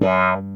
Wow. 0.00 0.55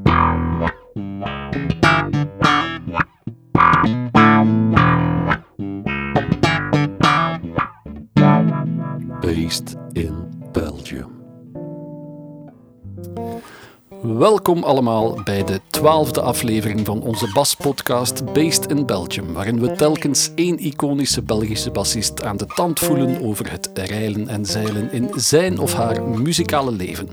Welkom 14.21 14.62
allemaal 14.62 15.21
bij 15.24 15.44
de 15.44 15.60
twaalfde 15.71 16.20
aflevering 16.20 16.87
van 16.87 17.02
onze 17.02 17.30
baspodcast 17.32 18.32
Based 18.32 18.66
in 18.66 18.87
Belgium, 18.87 19.32
waarin 19.32 19.60
we 19.60 19.73
telkens 19.73 20.30
één 20.34 20.59
iconische 20.59 21.23
Belgische 21.23 21.70
bassist 21.70 22.23
aan 22.23 22.37
de 22.37 22.46
tand 22.46 22.78
voelen 22.78 23.23
over 23.23 23.51
het 23.51 23.70
reilen 23.74 24.28
en 24.28 24.46
zeilen 24.46 24.92
in 24.92 25.10
zijn 25.14 25.59
of 25.59 25.74
haar 25.74 26.02
muzikale 26.02 26.73
leven. 26.73 27.09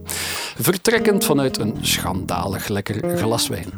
Vertrekkend 0.57 1.25
vanuit 1.25 1.59
een 1.59 1.75
schandalig 1.81 2.67
lekker 2.67 3.17
glas 3.17 3.48
wijn. 3.48 3.70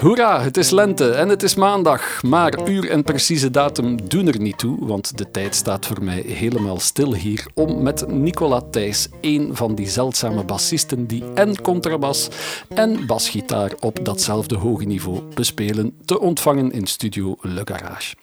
Hoera, 0.00 0.40
het 0.40 0.56
is 0.56 0.70
lente 0.70 1.10
en 1.10 1.28
het 1.28 1.42
is 1.42 1.54
maandag, 1.54 2.22
maar 2.22 2.68
uur 2.68 2.90
en 2.90 3.02
precieze 3.02 3.50
datum 3.50 4.08
doen 4.08 4.26
er 4.26 4.40
niet 4.40 4.58
toe, 4.58 4.86
want 4.86 5.18
de 5.18 5.30
tijd 5.30 5.54
staat 5.54 5.86
voor 5.86 6.04
mij 6.04 6.20
helemaal 6.20 6.80
stil 6.80 7.14
hier 7.14 7.46
om 7.54 7.82
met 7.82 8.08
Nicola 8.08 8.60
Thijs, 8.70 9.08
een 9.20 9.50
van 9.52 9.74
die 9.74 9.88
zeldzame 9.88 10.44
bassisten 10.44 11.06
die 11.06 11.24
en 11.34 11.62
contrabas 11.62 12.28
en 12.68 13.06
basgitaar 13.06 13.72
op 13.80 14.04
datzelfde 14.04 14.56
hoge 14.56 14.84
niveau 14.84 15.22
bespelen, 15.34 15.96
te 16.04 16.20
ontvangen 16.20 16.72
in 16.72 16.86
studio 16.86 17.36
Le 17.40 17.62
Garage. 17.64 18.14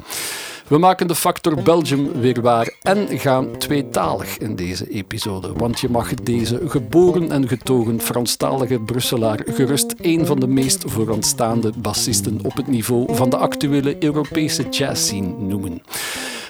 We 0.67 0.77
maken 0.77 1.07
de 1.07 1.15
factor 1.15 1.63
Belgium 1.63 2.11
weer 2.11 2.41
waar 2.41 2.73
en 2.81 3.19
gaan 3.19 3.57
tweetalig 3.57 4.37
in 4.37 4.55
deze 4.55 4.89
episode. 4.89 5.53
Want 5.53 5.79
je 5.79 5.89
mag 5.89 6.13
deze 6.13 6.61
geboren 6.67 7.31
en 7.31 7.47
getogen 7.47 8.01
Franstalige 8.01 8.79
Brusselaar 8.79 9.39
gerust 9.45 9.93
een 9.97 10.25
van 10.25 10.39
de 10.39 10.47
meest 10.47 10.83
vooraanstaande 10.85 11.71
bassisten 11.77 12.39
op 12.43 12.55
het 12.55 12.67
niveau 12.67 13.15
van 13.15 13.29
de 13.29 13.37
actuele 13.37 14.03
Europese 14.03 14.69
jazzscene 14.69 15.33
noemen. 15.37 15.81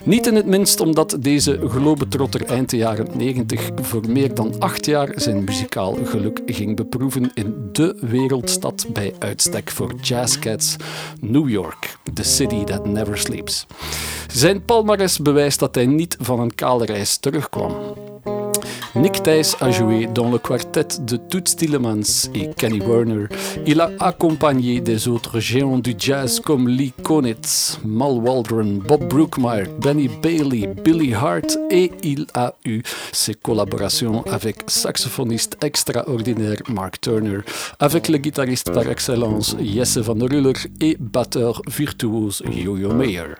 Niet 0.05 0.27
in 0.27 0.35
het 0.35 0.45
minst 0.45 0.79
omdat 0.79 1.17
deze 1.19 1.59
globetrotter 1.67 2.45
eind 2.45 2.69
de 2.69 2.77
jaren 2.77 3.07
90 3.13 3.69
voor 3.81 4.09
meer 4.09 4.35
dan 4.35 4.59
acht 4.59 4.85
jaar 4.85 5.11
zijn 5.15 5.43
muzikaal 5.43 5.97
geluk 6.05 6.41
ging 6.45 6.75
beproeven 6.75 7.31
in 7.33 7.69
de 7.71 7.95
wereldstad 7.99 8.85
bij 8.93 9.13
uitstek 9.19 9.71
voor 9.71 9.93
jazzcats, 10.01 10.75
New 11.19 11.49
York, 11.49 11.97
the 12.13 12.23
city 12.23 12.63
that 12.63 12.85
never 12.85 13.17
sleeps. 13.17 13.65
Zijn 14.27 14.65
palmarès 14.65 15.19
bewijst 15.19 15.59
dat 15.59 15.75
hij 15.75 15.85
niet 15.85 16.17
van 16.19 16.39
een 16.39 16.55
kale 16.55 16.85
reis 16.85 17.17
terugkwam. 17.17 17.73
Nick 19.03 19.21
Thijs 19.21 19.57
a 19.59 19.69
joué 19.69 20.07
dans 20.07 20.31
le 20.31 20.37
quartet 20.37 20.87
de 21.01 21.17
Toots 21.17 21.57
Tillemans 21.57 22.29
et 22.33 22.51
Kenny 22.55 22.79
Werner. 22.79 23.27
Il 23.67 23.81
a 23.81 23.91
accompagné 23.99 24.79
des 24.79 25.09
autres 25.09 25.41
géants 25.41 25.77
du 25.77 25.93
jazz 25.97 26.39
comme 26.39 26.69
Lee 26.69 26.93
Konitz, 27.03 27.79
Mal 27.83 28.13
Waldron, 28.13 28.79
Bob 28.87 29.03
Brookmeyer, 29.09 29.65
Benny 29.81 30.07
Bailey, 30.07 30.67
Billy 30.85 31.13
Hart 31.13 31.57
et 31.69 31.91
il 32.01 32.27
a 32.33 32.53
eu 32.63 32.81
ses 33.11 33.33
collaborations 33.33 34.23
avec 34.31 34.63
saxophoniste 34.67 35.57
extraordinaire 35.61 36.61
Mark 36.69 37.01
Turner, 37.01 37.39
avec 37.79 38.07
le 38.07 38.17
guitariste 38.17 38.71
par 38.71 38.87
excellence 38.89 39.57
Jesse 39.59 39.97
van 39.97 40.15
der 40.15 40.29
Ruller 40.29 40.53
et 40.79 40.95
batteur 40.97 41.61
virtuoos 41.67 42.41
Yo-Yo 42.49 42.93
Meyer. 42.93 43.35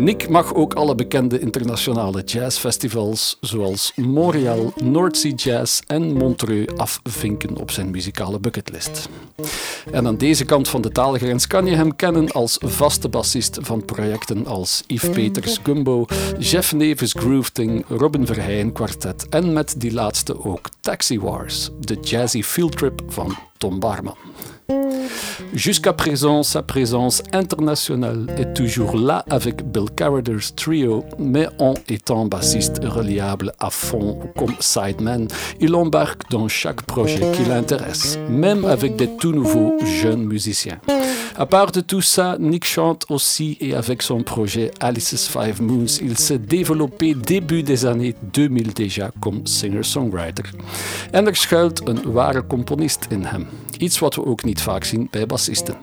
Nick 0.00 0.28
mag 0.28 0.46
ook 0.58 0.74
alle 0.74 0.94
bekende 0.96 1.38
internationale 1.38 2.24
jazzfestivals 2.26 3.38
zoals 3.40 3.92
Montreal 3.96 4.63
Sea 5.10 5.32
Jazz 5.34 5.80
en 5.86 6.12
Montreux 6.12 6.76
afvinken 6.76 7.56
op 7.56 7.70
zijn 7.70 7.90
muzikale 7.90 8.40
bucketlist. 8.40 9.08
En 9.92 10.06
aan 10.06 10.16
deze 10.16 10.44
kant 10.44 10.68
van 10.68 10.82
de 10.82 10.90
taalgrens 10.90 11.46
kan 11.46 11.66
je 11.66 11.76
hem 11.76 11.96
kennen 11.96 12.30
als 12.32 12.58
vaste 12.60 13.08
bassist 13.08 13.58
van 13.60 13.84
projecten 13.84 14.46
als 14.46 14.82
Yves 14.86 15.10
Peters 15.10 15.58
Gumbo, 15.62 16.04
Jeff 16.38 16.72
Neves 16.72 17.12
Grooving, 17.12 17.84
Robin 17.88 18.26
Verheyen 18.26 18.72
Quartet 18.72 19.28
en 19.28 19.52
met 19.52 19.74
die 19.78 19.92
laatste 19.92 20.44
ook 20.44 20.68
Taxi 20.80 21.20
Wars, 21.20 21.70
de 21.80 21.98
jazzy 22.00 22.42
fieldtrip 22.42 23.02
van 23.06 23.36
Tom 23.56 23.80
Barman. 23.80 24.16
Jusqu'à 25.52 25.92
présent, 25.92 26.42
sa 26.42 26.62
présence 26.62 27.22
internationale 27.32 28.26
est 28.36 28.54
toujours 28.54 28.96
là 28.96 29.24
avec 29.30 29.64
Bill 29.64 29.90
Carader's 29.94 30.54
trio, 30.54 31.04
mais 31.18 31.46
en 31.58 31.74
étant 31.88 32.26
bassiste 32.26 32.80
reliable 32.84 33.52
à 33.60 33.70
fond 33.70 34.18
comme 34.36 34.54
sideman, 34.60 35.28
il 35.60 35.74
embarque 35.74 36.28
dans 36.30 36.48
chaque 36.48 36.82
projet 36.82 37.20
qui 37.32 37.44
l'intéresse, 37.44 38.18
même 38.28 38.64
avec 38.64 38.96
des 38.96 39.08
tout 39.16 39.32
nouveaux 39.32 39.76
jeunes 39.84 40.24
musiciens. 40.24 40.80
À 41.36 41.46
part 41.46 41.72
de 41.72 41.80
tout 41.80 42.00
ça, 42.00 42.36
Nick 42.38 42.64
chante 42.64 43.06
aussi 43.08 43.56
et 43.60 43.74
avec 43.74 44.02
son 44.02 44.22
projet 44.22 44.70
Alice's 44.78 45.26
Five 45.26 45.60
Moons, 45.60 45.98
il 46.00 46.16
s'est 46.16 46.38
développé 46.38 47.14
début 47.14 47.64
des 47.64 47.84
années 47.86 48.14
2000 48.32 48.72
déjà 48.72 49.10
comme 49.20 49.44
singer-songwriter. 49.44 50.44
En 51.10 51.26
er 51.26 51.34
schuilt 51.34 51.88
een 51.88 52.12
ware 52.12 52.46
componist 52.46 53.06
in 53.10 53.24
hem. 53.24 53.46
Iets 53.78 53.98
wat 53.98 54.14
we 54.14 54.24
ook 54.24 54.44
niet 54.44 54.60
vaak 54.60 54.84
zien 54.84 55.08
bij 55.10 55.26
bassisten. 55.26 55.76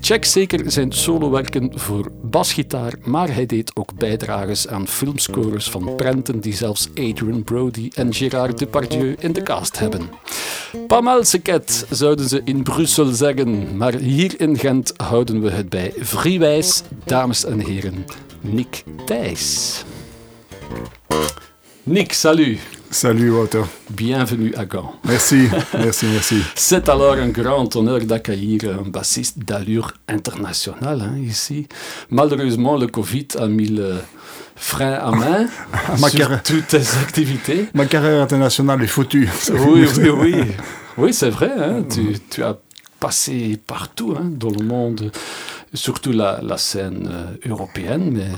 Check 0.00 0.24
zeker 0.24 0.70
zijn 0.70 0.92
solowerken 0.92 1.70
voor 1.74 2.10
basgitaar, 2.22 2.92
maar 3.04 3.34
hij 3.34 3.46
deed 3.46 3.76
ook 3.76 3.94
bijdrages 3.98 4.68
aan 4.68 4.88
filmscores 4.88 5.70
van 5.70 5.94
prenten 5.96 6.40
die 6.40 6.54
zelfs 6.54 6.88
Adrian 6.94 7.44
Brody 7.44 7.90
en 7.94 8.14
Gérard 8.14 8.58
Depardieu 8.58 9.14
in 9.18 9.32
de 9.32 9.42
cast 9.42 9.78
hebben. 9.78 10.10
Pas 10.86 11.02
mal 11.02 11.24
seket, 11.24 11.86
zouden 11.90 12.28
ze 12.28 12.40
in 12.44 12.62
Brussel 12.62 13.06
zeggen, 13.06 13.76
maar 13.76 13.94
hier 13.94 14.40
in 14.40 14.58
Gent 14.58 14.93
houden 14.96 15.40
we 15.40 15.50
het 15.50 15.68
bij 15.68 15.92
Vriewijs, 15.98 16.82
dames 17.04 17.44
en 17.44 17.58
heren, 17.58 18.04
Nick 18.40 18.84
Thijs. 19.06 19.82
Nick, 21.82 22.12
salut. 22.12 22.58
Salut 22.90 23.30
Wouter. 23.32 23.64
Bienvenue 23.94 24.54
à 24.56 24.64
Gand. 24.68 24.90
Merci, 25.02 25.48
merci, 25.78 26.06
merci. 26.06 26.42
C'est 26.54 26.88
alors 26.88 27.16
un 27.18 27.28
grand 27.32 27.74
honneur 27.76 28.00
d'accueillir 28.06 28.60
un 28.78 28.88
bassiste 28.90 29.38
d'allure 29.44 29.92
internationale 30.06 31.00
hein, 31.02 31.18
ici. 31.18 31.66
Malheureusement, 32.10 32.76
le 32.78 32.86
Covid 32.86 33.26
a 33.38 33.46
mis 33.48 33.66
le 33.68 33.96
frein 34.54 34.92
à 34.94 35.10
main 35.10 35.46
Ma 36.00 36.08
sur 36.08 36.18
carrière- 36.20 36.42
toutes 36.42 36.68
tes 36.68 36.82
activités. 37.02 37.68
Ma 37.74 37.86
carrière 37.86 38.22
internationale 38.22 38.82
est 38.82 38.86
foutue. 38.86 39.28
Oui, 39.52 39.86
oui, 39.98 40.08
oui. 40.10 40.34
Oui, 40.96 41.12
c'est 41.12 41.30
vrai. 41.30 41.50
hein, 41.58 41.82
tu, 41.92 42.16
tu 42.30 42.40
as 42.44 42.56
passé 43.04 43.58
partout 43.66 44.14
hein, 44.18 44.26
dans 44.42 44.50
le 44.58 44.64
monde, 44.64 45.10
surtout 45.74 46.12
la, 46.12 46.40
la 46.42 46.56
scène 46.56 47.08
euh, 47.10 47.50
européenne, 47.52 48.10
mais 48.12 48.28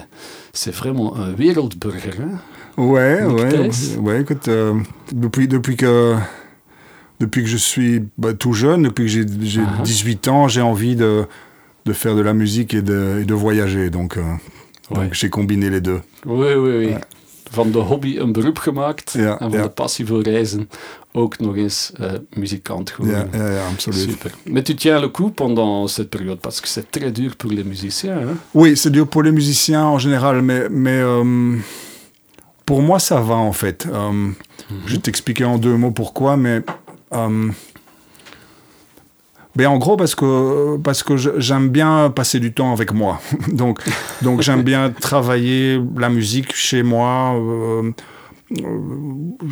c'est 0.52 0.74
vraiment 0.74 1.16
un 1.16 1.30
wereldburger. 1.32 2.16
Hein. 2.20 2.38
Ouais, 2.76 3.22
ouais, 3.24 3.70
ouais. 4.06 4.20
Écoute, 4.20 4.48
euh, 4.48 4.74
depuis 5.12 5.46
depuis 5.48 5.76
que 5.76 6.14
depuis 7.20 7.42
que 7.44 7.48
je 7.48 7.56
suis 7.56 8.02
bah, 8.18 8.34
tout 8.34 8.52
jeune, 8.52 8.82
depuis 8.82 9.04
que 9.04 9.10
j'ai 9.10 9.24
j'ai 9.40 9.62
Ah. 9.62 9.82
18 9.82 10.28
ans, 10.28 10.48
j'ai 10.48 10.62
envie 10.62 10.96
de 10.96 11.24
de 11.84 11.92
faire 11.92 12.14
de 12.16 12.22
la 12.22 12.32
musique 12.34 12.74
et 12.74 12.82
de, 12.82 13.20
et 13.22 13.24
de 13.24 13.34
voyager. 13.34 13.90
Donc, 13.90 14.16
euh, 14.16 14.22
Ouais. 14.90 14.96
donc 15.04 15.14
j'ai 15.14 15.30
combiné 15.30 15.70
les 15.70 15.80
deux. 15.80 16.00
Oui, 16.24 16.48
oui, 16.56 16.72
oui. 16.78 16.94
Van 17.52 17.70
de 17.70 17.78
hobby 17.78 18.18
een 18.18 18.32
beroep 18.32 18.58
gemaakt 18.58 19.12
Ja, 19.12 19.38
en 19.38 19.50
van 19.50 19.58
ja. 19.58 19.62
de 19.62 19.68
passie 19.70 20.06
voor 20.06 20.22
reizen 20.22 20.68
ook 21.16 21.38
nog 21.40 21.56
eens 21.56 21.92
eh, 22.00 22.12
muzikant 22.36 22.90
geworden. 22.90 23.28
Ja, 23.32 23.38
ja, 23.38 23.50
ja, 23.52 23.66
absoluut. 23.72 24.10
Super. 24.10 24.30
Mais 24.44 24.64
tu 24.64 24.74
tiens 24.74 25.00
le 25.00 25.08
coup 25.10 25.30
pendant 25.34 25.88
cette 25.90 26.08
période 26.10 26.38
parce 26.40 26.60
que 26.60 26.68
c'est 26.68 26.90
très 26.90 27.10
dur 27.12 27.34
pour 27.36 27.50
les 27.50 27.64
musiciens. 27.64 28.18
Hein? 28.18 28.36
Oui, 28.52 28.76
c'est 28.76 28.90
dur 28.92 29.06
pour 29.06 29.22
les 29.22 29.32
musiciens 29.32 29.84
en 29.86 29.98
général, 29.98 30.42
mais, 30.42 30.68
mais 30.70 31.00
euh, 31.02 31.56
pour 32.64 32.80
moi, 32.82 32.98
ça 32.98 33.20
va 33.20 33.34
en 33.36 33.52
fait. 33.52 33.86
Euh, 33.86 34.32
Je 34.86 34.92
vais 34.92 35.00
t'expliquer 35.00 35.44
en 35.46 35.58
deux 35.58 35.76
mots 35.76 35.92
pourquoi, 35.94 36.36
mais. 36.36 36.62
euh, 37.12 37.50
ben 39.54 39.68
en 39.68 39.78
gros, 39.78 39.96
parce 39.96 40.14
que, 40.14 40.76
parce 40.82 41.02
que 41.02 41.16
j'aime 41.40 41.70
bien 41.70 42.10
passer 42.10 42.40
du 42.40 42.52
temps 42.52 42.72
avec 42.74 42.92
moi. 42.92 43.20
donc, 43.52 43.80
donc 44.20 44.42
j'aime 44.42 44.62
bien 44.62 44.90
travailler 44.90 45.80
la 45.96 46.10
musique 46.10 46.54
chez 46.54 46.82
moi. 46.82 47.34
euh, 47.36 47.90
euh, 48.58 49.48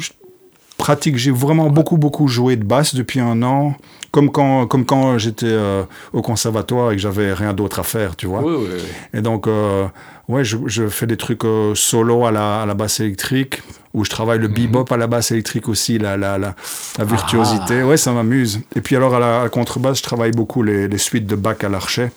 pratique, 0.76 1.17
j'ai 1.17 1.31
vraiment 1.31 1.71
beaucoup, 1.71 1.97
beaucoup 1.97 2.29
joué 2.29 2.56
de 2.56 2.65
basse 2.65 2.94
depuis 2.94 3.21
un 3.21 3.43
an. 3.43 3.75
Comme 4.11 4.31
quand, 4.31 4.69
comme 4.69 4.85
quand 4.85 5.19
j'étais 5.19 5.47
euh, 5.47 5.82
au 6.12 6.23
conservatoire 6.23 6.93
et 6.93 6.94
que 6.94 7.03
j'avais 7.03 7.32
rien 7.32 7.53
d'autre 7.53 7.81
à 7.81 7.82
faire, 7.82 8.15
tu 8.15 8.29
vois. 8.29 8.43
Oui, 8.44 8.55
oui, 8.56 8.69
oui. 8.75 8.82
Et 9.12 9.21
donc, 9.21 9.49
euh, 9.49 9.88
ouais, 10.29 10.44
je, 10.44 10.56
je 10.67 10.88
fais 10.88 11.09
des 11.09 11.17
trucs 11.17 11.44
euh, 11.44 11.75
solo 11.75 12.25
à 12.25 12.31
la, 12.31 12.62
à 12.62 12.67
la 12.67 12.75
basse 12.75 13.00
électrique, 13.00 13.61
où 13.93 14.05
je 14.05 14.11
travaille 14.11 14.38
le 14.38 14.47
bebop 14.47 14.87
à 14.93 14.97
la 14.97 15.09
basse 15.09 15.32
électrique 15.32 15.69
aussi, 15.69 15.99
la, 15.99 16.17
la, 16.17 16.38
la, 16.38 16.55
la 16.97 17.05
virtuosité. 17.05 17.82
Ouais, 17.82 17.97
ça 17.97 18.12
m'amuse. 18.12 18.61
Et 18.77 18.81
puis 18.81 18.94
alors, 18.94 19.17
à 19.17 19.19
la, 19.19 19.43
à 19.43 19.49
contrebasse, 19.49 19.99
je 19.99 20.05
travaille 20.05 20.31
beaucoup 20.31 20.62
les, 20.62 20.87
les 20.87 20.99
suites 20.99 21.27
de 21.27 21.35
Bach 21.35 21.56
à 21.65 21.69
l'archet. 21.69 22.12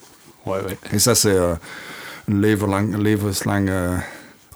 Ouais, 0.45 0.60
ouais. 0.60 0.77
Et 0.94 1.00
ça, 1.00 1.15
c'est 1.15 1.36
euh, 1.36 1.56
een 2.30 2.42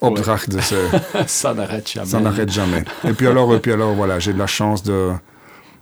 euh, 0.04 0.10
dus, 0.48 0.74
euh, 0.74 0.90
ça 1.28 1.54
n'arrête 1.54 1.90
jamais. 1.92 2.08
ça 2.08 2.20
n'arrête 2.20 2.52
jamais. 2.52 2.84
Et 3.04 3.14
puis 3.14 3.28
alors, 3.28 3.54
et 3.56 3.60
puis 3.60 3.72
alors 3.72 3.94
voilà, 3.94 4.20
j'ai 4.20 4.34
de 4.34 4.40
la 4.40 4.48
chance 4.48 4.84
de 4.84 5.12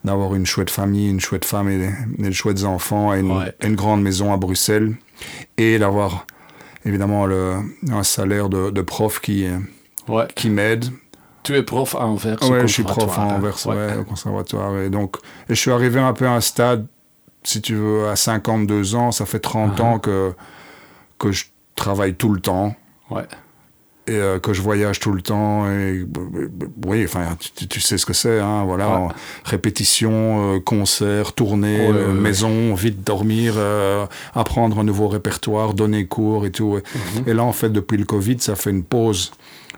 d'avoir 0.06 0.34
une 0.36 0.46
chouette 0.46 0.70
famille, 0.70 1.10
une 1.10 1.20
chouette 1.20 1.44
femme 1.44 1.68
et 1.70 1.90
des, 2.18 2.32
chouettes 2.32 2.64
enfants 2.64 3.14
et 3.14 3.20
une, 3.20 3.32
Ouais. 3.38 3.54
une 3.64 3.76
grande 3.76 4.02
maison 4.02 4.34
à 4.34 4.38
Bruxelles 4.38 4.96
et 5.58 5.78
d'avoir 5.78 6.26
évidemment 6.86 7.26
le, 7.26 7.56
un 7.92 8.04
salaire 8.04 8.48
de, 8.48 8.70
de 8.70 8.82
prof 8.82 9.20
qui, 9.20 9.46
Ouais. 10.08 10.26
qui 10.36 10.50
m'aide. 10.50 10.86
Tu 11.44 11.54
es 11.56 11.64
prof 11.64 11.96
à 11.96 12.06
Anvers 12.06 12.38
Ouais, 12.50 12.62
je 12.62 12.68
suis 12.68 12.84
prof 12.84 13.18
à 13.18 13.22
hein. 13.24 13.36
Anvers, 13.36 13.68
Ouais. 13.68 13.76
ouais, 13.76 13.98
au 13.98 14.04
conservatoire. 14.06 14.78
Et 14.80 14.90
donc, 14.90 15.18
et 15.50 15.56
je 15.56 15.60
suis 15.60 15.72
arrivé 15.72 16.00
un 16.00 16.14
peu 16.14 16.28
à 16.28 16.32
un 16.32 16.42
stade, 16.42 16.88
si 17.44 17.62
tu 17.62 17.76
veux, 17.76 18.08
à 18.08 18.16
52 18.16 18.96
ans, 18.96 19.12
ça 19.12 19.26
fait 19.26 19.40
30 19.40 19.74
Ah. 19.80 19.84
ans 19.84 20.00
que, 20.00 20.34
que 21.18 21.32
je 21.34 21.46
travaille 21.76 22.16
tout 22.16 22.32
le 22.32 22.40
temps 22.40 22.74
Ouais. 23.10 23.24
Et 24.10 24.16
euh, 24.16 24.40
que 24.40 24.54
je 24.54 24.62
voyage 24.62 25.00
tout 25.00 25.12
le 25.12 25.22
temps. 25.22 25.70
Et, 25.70 26.06
oui, 26.86 27.04
enfin, 27.06 27.38
tu, 27.56 27.68
tu 27.68 27.80
sais 27.80 27.98
ce 27.98 28.06
que 28.06 28.14
c'est, 28.14 28.40
hein, 28.40 28.64
voilà. 28.66 29.00
Ouais. 29.00 29.08
répétition, 29.44 30.56
euh, 30.56 30.60
concert, 30.60 31.34
tournée, 31.34 31.88
euh, 31.90 32.14
maison, 32.14 32.74
vite 32.74 33.04
dormir, 33.06 33.54
euh, 33.58 34.06
apprendre 34.34 34.80
un 34.80 34.84
nouveau 34.84 35.08
répertoire, 35.08 35.74
donner 35.74 36.06
cours 36.08 36.46
et 36.46 36.52
tout. 36.52 36.80
Et 37.28 37.34
là, 37.34 37.44
en 37.44 37.52
fait, 37.54 37.70
depuis 37.70 37.98
le 37.98 38.06
Covid, 38.06 38.38
ça 38.40 38.56
fait 38.56 38.72
une 38.72 38.84
pause 38.84 39.32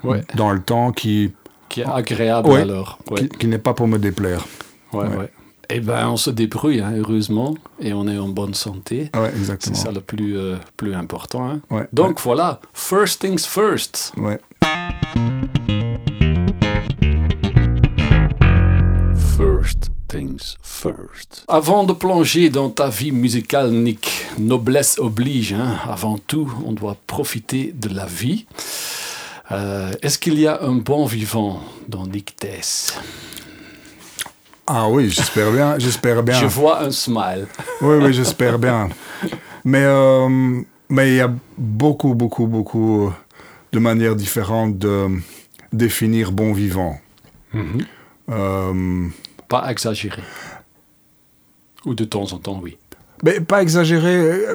Mhm. 0.04 0.10
Ouais. 0.10 0.22
dans 0.36 0.52
le 0.52 0.60
temps 0.62 0.92
qui, 0.92 1.32
Qui 1.70 1.82
est 1.82 1.86
agréable 1.86 2.50
Ouais. 2.50 2.62
alors. 2.62 2.98
Qui 3.40 3.48
n'est 3.48 3.58
pas 3.60 3.74
pour 3.74 3.88
me 3.88 3.98
déplaire. 4.00 4.46
Ouais, 4.94 5.06
Ouais. 5.06 5.30
Eh 5.74 5.80
ben, 5.80 6.10
on 6.10 6.18
se 6.18 6.30
débrouille, 6.30 6.82
hein, 6.82 6.92
heureusement, 6.98 7.56
et 7.80 7.94
on 7.94 8.06
est 8.08 8.18
en 8.18 8.28
bonne 8.28 8.54
santé. 8.54 9.10
Ouais, 9.16 9.30
C'est 9.32 9.38
exactement. 9.40 9.76
ça 9.76 9.92
le 9.92 10.02
plus, 10.02 10.38
euh, 10.38 10.58
plus 10.76 10.94
important. 10.94 11.48
hein. 11.50 11.62
Ouais, 11.70 11.88
Donc 11.94 12.20
voilà, 12.22 12.60
first 12.74 13.22
things 13.22 13.46
first. 13.46 14.12
ouais. 14.18 14.40
First 19.38 19.90
things 20.08 20.58
first. 20.62 21.46
Avant 21.48 21.84
de 21.86 21.94
plonger 21.94 22.50
dans 22.50 22.70
ta 22.70 22.90
vie 22.90 23.12
musicale, 23.12 23.72
Nick, 23.72 24.26
noblesse 24.38 25.00
oblige. 25.00 25.54
hein. 25.54 25.78
Avant 25.88 26.18
tout, 26.18 26.52
on 26.66 26.74
doit 26.74 26.98
profiter 27.08 27.74
de 27.74 27.90
la 27.94 28.06
vie. 28.06 28.46
Euh, 29.52 29.92
Est-ce 30.02 30.20
qu'il 30.20 30.40
y 30.40 30.48
a 30.48 30.62
un 30.64 30.74
bon 30.76 31.06
vivant 31.06 31.62
dans 31.88 32.06
Nick 32.06 32.36
Tess? 32.36 32.98
Ah 34.68 34.88
oui, 34.90 35.10
j'espère 35.10 35.52
bien, 35.52 35.78
j'espère 35.80 36.24
bien. 36.24 36.36
Je 36.40 36.46
vois 36.46 36.84
un 36.84 36.92
smile. 36.92 37.48
Oui, 37.82 37.96
oui, 38.02 38.14
j'espère 38.14 38.58
bien. 38.60 38.90
Mais 39.66 39.84
euh, 39.84 40.62
mais 40.90 41.10
il 41.12 41.16
y 41.16 41.22
a 41.22 41.32
beaucoup, 41.58 42.14
beaucoup, 42.14 42.48
beaucoup 42.48 43.12
de 43.72 43.80
manières 43.80 44.16
différentes 44.16 44.78
de 44.78 45.08
définir 45.74 46.32
bon 46.32 46.54
vivant. 46.54 47.00
Euh, 48.30 49.08
Pas 49.48 49.70
exagéré. 49.72 50.22
Ou 51.86 51.94
de 51.96 52.04
temps 52.06 52.32
en 52.32 52.38
temps, 52.38 52.60
oui. 52.62 52.78
mais 53.24 53.40
pas 53.42 53.62
exagéré. 53.62 54.46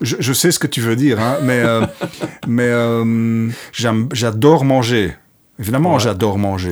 Je, 0.00 0.16
je 0.20 0.32
sais 0.32 0.52
ce 0.52 0.58
que 0.58 0.66
tu 0.68 0.80
veux 0.80 0.96
dire, 0.96 1.20
hein, 1.20 1.38
mais 1.42 1.60
euh, 1.60 1.84
mais 2.46 2.68
euh, 2.68 3.48
j'adore 3.72 4.64
manger. 4.64 5.14
Évidemment, 5.58 5.94
Ouais. 5.94 6.00
j'adore 6.00 6.38
manger. 6.38 6.68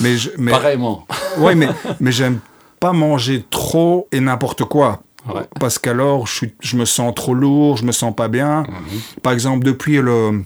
Mais 0.00 0.16
je- 0.16 0.30
mais 0.38 0.50
Pareillement. 0.52 1.06
ouais, 1.38 1.54
mais 1.54 1.68
mais 2.00 2.12
j'aime 2.12 2.38
pas 2.80 2.92
manger 2.92 3.44
trop 3.50 4.08
et 4.12 4.20
n'importe 4.20 4.64
quoi. 4.64 5.02
Ouais. 5.28 5.42
Parce 5.60 5.78
qu'alors, 5.78 6.26
je, 6.26 6.32
suis- 6.34 6.54
je 6.60 6.76
me 6.76 6.84
sens 6.84 7.14
trop 7.14 7.34
lourd, 7.34 7.76
je 7.76 7.84
me 7.84 7.92
sens 7.92 8.14
pas 8.14 8.28
bien. 8.28 8.62
Mhm. 8.62 9.00
Par 9.22 9.32
exemple, 9.32 9.64
depuis 9.64 9.96
le, 9.98 10.42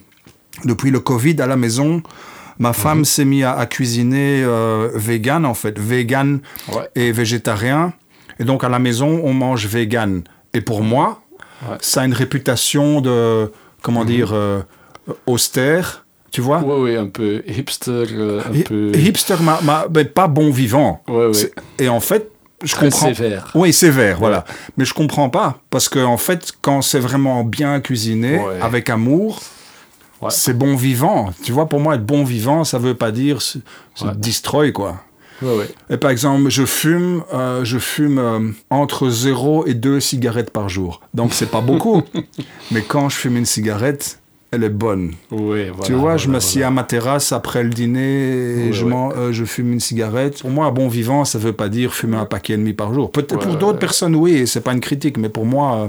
depuis 0.64 0.90
le 0.90 0.98
Covid 1.00 1.40
à 1.40 1.46
la 1.46 1.56
maison, 1.56 2.02
ma 2.58 2.72
femme 2.72 2.98
Mhm. 3.00 3.04
s'est 3.04 3.24
mise 3.24 3.44
à, 3.44 3.52
à 3.58 3.66
cuisiner 3.66 4.42
euh, 4.44 4.90
vegan, 4.94 5.44
en 5.44 5.54
fait, 5.54 5.78
vegan 5.78 6.40
Ouais. 6.72 6.88
et 6.94 7.12
végétarien. 7.12 7.92
Et 8.40 8.44
donc, 8.44 8.64
à 8.64 8.68
la 8.68 8.78
maison, 8.78 9.20
on 9.24 9.32
mange 9.34 9.66
vegan. 9.66 10.22
Et 10.54 10.62
pour 10.62 10.82
moi, 10.82 11.20
Ouais. 11.68 11.76
ça 11.80 12.00
a 12.00 12.04
une 12.06 12.14
réputation 12.14 13.00
de, 13.00 13.52
comment 13.82 14.04
dire, 14.04 14.30
euh, 14.32 14.62
austère, 15.26 16.06
tu 16.32 16.40
vois? 16.40 16.60
Oui, 16.64 16.90
oui, 16.90 16.96
un 16.96 17.06
peu 17.06 17.42
hipster, 17.46 18.06
euh, 18.12 18.40
un 18.50 18.52
Hi- 18.54 18.64
peu 18.64 18.90
Hipster, 18.96 19.36
ma, 19.40 19.60
ma- 19.62 19.86
mais 19.94 20.04
pas 20.04 20.26
bon 20.26 20.50
vivant. 20.50 21.02
Ouais, 21.08 21.26
ouais. 21.26 21.32
C'est- 21.34 21.52
Et 21.78 21.88
en 21.88 22.00
fait, 22.00 22.28
je 22.64 22.72
très 22.74 22.86
comprends. 22.90 23.06
sévère. 23.14 23.50
Oui, 23.54 23.72
sévère, 23.72 24.18
voilà. 24.18 24.44
Mais 24.76 24.84
je 24.84 24.94
comprends 24.94 25.28
pas 25.30 25.58
parce 25.70 25.88
que 25.88 25.98
en 26.00 26.16
fait, 26.16 26.52
quand 26.62 26.82
c'est 26.82 26.98
vraiment 27.00 27.44
bien 27.44 27.80
cuisiné, 27.80 28.40
avec 28.60 28.90
amour, 28.90 29.40
c'est 30.28 30.56
bon 30.56 30.76
vivant. 30.76 31.30
Tu 31.42 31.52
vois, 31.52 31.68
pour 31.68 31.80
moi, 31.80 31.96
être 31.96 32.06
bon 32.06 32.24
vivant, 32.24 32.64
ça 32.64 32.78
veut 32.78 32.94
pas 32.94 33.10
dire 33.10 33.42
se, 33.42 33.58
se 33.94 34.06
destroy 34.16 34.72
quoi. 34.72 35.00
Oui, 35.42 35.50
oui. 35.58 35.64
Et 35.90 35.96
par 35.96 36.12
exemple, 36.12 36.48
je 36.50 36.64
fume, 36.64 37.24
euh, 37.34 37.64
je 37.64 37.78
fume 37.78 38.18
euh, 38.20 38.38
entre 38.70 39.08
0 39.10 39.66
et 39.66 39.74
2 39.74 39.98
cigarettes 39.98 40.50
par 40.50 40.68
jour. 40.68 41.00
Donc 41.14 41.34
c'est 41.34 41.50
pas 41.50 41.60
beaucoup. 41.60 42.02
Mais 42.70 42.82
quand 42.82 43.08
je 43.08 43.16
fume 43.16 43.36
une 43.36 43.44
cigarette, 43.46 44.20
elle 44.52 44.64
est 44.64 44.68
bonne. 44.68 45.12
Oui, 45.30 45.68
voilà, 45.68 45.82
tu 45.84 45.94
vois, 45.94 46.16
je 46.18 46.28
m'assieds 46.28 46.60
voilà. 46.60 46.68
à 46.68 46.70
ma 46.70 46.84
terrasse 46.84 47.32
après 47.32 47.62
le 47.62 47.70
dîner 47.70 48.68
et 48.68 48.72
je, 48.72 48.84
ouais. 48.84 48.94
euh, 48.94 49.32
je 49.32 49.44
fume 49.44 49.72
une 49.72 49.80
cigarette. 49.80 50.40
Pour 50.42 50.50
moi, 50.50 50.70
bon 50.70 50.88
vivant, 50.88 51.24
ça 51.24 51.38
veut 51.38 51.54
pas 51.54 51.68
dire 51.68 51.94
fumer 51.94 52.18
un 52.18 52.26
paquet 52.26 52.52
et 52.52 52.56
demi 52.58 52.74
par 52.74 52.92
jour. 52.92 53.10
Peut-être 53.10 53.32
Ouais, 53.38 53.46
pour 53.46 53.56
d'autres 53.56 53.72
ouais. 53.72 53.78
personnes, 53.78 54.14
oui, 54.14 54.46
c'est 54.46 54.60
pas 54.60 54.72
une 54.72 54.80
critique, 54.80 55.16
mais 55.16 55.30
pour 55.30 55.46
moi, 55.46 55.76
euh, 55.76 55.88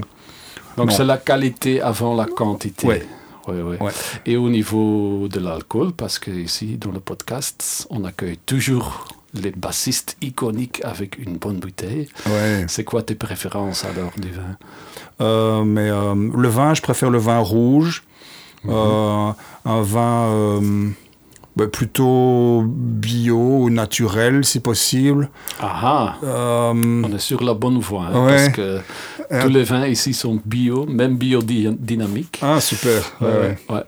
Donc 0.78 0.92
c'est 0.92 1.04
la 1.04 1.18
qualité 1.18 1.82
avant 1.82 2.16
la 2.16 2.26
quantité. 2.26 2.88
Ouais. 2.88 3.06
Ouais, 3.48 3.62
ouais. 3.62 3.78
Ouais. 3.84 3.92
Et 4.26 4.38
au 4.38 4.50
niveau 4.50 5.28
de 5.30 5.40
l'alcool, 5.42 5.92
parce 5.92 6.18
que 6.18 6.32
ici 6.32 6.78
dans 6.78 6.92
le 6.92 7.02
podcast, 7.02 7.86
on 7.90 8.06
accueille 8.06 8.38
toujours 8.46 9.06
les 9.34 9.52
bassistes 9.52 10.16
iconiques 10.22 10.80
avec 10.86 11.18
une 11.18 11.36
bonne 11.38 11.58
bouteille. 11.58 12.08
C'est 12.68 12.86
quoi 12.86 13.02
tes 13.02 13.16
préférences 13.16 13.84
alors 13.84 14.14
du 14.18 14.30
vin? 14.30 14.56
Euh, 15.20 15.64
mais 15.66 15.90
euh, 15.90 16.16
le 16.16 16.48
vin, 16.48 16.74
je 16.74 16.82
préfère 16.82 17.10
le 17.10 17.18
vin 17.18 17.40
rouge. 17.40 18.04
Euh, 18.70 19.32
un 19.66 19.82
vin 19.82 20.24
euh, 20.32 20.90
bah, 21.56 21.68
plutôt 21.68 22.64
bio 22.66 23.38
ou 23.38 23.70
naturel, 23.70 24.44
si 24.46 24.60
possible. 24.60 25.30
Ah 25.60 25.80
ah, 25.84 26.16
Euh, 26.24 26.74
on 27.06 27.14
est 27.14 27.20
sur 27.20 27.44
la 27.44 27.54
bonne 27.54 27.80
voie, 27.80 28.06
hein, 28.14 28.26
Ouais. 28.26 28.36
parce 28.36 28.50
que 28.50 28.80
tous 29.42 29.50
les 29.50 29.64
vins 29.64 29.86
ici 29.88 30.14
sont 30.14 30.40
bio, 30.46 30.86
même 30.86 31.18
biodynamiques. 31.18 32.40
ah, 32.42 32.60
super. 32.60 33.02
ouais, 33.22 33.28
ouais. 33.28 33.58
ouais. 33.70 33.84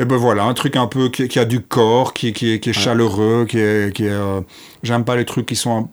Et 0.00 0.04
ben 0.04 0.16
voilà, 0.16 0.44
un 0.44 0.54
truc 0.54 0.76
un 0.76 0.86
peu 0.86 1.08
qui, 1.08 1.26
qui 1.26 1.40
a 1.40 1.44
du 1.44 1.60
corps, 1.60 2.14
qui, 2.14 2.32
qui 2.32 2.52
est, 2.52 2.60
qui 2.60 2.70
est 2.70 2.72
chaleureux, 2.72 3.46
qui 3.48 3.58
est... 3.58 3.92
Euh, 4.02 4.40
J'aime 4.84 5.04
pas 5.04 5.16
les 5.16 5.24
trucs 5.24 5.46
qui 5.46 5.56
sont... 5.56 5.76
un- 5.76 5.88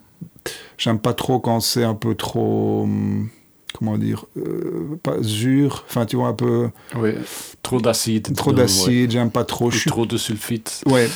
J'aime 0.77 1.00
pas 1.00 1.13
trop 1.13 1.39
quand 1.39 1.59
c'est 1.59 1.83
un 1.83 1.95
peu 1.95 2.13
trop... 2.13 2.83
hum, 2.83 3.29
Comment 3.77 3.98
dire 3.98 4.25
euh, 4.38 4.98
Pas 5.03 5.17
dur. 5.20 5.84
Enfin, 5.89 6.05
tu 6.05 6.15
vois, 6.15 6.29
un 6.29 6.34
peu... 6.34 6.70
Ouais. 6.96 7.15
Trop 7.62 7.82
d'acide. 7.82 8.34
Trop 8.36 8.51
d'acide, 8.53 9.12
j'aime 9.12 9.32
pas 9.32 9.44
trop. 9.44 9.70
Je 9.72 9.77
suis 9.79 9.89
trop 9.89 10.05
de 10.05 10.17
sulfite. 10.17 10.82
Ouais. 10.86 11.10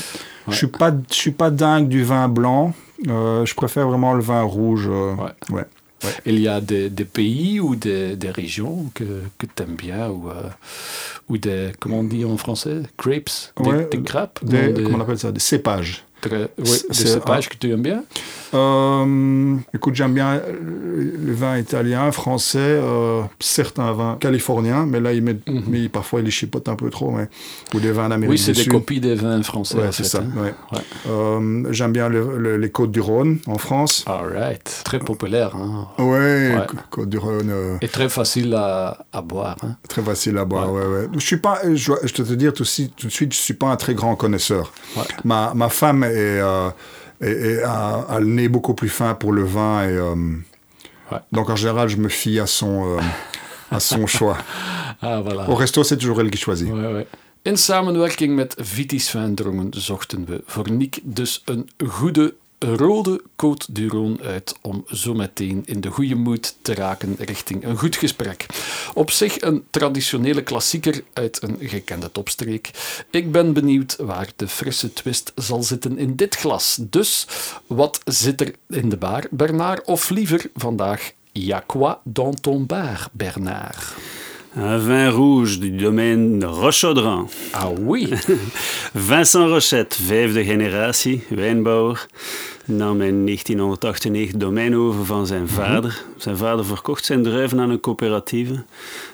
Je 0.48 0.56
suis 0.56 0.68
pas, 0.68 0.92
je 1.10 1.16
suis 1.16 1.32
pas 1.32 1.52
dingue 1.52 1.88
du 1.88 2.04
vin 2.04 2.28
blanc. 2.28 2.74
Euh, 3.08 3.46
je 3.46 3.54
préfère 3.56 3.88
vraiment 3.88 4.14
le 4.14 4.22
vin 4.22 4.42
rouge. 4.42 4.88
euh, 4.92 5.16
Ouais. 5.16 5.56
ouais. 5.56 5.66
Il 6.26 6.40
y 6.40 6.48
a 6.48 6.60
des, 6.62 6.90
des 6.90 7.04
pays 7.06 7.60
ou 7.60 7.76
des, 7.76 8.16
des 8.16 8.32
régions 8.32 8.86
que, 8.94 9.04
que 9.38 9.46
tu 9.54 9.64
aimes 9.64 9.76
bien 9.76 10.10
ou, 10.10 10.30
euh, 10.30 10.44
ou 11.30 11.38
des, 11.38 11.72
comment 11.80 12.00
on 12.00 12.04
dit 12.04 12.24
en 12.26 12.38
français, 12.38 12.84
grapes, 14.00 14.40
des, 14.44 14.72
des- 14.74 14.84
Comment 14.84 14.98
on 14.98 15.02
appelle 15.02 15.20
ça? 15.20 15.32
Des 15.32 15.40
cépages. 15.42 16.06
Très- 16.22 16.50
c'est- 16.64 17.08
cépages 17.08 17.50
que 17.50 17.56
tu 17.58 17.72
aimes 17.72 17.82
bien? 17.82 18.04
Euh, 18.54 19.56
écoute, 19.74 19.96
j'aime 19.96 20.14
bien 20.14 20.34
euh, 20.34 20.54
le 21.26 21.34
vin 21.34 21.58
italien, 21.58 22.12
français, 22.12 22.58
euh, 22.60 23.22
certains 23.40 23.92
vins 23.94 24.18
californiens, 24.20 24.86
mais 24.88 25.00
là, 25.00 25.14
ils 25.14 25.22
mettent, 25.22 25.48
Mhm. 25.48 25.64
mais 25.68 25.90
parfois, 25.90 26.20
ils 26.22 26.26
les 26.26 26.32
chipotent 26.32 26.68
un 26.70 26.76
peu 26.76 26.90
trop. 26.90 27.12
Mais, 27.12 27.28
ou 27.76 27.80
des 27.80 27.92
vins 27.92 28.10
d'Amérique 28.10 28.32
Oui, 28.32 28.38
c'est 28.38 28.54
des 28.54 28.66
copies 28.66 29.00
des 29.00 29.16
vins 29.16 29.42
français. 29.44 29.78
Ouais, 29.78 29.90
c'est 29.92 30.04
ça. 30.04 30.20
hein. 30.20 30.42
ouais. 30.42 30.54
Ouais. 30.72 30.84
Euh, 31.10 31.68
j'aime 31.72 31.92
bien 31.92 32.10
le- 32.10 32.38
le- 32.38 32.58
les 32.58 32.70
Côtes 32.72 32.92
du 32.92 33.02
Rhône 33.02 33.40
en 33.48 33.58
France. 33.58 34.04
All 34.08 34.34
right. 34.38 34.82
Très 34.84 35.00
populaire 35.00 35.56
hein. 35.56 35.88
Ouais. 36.04 36.56
Côtes 36.90 37.10
du 37.10 37.18
Rhône. 37.18 37.52
et 37.82 37.88
très 37.88 38.10
facile 38.10 38.54
à, 38.56 39.06
à 39.14 39.22
boire. 39.22 39.58
hein. 39.64 39.76
Très 39.88 40.02
facile 40.02 40.38
à 40.38 40.46
boire, 40.46 40.72
ouais, 40.74 40.86
ouais. 40.86 41.08
Je 41.14 41.20
suis 41.20 41.38
pas, 41.38 41.60
je, 41.74 41.92
te 41.94 42.22
dire 42.34 42.54
tout, 42.54 42.64
de 42.64 42.68
suite- 42.68 42.96
tout 42.96 43.08
de 43.08 43.12
suite, 43.12 43.34
je 43.34 43.38
suis 43.40 43.54
pas 43.54 43.68
un 43.68 43.76
très 43.76 43.94
grand 43.94 44.16
connaisseur. 44.16 44.72
Ma, 45.24 45.54
ma 45.56 45.70
femme 45.70 46.04
est, 46.10 46.40
euh, 46.42 46.70
a 47.66 48.20
le 48.20 48.26
nez 48.26 48.48
beaucoup 48.50 48.74
plus 48.74 48.90
fin 48.90 49.14
pour 49.16 49.32
le 49.34 49.44
vin 49.44 49.84
et 49.84 49.94
euh, 49.94 50.16
Ouais. 51.12 51.18
donc 51.32 51.50
en 51.50 51.56
général, 51.56 51.90
je 51.90 51.98
me 51.98 52.08
fie 52.08 52.40
à 52.40 52.46
son, 52.46 52.98
euh, 52.98 53.02
à 53.72 53.80
son 53.80 54.06
choix. 54.18 54.38
Ah, 55.02 55.22
voilà. 55.22 55.50
Au 55.50 55.56
resto, 55.56 55.84
c'est 55.84 55.98
toujours 55.98 56.22
elle 56.22 56.30
qui 56.30 56.38
choisit. 56.38 56.70
Ouais, 56.70 56.94
ouais. 56.94 57.08
In 57.46 57.56
samenwerking 57.58 58.36
met 58.36 58.56
Vitis 58.60 59.12
Wijndrongen 59.14 59.70
zochten 59.76 60.26
we 60.26 60.44
voor 60.46 60.72
Nick 60.72 61.00
dus 61.04 61.42
een 61.46 61.70
goede 61.88 62.36
rode 62.60 63.22
Côte 63.36 63.66
du 63.70 63.88
Rhône 63.88 64.22
uit 64.22 64.56
om 64.62 64.86
zo 64.88 65.14
meteen 65.14 65.64
in 65.66 65.82
de 65.82 65.90
goede 65.90 66.16
moed 66.16 66.56
te 66.62 66.74
raken 66.74 67.16
richting 67.18 67.64
een 67.64 67.78
goed 67.78 67.96
gesprek. 67.96 68.46
Op 68.94 69.12
zich 69.12 69.42
een 69.42 69.64
traditionele 69.70 70.44
klassieker 70.44 71.04
uit 71.14 71.42
een 71.44 71.58
gekende 71.60 72.12
topstreek. 72.12 72.72
Ik 73.12 73.32
ben 73.32 73.54
benieuwd 73.54 73.96
waar 73.96 74.32
de 74.36 74.48
frisse 74.48 74.94
twist 74.94 75.32
zal 75.36 75.64
zitten 75.64 75.98
in 75.98 76.16
dit 76.16 76.36
glas. 76.36 76.78
Dus 76.82 77.28
wat 77.68 78.02
zit 78.06 78.42
er 78.42 78.56
in 78.68 78.90
de 78.90 78.98
bar, 78.98 79.24
Bernard? 79.32 79.86
Of 79.86 80.10
liever 80.10 80.50
vandaag, 80.56 81.12
quoi 81.66 81.96
dans 82.04 82.42
ton 82.42 82.66
bar, 82.66 83.10
Bernard? 83.12 83.94
Un 84.62 84.78
vin 84.78 85.10
rouge 85.10 85.60
du 85.60 85.72
domaine 85.72 86.44
Rochaudran. 86.44 87.28
Ah 87.54 87.70
oui 87.80 88.10
Vincent 88.94 89.48
Rochette, 89.48 89.96
vijfde 89.96 90.44
generatie, 90.44 91.22
wijnbouwer. 91.32 92.08
Nam 92.70 93.02
in 93.02 93.26
1998 93.26 94.40
domein 94.40 94.76
over 94.76 95.06
van 95.06 95.28
zijn 95.28 95.44
mhm. 95.44 95.54
vader. 95.54 96.04
Zijn 96.18 96.38
vader 96.38 96.66
verkocht 96.66 97.06
zijn 97.06 97.24
druiven 97.24 97.60
aan 97.60 97.70
een 97.70 97.80
coöperatieve. 97.80 98.64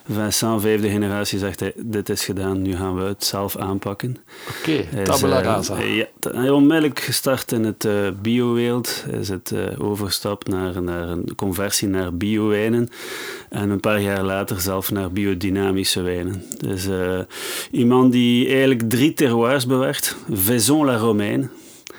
Vincent, 0.09 0.61
vijfde 0.61 0.89
generatie, 0.89 1.39
zegt 1.39 1.59
hij, 1.59 1.73
dit 1.75 2.09
is 2.09 2.25
gedaan, 2.25 2.61
nu 2.61 2.75
gaan 2.75 2.95
we 2.95 3.03
het 3.03 3.23
zelf 3.23 3.57
aanpakken. 3.57 4.17
Oké, 4.59 4.85
okay, 4.89 5.03
tabula 5.03 5.39
eh, 5.39 5.45
rasa. 5.45 5.81
ja, 5.81 6.05
hij 6.31 6.49
onmiddellijk 6.49 6.99
gestart 6.99 7.51
in 7.51 7.63
het 7.63 7.83
uh, 7.85 8.07
bio-wereld. 8.21 9.05
Is 9.11 9.29
het 9.29 9.51
uh, 9.53 9.61
overstapt 9.77 10.47
naar, 10.47 10.81
naar 10.81 11.09
een 11.09 11.35
conversie 11.35 11.87
naar 11.87 12.17
bio-wijnen. 12.17 12.89
En 13.49 13.69
een 13.69 13.79
paar 13.79 14.01
jaar 14.01 14.23
later 14.23 14.61
zelf 14.61 14.91
naar 14.91 15.11
biodynamische 15.11 16.01
wijnen. 16.01 16.43
Dus 16.57 16.87
iemand 17.71 18.11
die 18.11 18.47
eigenlijk 18.47 18.89
drie 18.89 19.13
terroirs 19.13 19.65
bewerkt. 19.65 20.15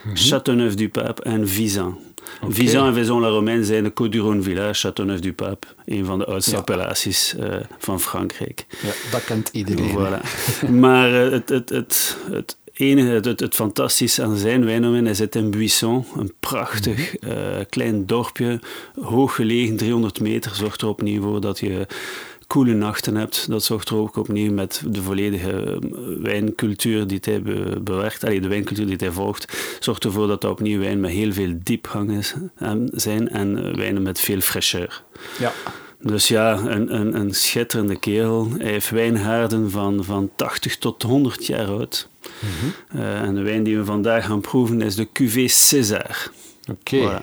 Mhm. 0.07 0.15
Châteauneuf-du-Pape 0.15 1.23
en 1.23 1.47
Visan. 1.47 1.97
Okay. 2.41 2.55
Visan 2.55 2.87
en 2.87 2.93
Vaison-la-Romaine 2.93 3.63
zijn 3.63 3.83
de 3.83 3.89
Côte 3.89 4.11
du 4.11 4.21
Rhône 4.21 4.41
Village, 4.41 4.87
Châteauneuf-du-Pape, 4.87 5.67
een 5.85 6.05
van 6.05 6.19
de 6.19 6.25
oudste 6.25 6.51
ja. 6.51 6.57
appellaties 6.57 7.35
uh, 7.39 7.55
van 7.77 7.99
Frankrijk. 7.99 8.65
Ja, 8.81 8.91
dat 9.11 9.23
kent 9.23 9.49
iedereen. 9.51 9.89
Voilà. 9.89 10.21
maar 10.69 11.11
uh, 11.11 11.31
het, 11.31 11.49
het, 11.49 11.69
het, 11.69 12.17
het 12.31 12.57
enige, 12.73 13.09
het, 13.09 13.39
het, 13.39 13.55
fantastische 13.55 14.23
aan 14.23 14.35
zijn 14.35 14.65
wijndomein 14.65 15.07
is 15.07 15.19
het 15.19 15.35
in 15.35 15.51
Buisson, 15.51 16.05
een 16.15 16.33
prachtig 16.39 17.15
-hmm. 17.19 17.31
uh, 17.31 17.37
klein 17.69 18.05
dorpje, 18.05 18.59
hoog 19.01 19.35
gelegen, 19.35 19.77
300 19.77 20.19
meter, 20.19 20.55
zorgt 20.55 20.81
er 20.81 20.87
opnieuw 20.87 21.21
voor 21.21 21.41
dat 21.41 21.59
je 21.59 21.87
koele 22.47 22.73
nachten 22.73 23.15
hebt. 23.15 23.49
Dat 23.49 23.63
zorgt 23.63 23.89
er 23.89 23.95
ook 23.95 24.15
opnieuw 24.15 24.51
met 24.51 24.81
de 24.87 25.01
volledige 25.01 25.61
eh, 25.61 25.77
wijncultuur 26.21 27.07
die 27.07 27.19
hij 27.21 27.41
bewerkt, 27.81 28.23
allee, 28.23 28.41
de 28.41 28.47
wijncultuur 28.47 28.85
die 28.85 28.95
hij 28.97 29.11
volgt, 29.11 29.57
zorgt 29.79 30.03
ervoor 30.03 30.27
dat 30.27 30.43
er 30.43 30.49
opnieuw 30.49 30.79
wijn 30.79 30.99
met 30.99 31.11
heel 31.11 31.33
veel 31.33 31.53
diepgang 31.63 32.11
is, 32.11 32.33
zijn 32.91 33.29
en 33.29 33.57
eh, 33.57 33.75
wijnen 33.75 34.01
met 34.01 34.19
veel 34.19 34.39
fraîcheur. 34.41 35.03
Ja. 35.39 35.53
Dus 36.01 36.27
ja, 36.27 36.59
een, 36.59 36.95
een, 36.95 37.15
een 37.15 37.33
schitterende 37.33 37.99
kerel. 37.99 38.51
Hij 38.57 38.71
heeft 38.71 38.89
wijnhaarden 38.89 39.71
van, 39.71 40.03
van 40.03 40.31
80 40.35 40.77
tot 40.77 41.03
100 41.03 41.45
jaar 41.45 41.67
oud. 41.67 42.07
Mm 42.21 42.49
-hmm. 42.59 42.99
uh, 43.01 43.21
en 43.21 43.35
de 43.35 43.41
wijn 43.41 43.63
die 43.63 43.77
we 43.77 43.85
vandaag 43.85 44.25
gaan 44.25 44.41
proeven 44.41 44.81
is 44.81 44.95
de 44.95 45.07
Cuvée 45.11 45.47
César. 45.47 46.31
Oké. 46.69 46.95
Okay. 46.95 47.19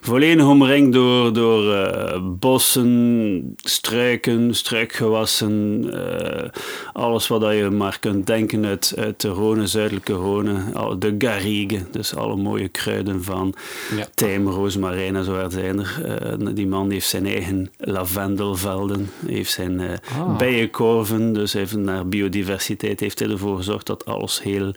Volledig 0.00 0.46
omringd 0.46 0.92
door, 0.92 1.32
door 1.32 1.74
uh, 1.74 2.18
bossen, 2.22 3.54
struiken, 3.56 4.54
struikgewassen, 4.54 5.84
uh, 5.94 6.48
alles 6.92 7.28
wat 7.28 7.42
je 7.42 7.70
maar 7.70 7.98
kunt 8.00 8.26
denken 8.26 8.66
uit, 8.66 8.94
uit 8.96 9.20
de 9.20 9.28
Rhône, 9.28 9.62
zuidelijke 9.62 10.12
Rhône. 10.12 10.98
De 10.98 11.14
garrigue, 11.18 11.90
dus 11.90 12.14
alle 12.14 12.36
mooie 12.36 12.68
kruiden 12.68 13.24
van 13.24 13.54
ja. 13.96 14.06
tijm, 14.14 14.48
rozemarijn 14.48 15.16
en 15.16 15.24
zo 15.24 15.48
zijn 15.48 15.78
er. 15.78 16.02
Uh, 16.38 16.54
die 16.54 16.66
man 16.66 16.90
heeft 16.90 17.08
zijn 17.08 17.26
eigen 17.26 17.70
lavendelvelden, 17.78 19.10
heeft 19.26 19.52
zijn 19.52 19.80
ah. 19.80 20.36
bijenkorven, 20.36 21.32
dus 21.32 21.52
heeft 21.52 21.76
naar 21.76 22.08
biodiversiteit 22.08 23.00
heeft 23.00 23.18
hij 23.18 23.28
ervoor 23.28 23.56
gezorgd 23.56 23.86
dat 23.86 24.04
alles 24.04 24.42
heel 24.42 24.74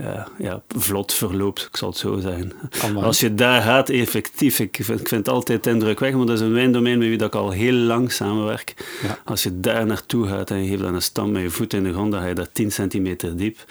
uh, 0.00 0.26
ja, 0.38 0.62
vlot 0.68 1.12
verloopt, 1.12 1.68
ik 1.70 1.76
zal 1.76 1.88
het 1.88 1.98
zo 1.98 2.18
zeggen. 2.18 2.52
Als 2.94 3.20
je 3.20 3.34
daar 3.34 3.62
gaat, 3.62 3.88
effectief, 3.88 4.58
ik 4.58 4.78
vind, 4.80 5.00
ik 5.00 5.08
vind 5.08 5.26
het 5.26 5.34
altijd 5.34 5.66
indrukwekkend, 5.66 6.24
want 6.24 6.28
dat 6.28 6.40
is 6.40 6.46
een 6.46 6.54
wijndomein 6.54 6.98
met 6.98 7.08
wie 7.08 7.18
dat 7.18 7.34
ik 7.34 7.40
al 7.40 7.50
heel 7.50 7.72
lang 7.72 8.12
samenwerk. 8.12 8.74
Ja. 9.02 9.18
Als 9.24 9.42
je 9.42 9.60
daar 9.60 9.86
naartoe 9.86 10.26
gaat 10.26 10.50
en 10.50 10.62
je 10.62 10.68
geeft 10.68 10.82
dan 10.82 10.94
een 10.94 11.02
stam 11.02 11.32
met 11.32 11.42
je 11.42 11.50
voet 11.50 11.72
in 11.72 11.84
de 11.84 11.92
grond, 11.92 12.12
dan 12.12 12.20
ga 12.20 12.26
je 12.26 12.34
daar 12.34 12.52
10 12.52 12.72
centimeter 12.72 13.36
diep. 13.36 13.64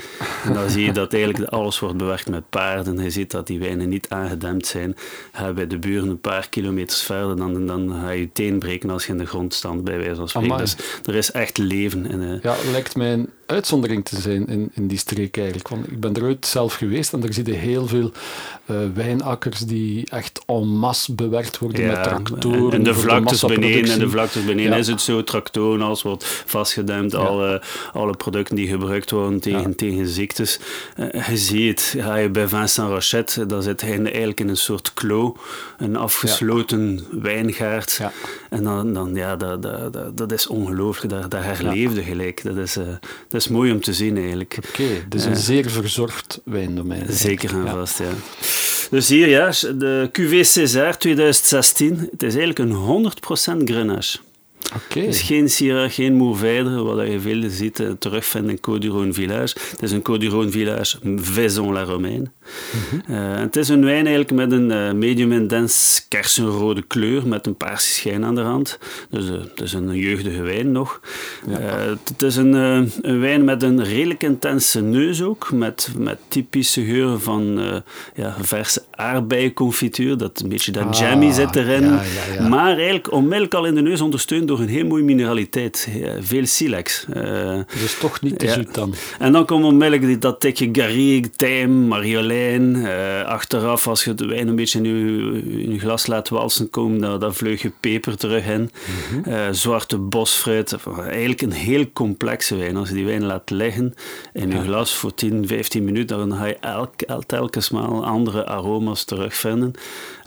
En 0.44 0.53
dan 0.53 0.70
zie 0.70 0.86
je 0.86 0.91
dat 0.91 1.13
eigenlijk 1.13 1.51
alles 1.51 1.79
wordt 1.79 1.98
bewerkt 1.98 2.29
met 2.29 2.50
paarden. 2.50 3.03
Je 3.03 3.10
ziet 3.10 3.32
dat 3.32 3.48
die 3.48 3.60
wijnen 3.60 3.89
niet 3.89 4.10
aangedempt 4.10 4.65
zijn. 4.65 4.96
Ga 5.32 5.53
bij 5.53 5.67
de 5.67 5.79
buren 5.79 6.10
een 6.10 6.20
paar 6.20 6.50
kilometers 6.50 7.01
verder, 7.01 7.38
dan, 7.38 7.65
dan 7.65 7.96
ga 8.01 8.10
je 8.10 8.20
je 8.20 8.32
teen 8.32 8.60
breken 8.60 8.89
als 8.89 9.05
je 9.05 9.12
in 9.12 9.17
de 9.17 9.25
grond 9.25 9.53
staat, 9.53 9.84
bij 9.84 9.98
wijze 9.98 10.15
van 10.15 10.29
spreken. 10.29 10.58
Dus 10.58 10.75
er 11.03 11.15
is 11.15 11.32
echt 11.32 11.58
leven. 11.58 12.05
In, 12.05 12.22
uh, 12.22 12.41
ja, 12.41 12.55
lijkt 12.72 12.96
mij 12.96 13.13
een 13.13 13.29
uitzondering 13.46 14.05
te 14.05 14.22
zijn 14.22 14.48
in, 14.48 14.72
in 14.74 14.88
die 14.88 14.98
streek 14.98 15.38
eigenlijk. 15.38 15.67
Want 15.67 15.88
ik 15.91 16.00
ben 16.00 16.13
ooit 16.24 16.45
zelf 16.45 16.74
geweest 16.74 17.13
en 17.13 17.19
daar 17.19 17.34
zie 17.34 17.45
je 17.45 17.53
heel 17.53 17.88
veel 17.88 18.12
uh, 18.65 18.77
wijnakkers 18.93 19.60
die 19.60 20.10
echt 20.10 20.43
en 20.45 20.67
masse 20.67 21.13
bewerkt 21.13 21.57
worden 21.57 21.88
met 21.88 22.03
tractoren. 22.03 22.72
En 22.72 22.84
de 22.84 22.93
vlaktes 22.93 23.41
beneden, 23.41 23.91
en 23.91 24.00
de 24.00 24.10
vlaktes 24.10 24.45
beneden 24.45 24.77
is 24.77 24.88
het 24.88 25.01
zo, 25.01 25.24
tractoren, 25.24 25.81
alles 25.81 26.01
wordt 26.01 26.43
vastgedempt, 26.45 27.15
alle, 27.15 27.62
alle 27.93 28.15
producten 28.15 28.55
die 28.55 28.67
gebruikt 28.67 29.12
worden 29.12 29.39
tegen, 29.39 29.75
tegen 29.75 30.07
ziektes. 30.07 30.60
Uh, 31.00 31.27
je 31.27 31.38
ziet, 31.38 31.95
ga 31.98 32.15
je 32.15 32.29
bij 32.29 32.48
Vincent 32.48 32.89
Rochette, 32.89 33.45
dan 33.45 33.63
zit 33.63 33.81
hij 33.81 34.03
eigenlijk 34.03 34.39
in 34.39 34.50
een 34.50 34.57
soort 34.57 34.93
klo, 34.93 35.38
een 35.77 35.95
afgesloten 35.95 37.05
wijngaard. 37.12 38.01
En 38.56 38.64
dan, 38.64 38.94
dan 38.94 39.16
ja, 39.16 39.36
dat, 39.36 39.62
dat, 39.62 40.18
dat, 40.18 40.32
is 40.32 40.48
ongelooflijk, 40.48 41.14
dat, 41.14 41.32
dat 41.32 41.44
herleefde 41.44 42.04
gelijk. 42.04 42.44
Dat 42.44 42.58
is, 42.58 42.78
uh, 42.78 42.86
dat 43.28 43.42
is 43.42 43.48
mooi 43.48 43.72
om 43.72 43.82
te 43.82 43.94
zien 43.94 44.18
eigenlijk. 44.18 44.58
Oké, 44.58 44.82
okay, 44.82 45.06
dus 45.10 45.26
een 45.26 45.36
zeer 45.36 45.70
verzorgd 45.70 46.42
wijndomein. 46.44 47.06
Zeker 47.10 47.50
en 47.50 47.68
vast, 47.68 47.98
ja. 47.98 48.12
Dus 48.90 49.10
hier, 49.10 49.30
ja, 49.30 49.50
de 49.76 50.10
Cuvée 50.12 50.44
César 50.44 50.98
2016. 50.98 52.08
Het 52.12 52.24
is 52.24 52.36
eigenlijk 52.36 52.60
een 52.60 53.12
100% 53.62 53.64
Grenache. 53.64 54.18
Het 54.74 54.95
is 54.95 55.22
geen 55.22 55.50
Syrah, 55.50 55.91
geen 55.91 56.13
Mourvèdre, 56.13 56.84
wat 56.84 57.07
je 57.07 57.19
veel 57.19 57.50
ziet 57.50 57.79
uh, 57.79 57.89
terugvinden 58.00 58.51
in 58.51 58.60
Côte 58.60 58.79
du 58.79 59.13
Village. 59.13 59.55
Het 59.72 59.81
is 59.81 59.91
een 59.91 60.01
Côte 60.01 60.17
du 60.17 60.51
Village 60.51 60.98
Vaison-la-Romaine. 61.15 62.19
Mm 62.19 62.34
uh, 63.10 63.38
het 63.38 63.55
is 63.55 63.69
een 63.69 63.86
wijn 63.86 64.07
eigenlijk 64.07 64.31
met 64.31 64.51
een 64.51 64.69
uh, 64.69 64.91
medium 64.91 65.31
intens 65.31 66.05
kersenrode 66.10 66.81
kleur 66.81 67.27
met 67.27 67.48
een 67.48 67.55
paarse 67.55 67.89
schijn 67.89 68.25
aan 68.25 68.36
de 68.36 68.41
rand. 68.41 68.79
Dus 69.10 69.25
het 69.25 69.62
is 69.62 69.74
een 69.74 69.95
jeugdige 69.95 70.41
wijn 70.41 70.72
nog. 70.72 71.01
Ja. 71.48 71.60
het 72.05 72.22
is 72.22 72.36
een, 72.36 72.53
een, 72.53 73.19
wijn 73.19 73.43
met 73.43 73.63
een 73.63 73.84
redelijk 73.84 74.24
intense 74.24 74.81
neus 74.81 75.22
ook, 75.22 75.51
met, 75.51 75.89
met 75.98 76.17
typische 76.27 76.86
geuren 76.86 77.22
van 77.22 77.60
ja, 78.15 78.36
verse 78.41 78.84
aardbeienconfituur. 78.91 80.17
Dat 80.17 80.39
een 80.39 80.50
beetje 80.50 80.72
dat 80.72 80.84
ah, 80.84 81.00
jammy 81.00 81.31
zit 81.31 81.55
erin. 81.55 81.84
Ja, 81.84 82.01
ja, 82.34 82.48
maar 82.48 82.75
eigenlijk 82.75 83.12
onmiddellijk 83.12 83.53
al 83.53 83.65
in 83.65 83.75
de 83.75 83.81
neus 83.81 84.01
ondersteund 84.01 84.48
door 84.48 84.55
een 84.60 84.68
heel 84.68 84.86
mooie 84.86 85.04
mineraliteit. 85.04 85.88
veel 86.20 86.46
silex. 86.46 87.06
Dus 87.80 87.98
toch 88.00 88.22
niet 88.22 88.40
te 88.40 88.48
zoet 88.48 88.74
dan. 88.74 88.94
En 89.20 89.32
dan 89.32 89.46
komt 89.46 89.64
onmiddellijk 89.64 90.22
dat 90.22 90.40
tikje 90.40 90.70
garrigue, 90.72 91.30
tijm, 91.30 91.72
marjolein. 91.72 92.76
Uh, 92.76 93.24
achteraf, 93.24 93.88
als 93.88 94.04
je 94.04 94.14
de 94.14 94.26
wijn 94.26 94.48
een 94.48 94.56
beetje 94.56 94.80
in 94.80 94.86
je, 94.86 95.42
in 95.64 95.72
je 95.72 95.80
glas 95.80 96.08
laat 96.08 96.30
walsen 96.30 96.70
komen, 96.70 97.02
dan, 97.02 97.20
dan 97.20 97.36
vleug 97.36 97.62
je 97.62 97.72
peper 97.80 98.18
terug 98.18 98.46
in. 98.46 98.62
Mm 98.62 99.24
-hmm. 99.24 99.34
uh, 99.34 99.48
zwarte 99.52 99.98
bosfruit. 99.98 100.76
Eigenlijk 100.98 101.42
een 101.42 101.52
heel 101.52 101.86
complexe 101.94 102.56
wijn. 102.56 102.78
Als 102.78 102.90
je 102.90 102.96
die 102.96 103.06
wijn 103.06 103.26
laat 103.26 103.50
liggen 103.50 103.94
in 104.34 104.52
je 104.52 104.62
glas 104.62 104.94
voor 104.94 105.14
10, 105.14 105.48
15 105.48 105.84
minuten, 105.84 106.18
dan 106.18 106.38
ga 106.38 106.46
je 106.46 106.58
elk, 106.60 106.94
telkens 107.26 107.70
maar 107.70 107.88
andere 107.88 108.46
aroma's 108.46 109.04
terugvinden. 109.04 109.74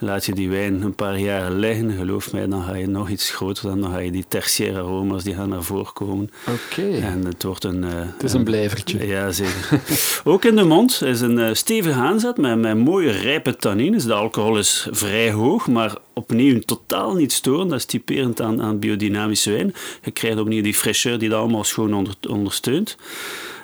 Laat 0.00 0.26
je 0.26 0.32
die 0.32 0.50
wijn 0.50 0.82
een 0.82 0.94
paar 0.94 1.18
jaren 1.18 1.58
liggen, 1.58 1.92
geloof 1.92 2.32
mij, 2.32 2.46
dan 2.46 2.62
ga 2.62 2.74
je 2.74 2.86
nog 2.86 3.08
iets 3.08 3.30
groter 3.30 3.68
dan, 3.68 3.80
dan 3.80 3.90
ga 3.90 3.98
je 3.98 4.10
die 4.10 4.24
tertiaire 4.28 4.78
aroma's 4.78 5.24
die 5.24 5.34
gaan 5.34 5.48
naar 5.48 5.62
voren 5.62 5.92
komen. 5.92 6.30
Oké. 6.46 6.98
En 6.98 7.24
het 7.24 7.42
wordt 7.42 7.64
een... 7.64 7.82
Uh, 7.82 7.90
het 7.92 8.22
is 8.22 8.32
een, 8.32 8.44
blijvertje. 8.44 9.06
Ja, 9.06 9.32
zeker. 9.32 9.80
Ook 10.24 10.44
in 10.44 10.56
de 10.56 10.64
mond 10.64 11.02
is 11.02 11.20
een 11.20 11.38
uh, 11.38 11.48
stevige 11.52 11.98
aanzet 11.98 12.36
met, 12.36 12.58
met 12.58 12.76
mooie 12.76 13.10
rijpe 13.10 13.56
tannines. 13.56 14.04
De 14.04 14.14
alcohol 14.14 14.58
is 14.58 14.88
vrij 14.90 15.32
hoog, 15.32 15.66
maar 15.66 15.96
opnieuw 16.12 16.60
totaal 16.60 17.14
niet 17.14 17.32
storend. 17.32 17.70
Dat 17.70 17.78
is 17.78 17.84
typerend 17.84 18.40
aan, 18.40 18.62
aan 18.62 18.78
biodynamische 18.78 19.50
wijn. 19.50 19.74
Je 20.02 20.10
krijgt 20.10 20.38
opnieuw 20.38 20.62
die 20.62 20.76
fraîcheur 20.76 21.18
die 21.18 21.28
dat 21.28 21.38
allemaal 21.38 21.64
schoon 21.64 21.94
onder, 21.94 22.14
ondersteunt. 22.28 22.96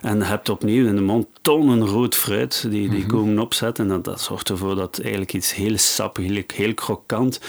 En 0.04 0.18
je 0.18 0.24
hebt 0.24 0.48
opnieuw 0.48 0.86
in 0.86 0.94
de 0.94 1.02
mond 1.02 1.26
tonnen 1.42 1.86
rood 1.86 2.16
fruit 2.16 2.66
die, 2.70 2.88
die 2.88 3.02
mm 3.02 3.08
komen 3.08 3.38
opzetten. 3.38 3.84
En 3.84 3.90
dat, 3.90 4.04
dat 4.04 4.20
zorgt 4.20 4.48
ervoor 4.48 4.74
dat 4.74 5.00
eigenlijk 5.00 5.32
iets 5.32 5.54
heel 5.54 5.78
sappig, 5.78 6.24
heel, 6.26 6.42
heel 6.54 6.74
krokant, 6.74 7.40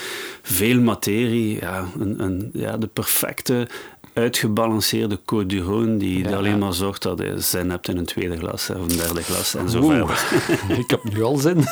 veel 0.41 0.79
materie, 0.79 1.59
ja, 1.59 1.85
een, 1.99 2.23
een, 2.23 2.49
ja, 2.53 2.77
de 2.77 2.87
perfecte 2.87 3.67
uitgebalanceerde 4.13 5.19
Côte 5.19 5.45
du 5.45 5.61
Rhône 5.61 5.97
die 5.97 6.27
Ja. 6.29 6.35
alleen 6.35 6.57
maar 6.59 6.73
zorgt 6.73 7.01
dat 7.01 7.19
je 7.19 7.39
zin 7.39 7.69
hebt 7.69 7.87
in 7.87 7.97
een 7.97 8.05
tweede 8.05 8.37
glas 8.37 8.69
of 8.69 8.75
een 8.75 8.97
derde 8.97 9.21
glas 9.21 9.55
en 9.55 9.69
zo 9.69 9.81
verder. 9.81 10.25
Ik 10.81 10.89
heb 10.89 11.03
nu 11.03 11.23
al 11.23 11.37
zin. 11.37 11.63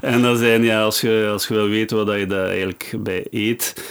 En 0.00 0.22
dan 0.22 0.36
zijn, 0.36 0.62
ja, 0.62 0.82
als 0.82 1.00
je, 1.00 1.28
als 1.32 1.46
je 1.46 1.54
wil 1.54 1.68
weten 1.68 2.06
wat 2.06 2.18
je 2.18 2.26
daar 2.26 2.48
eigenlijk 2.48 2.92
bij 2.98 3.26
eet, 3.30 3.84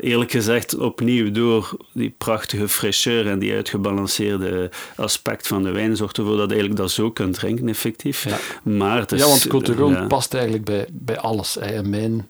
eerlijk 0.00 0.30
gezegd, 0.30 0.76
opnieuw 0.76 1.30
door 1.30 1.76
die 1.92 2.14
prachtige 2.18 2.68
fraîcheur 2.68 3.26
en 3.26 3.38
die 3.38 3.54
uitgebalanceerde 3.54 4.70
aspect 4.96 5.46
van 5.46 5.62
de 5.62 5.70
wijn, 5.70 5.96
zorgt 5.96 6.18
ervoor 6.18 6.36
dat 6.36 6.46
je 6.48 6.52
eigenlijk 6.52 6.80
dat 6.80 6.90
zo 6.90 7.10
kunt 7.10 7.34
drinken, 7.34 7.68
effectief. 7.68 8.24
Ja. 8.24 8.38
Maar 8.62 8.98
het 8.98 9.12
is, 9.12 9.20
Ja, 9.20 9.26
want 9.26 9.46
Côte 9.46 9.70
d'Ivoire 9.70 10.00
ja. 10.00 10.06
past 10.06 10.34
eigenlijk 10.34 10.64
bij, 10.64 10.86
bij 10.92 11.18
alles. 11.18 11.56
Hè. 11.60 11.74
In 11.74 11.90
mijn 11.90 12.28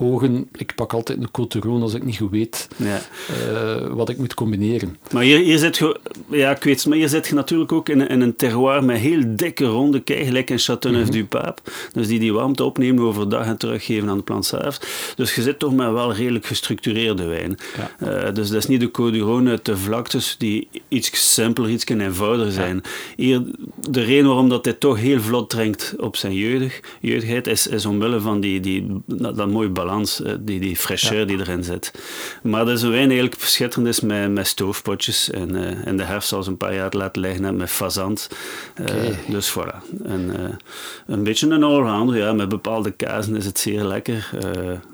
ogen, 0.00 0.48
ik 0.52 0.74
pak 0.74 0.92
altijd 0.92 1.18
een 1.18 1.46
d'Ivoire 1.48 1.82
als 1.82 1.94
ik 1.94 2.04
niet 2.04 2.16
goed 2.16 2.30
weet 2.30 2.68
Ja. 2.76 3.00
eh, 3.28 3.86
wat 3.90 4.08
ik 4.08 4.18
moet 4.18 4.34
combineren. 4.34 4.96
Maar 5.12 5.22
hier, 5.22 5.38
hier 5.38 5.58
zit 5.58 5.76
je, 5.76 6.00
ja, 6.30 6.50
ik 6.50 6.62
weet 6.62 6.76
het, 6.76 6.86
maar 6.86 6.96
hier 6.98 7.08
zit 7.08 7.26
je 7.26 7.34
natuurlijk 7.34 7.72
ook 7.72 7.88
in, 7.88 8.00
een- 8.00 8.08
in 8.08 8.20
een 8.20 8.36
terroir 8.36 8.84
met 8.84 8.98
heel 8.98 9.22
dikke 9.26 9.64
ronde 9.64 10.00
kei, 10.00 10.24
gelijk 10.24 10.50
in 10.50 10.58
Châteauneuf-du-Pape. 10.58 11.62
Dus 11.92 12.06
die 12.06 12.18
die 12.18 12.32
warmte 12.32 12.64
opnemen 12.64 13.04
overdag 13.04 13.46
en 13.46 13.56
teruggeven 13.58 14.08
aan 14.08 14.16
de 14.16 14.22
plantsaars. 14.22 14.78
Dus 15.16 15.34
je 15.34 15.42
zit 15.42 15.58
toch 15.58 15.74
met 15.74 15.92
wel 15.92 16.12
redelijk 16.14 16.46
gestructureerde 16.46 17.24
wijn. 17.24 17.56
Ja. 17.98 18.26
Eh, 18.26 18.34
dus 18.34 18.48
dat 18.48 18.56
is 18.58 18.66
niet 18.66 18.80
de 18.80 18.90
d'Ivoire 19.10 19.50
uit 19.50 19.64
de 19.64 19.76
vlaktes 19.76 20.34
die 20.38 20.68
iets 20.88 21.32
simpeler, 21.34 21.70
iets 21.70 21.86
eenvoudiger 21.86 22.52
zijn. 22.52 22.82
Hier, 23.16 23.42
de 23.90 24.00
reden 24.02 24.26
waarom 24.26 24.48
dat 24.48 24.64
hij 24.64 24.74
toch 24.74 24.98
heel 24.98 25.20
vlot 25.20 25.50
drinkt 25.50 25.94
op 25.98 26.16
zijn 26.16 26.34
jeugdig, 26.34 26.80
jeugdigheid, 27.00 27.46
is, 27.46 27.66
is 27.66 27.86
omwille 27.86 28.20
van 28.20 28.40
die, 28.40 28.60
die, 28.60 28.86
dat, 29.06 29.36
dat 29.36 29.50
mooie 29.50 29.68
balans, 29.68 29.86
eh, 29.88 30.32
die, 30.40 30.60
die 30.60 30.76
fraîcheur 30.76 31.26
die 31.26 31.38
erin 31.38 31.64
zit. 31.64 31.92
Maar 32.42 32.64
dat 32.64 32.76
is 32.76 32.82
een 32.82 32.90
wijn 32.90 33.10
eigenlijk 33.10 33.40
schitterend 33.40 33.88
is 33.88 34.00
met, 34.00 34.30
met 34.30 34.46
stoofpotjes. 34.46 35.30
En 35.30 35.56
eh, 35.56 35.86
in 35.86 35.96
de 35.96 36.02
herfst 36.02 36.32
een 36.32 36.56
paar 36.56 36.74
jaar 36.74 36.92
laten 36.92 37.20
liggen 37.22 37.42
hebben 37.42 37.60
met 37.60 37.70
fazant. 37.70 38.28
Eh. 38.74 38.86
Dus 39.28 39.50
voilà. 39.58 40.02
En, 40.04 40.58
een 41.06 41.22
beetje 41.22 41.48
een 41.48 41.62
allrounder, 41.62 42.16
ja. 42.16 42.32
Met 42.32 42.48
bepaalde 42.48 42.90
kazen 42.90 43.36
is 43.36 43.44
het 43.44 43.58
zeer 43.58 43.82
lekker. 43.82 44.30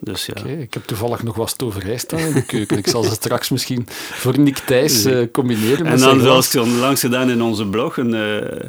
Dus 0.00 0.26
ja. 0.26 0.34
Oké, 0.38 0.48
ik 0.48 0.74
heb 0.74 0.84
toevallig 0.84 1.22
nog 1.22 1.36
wat 1.36 1.50
stoverij 1.50 1.96
staan 1.96 2.18
in 2.18 2.32
de 2.32 2.44
keuken. 2.44 2.78
Ik 2.78 2.86
zal 2.86 3.02
ze 3.02 3.10
straks 3.10 3.50
misschien 3.50 3.86
voor 4.12 4.38
Nick 4.38 4.58
Thijs 4.58 5.06
combineren 5.32 5.86
En 5.86 5.98
dan, 5.98 6.20
zoals 6.20 6.54
ik 6.54 6.62
onlangs 6.62 7.00
gedaan 7.00 7.30
in 7.30 7.42
onze 7.42 7.66
blog, 7.66 7.96
een 7.96 8.10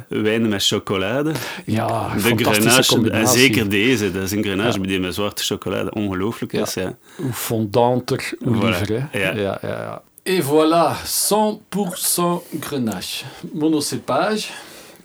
wijn 0.08 0.48
met 0.48 0.66
chocolade. 0.66 1.32
Ja, 1.64 2.14
de 2.14 2.20
fantastische 2.20 2.62
grenache, 2.62 2.94
en 2.94 3.02
combinatie. 3.02 3.38
zeker 3.38 3.68
deze. 3.68 4.12
Dat 4.12 4.22
is 4.22 4.30
een 4.30 4.42
grenache 4.42 4.80
Ja. 4.80 4.86
die 4.86 5.00
met 5.00 5.14
zwarte 5.14 5.42
chocolade 5.42 5.90
ongelooflijk 5.90 6.15
is. 6.52 6.74
Ja. 6.74 6.96
Hoe 7.16 7.32
fondanter, 7.32 8.32
hoe 8.44 8.54
Voilà. 8.56 8.60
liever. 8.78 9.08
Hè? 9.10 9.18
Ja. 9.18 9.34
Ja, 9.34 9.58
ja, 9.62 9.68
ja. 9.68 10.02
Et 10.22 10.42
voilà, 10.44 10.96
100% 11.04 12.42
grenache. 12.60 13.24
Monocépage. 13.52 14.50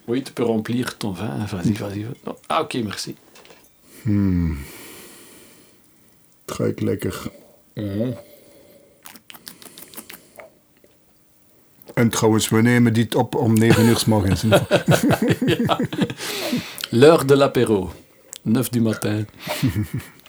Oui, 0.07 0.21
tu 0.23 0.31
peux 0.33 0.43
remplir 0.45 0.97
ton 0.97 1.11
vin. 1.13 1.45
Vas-y, 1.51 1.73
vas-y. 1.73 2.05
Ah, 2.47 2.61
oké, 2.61 2.81
merci. 2.83 3.15
Ruikt 6.45 6.81
lekker. 6.81 7.31
En 11.93 12.09
trouwens, 12.09 12.49
we 12.49 12.61
nemen 12.61 12.93
dit 12.93 13.15
op 13.15 13.35
om 13.35 13.53
9 13.53 13.85
uur 13.85 13.97
s 13.97 14.05
morgens. 14.05 14.43
L'heure 16.89 17.25
de 17.25 17.35
l'apéro. 17.35 17.91
9 18.41 18.69
du 18.69 18.81
matin. 18.81 19.25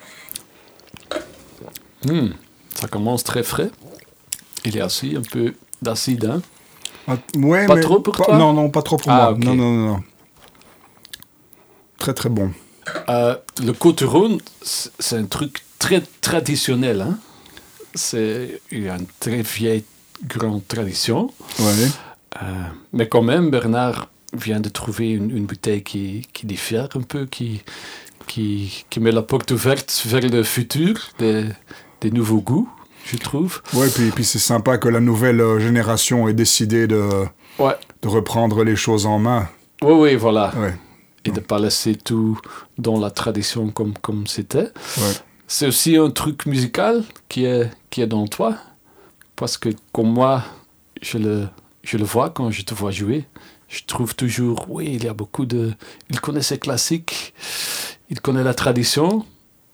Hmm, 2.07 2.31
Ça 2.75 2.89
commence 2.89 3.25
très 3.25 3.43
frais. 3.43 3.71
Il 4.65 4.75
y 4.77 4.81
a 4.81 4.87
aussi 4.87 5.15
un 5.17 5.23
peu 5.23 5.55
d'acide. 5.81 6.25
Hein? 6.27 6.43
Ah, 7.09 7.17
ouais, 7.37 7.67
Pas 7.67 7.75
mais 7.77 7.81
trop 7.81 8.01
pour 8.01 8.17
pas- 8.17 8.25
toi 8.25 8.39
Non, 8.39 8.53
non, 8.53 8.71
pas 8.71 8.83
trop 8.83 8.97
pour 8.97 9.11
Ah, 9.11 9.31
moi. 9.33 9.39
Non, 9.39 9.55
non, 9.55 9.73
non. 9.73 10.03
Très, 11.99 12.15
très 12.15 12.29
bon. 12.29 12.51
Euh, 13.09 13.37
le 13.63 13.73
Côte-Rhône, 13.73 14.39
c- 14.63 14.91
c'est 14.99 15.17
un 15.17 15.25
truc 15.27 15.63
très 15.79 16.03
traditionnel. 16.21 17.01
Hein? 17.01 17.19
C'est, 17.95 18.61
une 18.71 19.07
très 19.21 19.43
vieille 19.43 19.85
grande 20.27 20.67
tradition. 20.67 21.33
Ouais. 21.59 21.89
Euh, 22.43 22.47
mais 22.93 23.09
quand 23.09 23.23
même, 23.23 23.51
Bernard 23.51 24.09
vient 24.33 24.61
de 24.61 24.69
trouver 24.69 25.11
une, 25.11 25.31
une 25.37 25.45
bouteille 25.47 25.83
qui, 25.83 26.27
qui 26.33 26.47
diffère 26.47 26.89
un 26.95 27.03
peu, 27.03 27.27
qui, 27.27 27.63
qui, 28.27 28.85
qui 28.89 28.99
met 29.01 29.13
la 29.13 29.23
porte 29.23 29.51
ouverte 29.51 30.03
vers 30.07 30.23
le 30.23 30.43
futur, 30.43 30.95
des, 31.19 31.45
des 32.03 32.11
nouveaux 32.11 32.41
goûts, 32.41 32.69
je 33.07 33.17
trouve. 33.17 33.63
Ouais, 33.75 33.89
puis, 33.89 34.11
puis 34.11 34.25
c'est 34.25 34.39
sympa 34.39 34.77
que 34.79 34.89
la 34.89 35.01
nouvelle 35.01 35.41
euh, 35.41 35.59
génération 35.59 36.29
ait 36.29 36.35
décidé 36.35 36.87
de, 36.87 37.09
Ouais, 37.59 37.75
de 38.03 38.09
reprendre 38.09 38.63
les 38.65 38.77
choses 38.77 39.07
en 39.07 39.19
main. 39.19 39.49
oui, 39.83 39.93
oui, 39.93 40.15
voilà. 40.17 40.53
Ouais. 40.57 40.75
Et 41.25 41.31
de 41.31 41.37
ne 41.37 41.41
pas 41.41 41.59
laisser 41.61 41.95
tout 41.95 42.39
dans 42.79 42.99
la 42.99 43.11
tradition 43.11 43.71
comme 43.71 43.95
comme 44.03 44.27
c'était. 44.27 44.71
Ouais. 44.99 45.15
C'est 45.47 45.67
aussi 45.69 45.97
un 45.97 46.11
truc 46.11 46.47
musical 46.47 47.05
qui 47.29 47.45
est, 47.45 47.71
qui 47.91 48.01
est 48.03 48.09
dans 48.09 48.27
toi. 48.27 48.57
Parce 49.37 49.57
que 49.57 49.69
comme 49.93 50.11
moi, 50.13 50.43
je 51.01 51.19
le, 51.19 51.49
je 51.85 51.97
le 51.97 52.05
vois 52.05 52.31
quand 52.31 52.51
je 52.51 52.63
te 52.63 52.75
vois 52.75 52.91
jouer. 52.91 53.25
Je 53.69 53.83
trouve 53.87 54.15
toujours, 54.17 54.67
oui, 54.69 54.91
il 54.95 55.05
y 55.05 55.09
a 55.09 55.15
beaucoup 55.15 55.47
de... 55.47 55.73
Il 56.11 56.21
connaît 56.21 56.43
ses 56.43 56.59
classiques, 56.59 57.33
il 58.11 58.21
connaît 58.21 58.45
la 58.45 58.53
tradition, 58.55 59.25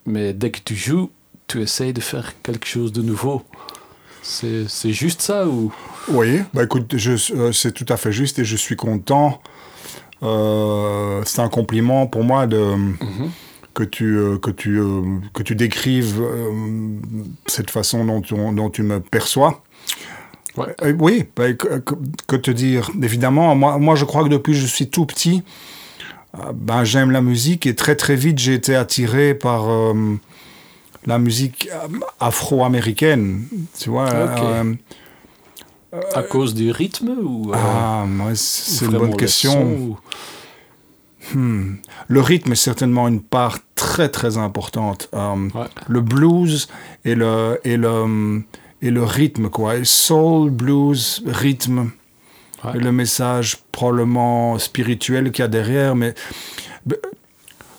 mais 0.05 0.31
dès 0.33 0.51
que 0.51 0.59
tu 0.63 0.73
joues, 0.75 1.09
tu 1.49 1.61
essayes 1.61 1.93
de 1.93 1.99
faire 2.01 2.33
quelque 2.41 2.67
chose 2.67 2.93
de 2.93 3.01
nouveau. 3.01 3.41
C'est 4.21 4.91
juste 4.91 5.21
ça 5.21 5.47
ou... 5.47 5.73
Oui, 6.09 6.41
bah 6.53 6.63
écoute, 6.63 6.93
euh, 6.93 7.51
c'est 7.51 7.71
tout 7.73 7.85
à 7.89 7.97
fait 7.97 8.11
juste 8.11 8.39
et 8.39 8.45
je 8.45 8.55
suis 8.55 8.75
content. 8.75 9.41
Euh, 10.23 11.21
c'est 11.25 11.41
un 11.41 11.49
compliment 11.49 12.05
pour 12.07 12.23
moi 12.23 12.45
de, 12.45 12.57
Mhm. 12.75 13.31
que, 13.73 13.83
tu, 13.83 14.17
euh, 14.17 14.37
que, 14.37 14.51
tu, 14.51 14.79
que 15.33 15.43
tu 15.43 15.55
décrives 15.55 16.21
cette 17.47 17.71
façon 17.71 18.05
dont 18.05 18.21
tu, 18.21 18.35
dont 18.35 18.69
tu 18.69 18.83
me 18.83 18.99
perçois. 18.99 19.63
Ouais. 20.57 20.75
Oui, 20.99 21.25
bah, 21.35 21.53
que, 21.53 22.35
te 22.35 22.51
dire? 22.51 22.91
Évidemment, 23.01 23.55
moi, 23.55 23.77
moi 23.77 23.95
je 23.95 24.05
crois 24.05 24.23
que 24.23 24.29
depuis 24.29 24.53
que 24.53 24.59
je 24.59 24.65
suis 24.67 24.89
tout 24.89 25.05
petit, 25.05 25.43
ben, 26.53 26.83
j'aime 26.83 27.11
la 27.11 27.21
musique 27.21 27.65
et 27.65 27.73
très 27.75 27.95
très 27.95 28.15
vite 28.15 28.37
j'ai 28.37 28.53
été 28.53 28.75
attiré 28.75 29.33
par 29.33 29.69
euh, 29.69 29.93
la 31.05 31.17
musique 31.19 31.69
afro-américaine. 32.19 33.43
Tu 33.79 33.89
vois, 33.89 34.09
euh, 34.09 34.73
À 36.13 36.21
cause 36.23 36.53
du 36.53 36.71
rythme 36.71 37.09
ou... 37.23 37.51
euh, 37.51 37.55
ah, 37.57 38.05
moi, 38.07 38.31
ou 38.31 38.35
c'est 38.35 38.85
une 38.85 38.91
bonne 38.97 39.15
question. 39.15 39.61
ou- 39.73 39.97
Hmm. 41.33 41.75
Le 42.07 42.21
rythme 42.21 42.53
est 42.53 42.55
certainement 42.55 43.07
une 43.07 43.21
part 43.21 43.59
très 43.75 44.09
très 44.09 44.37
importante. 44.37 45.09
Euh, 45.13 45.49
Ouais. 45.53 45.67
Le 45.87 46.01
blues 46.01 46.67
et 47.05 47.13
le, 47.13 47.59
et 47.63 47.77
le, 47.77 48.41
et 48.81 48.89
le 48.89 49.03
rythme, 49.03 49.49
quoi. 49.49 49.75
Et 49.75 49.83
soul, 49.85 50.49
blues, 50.49 51.21
rythme. 51.27 51.91
Ouais. 52.63 52.71
Et 52.75 52.79
le 52.79 52.91
message 52.91 53.57
probablement 53.71 54.57
spirituel 54.57 55.31
qu'il 55.31 55.43
y 55.43 55.45
a 55.45 55.47
derrière. 55.49 55.95
Mais 55.95 56.15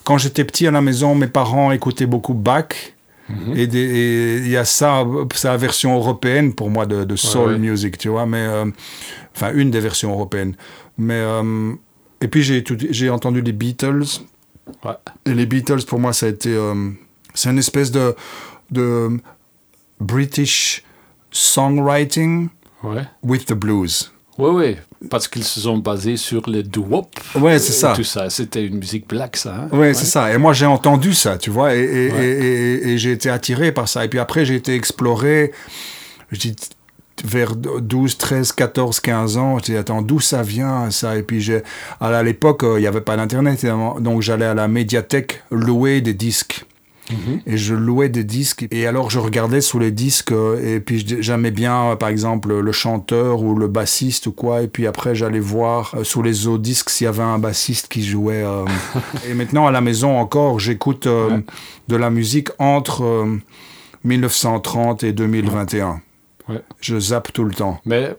quand 0.04 0.16
j'étais 0.18 0.44
petit 0.44 0.66
à 0.68 0.70
la 0.70 0.80
maison, 0.80 1.14
mes 1.16 1.26
parents 1.26 1.72
écoutaient 1.72 2.06
beaucoup 2.06 2.34
Bach. 2.34 2.68
Mhm. 3.30 3.56
Et 3.56 4.36
il 4.38 4.48
y 4.48 4.56
a 4.56 4.64
ça, 4.64 5.04
la 5.44 5.56
version 5.56 5.94
européenne 5.94 6.52
pour 6.54 6.68
moi 6.70 6.86
de, 6.86 7.04
de 7.04 7.16
soul 7.16 7.52
ouais. 7.52 7.58
music, 7.58 7.96
tu 7.98 8.08
vois. 8.08 8.26
Mais, 8.26 8.38
euh, 8.44 8.66
enfin, 9.36 9.52
une 9.54 9.70
des 9.70 9.80
versions 9.80 10.10
européennes. 10.12 10.56
Mais, 10.98 11.14
euh, 11.14 11.72
et 12.20 12.28
puis 12.28 12.42
j'ai 12.42 13.10
entendu 13.10 13.40
les 13.40 13.52
Beatles. 13.52 14.04
Ouais. 14.84 14.92
Et 15.26 15.34
les 15.34 15.46
Beatles, 15.46 15.84
pour 15.86 15.98
moi, 15.98 16.12
ça 16.12 16.26
a 16.26 16.28
été. 16.28 16.50
euh, 16.54 16.90
c'est 17.34 17.50
une 17.50 17.58
espèce 17.58 17.90
de, 17.90 18.14
de 18.70 19.10
British 20.00 20.84
songwriting 21.30 22.48
Ouais. 22.82 23.04
with 23.22 23.44
the 23.46 23.52
blues. 23.54 24.10
Oui, 24.40 24.50
oui, 25.00 25.08
parce 25.10 25.28
qu'ils 25.28 25.44
se 25.44 25.60
sont 25.60 25.78
basés 25.78 26.16
sur 26.16 26.48
les 26.48 26.62
doo-wop. 26.62 27.08
C'est 27.34 27.58
ça. 27.72 27.92
Tout 27.94 28.04
ça, 28.04 28.30
c'était 28.30 28.64
une 28.64 28.78
musique 28.78 29.06
black, 29.08 29.36
ça. 29.36 29.54
hein? 29.54 29.68
Ouais, 29.76 29.92
c'est 29.94 30.06
ça. 30.06 30.32
Et 30.32 30.38
moi, 30.38 30.52
j'ai 30.52 30.66
entendu 30.66 31.12
ça, 31.14 31.36
tu 31.38 31.50
vois, 31.50 31.74
et, 31.74 31.80
et, 31.80 32.10
Ouais. 32.12 32.24
et- 32.24 32.74
et- 32.88 32.88
et 32.92 32.98
j'ai 32.98 33.12
été 33.12 33.28
attiré 33.30 33.72
par 33.72 33.88
ça. 33.88 34.04
Et 34.04 34.08
puis 34.08 34.18
après, 34.18 34.44
j'ai 34.44 34.54
été 34.56 34.74
exploré, 34.74 35.52
je 36.32 36.38
dis, 36.40 36.56
vers 37.22 37.54
12, 37.54 38.16
13, 38.16 38.52
14, 38.52 38.98
15 39.00 39.36
ans. 39.36 39.58
Je 39.58 39.64
dis, 39.64 39.76
attends, 39.76 40.00
d'où 40.00 40.20
ça 40.20 40.42
vient, 40.42 40.90
ça? 40.90 41.16
Et 41.18 41.22
puis, 41.22 41.40
j'ai, 41.42 41.62
à 42.00 42.22
l'époque, 42.22 42.64
euh, 42.64 42.78
il 42.78 42.80
n'y 42.82 42.86
avait 42.86 43.02
pas 43.02 43.16
d'Internet, 43.16 43.64
donc 44.00 44.22
j'allais 44.22 44.46
à 44.46 44.54
la 44.54 44.68
médiathèque 44.68 45.42
louer 45.50 46.00
des 46.00 46.14
disques. 46.14 46.64
Et 47.46 47.56
je 47.56 47.74
louais 47.74 48.08
des 48.08 48.24
disques. 48.24 48.66
Et 48.70 48.86
alors, 48.86 49.10
je 49.10 49.18
regardais 49.18 49.60
sous 49.60 49.78
les 49.78 49.90
disques. 49.90 50.32
euh, 50.32 50.76
Et 50.76 50.80
puis, 50.80 51.04
j'aimais 51.20 51.50
bien, 51.50 51.90
euh, 51.92 51.96
par 51.96 52.08
exemple, 52.08 52.58
le 52.58 52.72
chanteur 52.72 53.42
ou 53.42 53.54
le 53.54 53.68
bassiste 53.68 54.26
ou 54.26 54.32
quoi. 54.32 54.62
Et 54.62 54.68
puis 54.68 54.86
après, 54.86 55.14
j'allais 55.14 55.40
voir 55.40 55.94
euh, 55.96 56.04
sous 56.04 56.22
les 56.22 56.46
autres 56.46 56.62
disques 56.62 56.90
s'il 56.90 57.04
y 57.06 57.08
avait 57.08 57.22
un 57.22 57.38
bassiste 57.38 57.88
qui 57.88 58.04
jouait. 58.04 58.42
euh. 58.44 58.64
et 59.28 59.34
maintenant, 59.34 59.66
à 59.66 59.70
la 59.70 59.80
maison 59.80 60.18
encore, 60.18 60.58
j'écoute 60.60 61.06
euh, 61.06 61.30
Ouais. 61.30 61.44
de 61.88 61.96
la 61.96 62.10
musique 62.10 62.48
entre 62.58 63.04
euh, 63.04 63.38
1930 64.04 65.04
et 65.04 65.12
2021. 65.12 66.00
Ouais. 66.48 66.60
Je 66.80 66.98
zappe 66.98 67.32
tout 67.32 67.44
le 67.44 67.54
temps. 67.54 67.80
Mais 67.84 68.14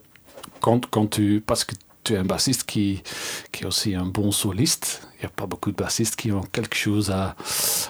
quand, 0.62 0.90
quand 0.90 1.08
tu. 1.10 1.44
Parce 1.46 1.64
que 1.66 1.76
tu 2.04 2.14
es 2.14 2.18
un 2.18 2.24
bassiste 2.24 2.64
qui, 2.64 3.04
qui 3.52 3.64
est 3.64 3.68
aussi 3.68 3.94
un 3.96 4.06
bon 4.06 4.32
soliste. 4.32 5.08
Il 5.22 5.26
n'y 5.26 5.28
a 5.28 5.34
pas 5.36 5.46
beaucoup 5.46 5.70
de 5.72 5.76
bassistes 5.76 6.16
qui 6.16 6.32
ont 6.32 6.42
quelque 6.52 6.76
chose 6.76 7.12
à 7.12 7.36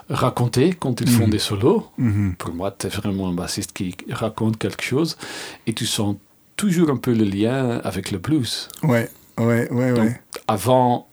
raconter 0.10 0.74
quand 0.78 1.00
ils 1.00 1.10
font 1.10 1.24
Mhm. 1.26 1.30
des 1.30 1.40
solos. 1.40 1.88
Mhm. 1.98 2.36
Pour 2.38 2.54
moi, 2.54 2.76
tu 2.78 2.88
es 2.88 2.90
vraiment 2.90 3.30
un 3.30 3.34
bassiste 3.34 3.72
qui 3.72 3.96
raconte 4.10 4.58
quelque 4.58 4.84
chose 4.84 5.18
et 5.66 5.74
tu 5.74 5.86
sens 5.86 6.18
toujours 6.58 6.90
un 6.90 6.98
peu 6.98 7.14
le 7.14 7.24
lien 7.24 7.80
avec 7.86 8.12
le 8.12 8.18
blues. 8.18 8.68
Ouais, 8.84 9.10
ouais, 9.38 9.72
ouais, 9.72 9.94
Donc, 9.94 10.04
ouais. 10.06 10.20
Avant, 10.48 11.08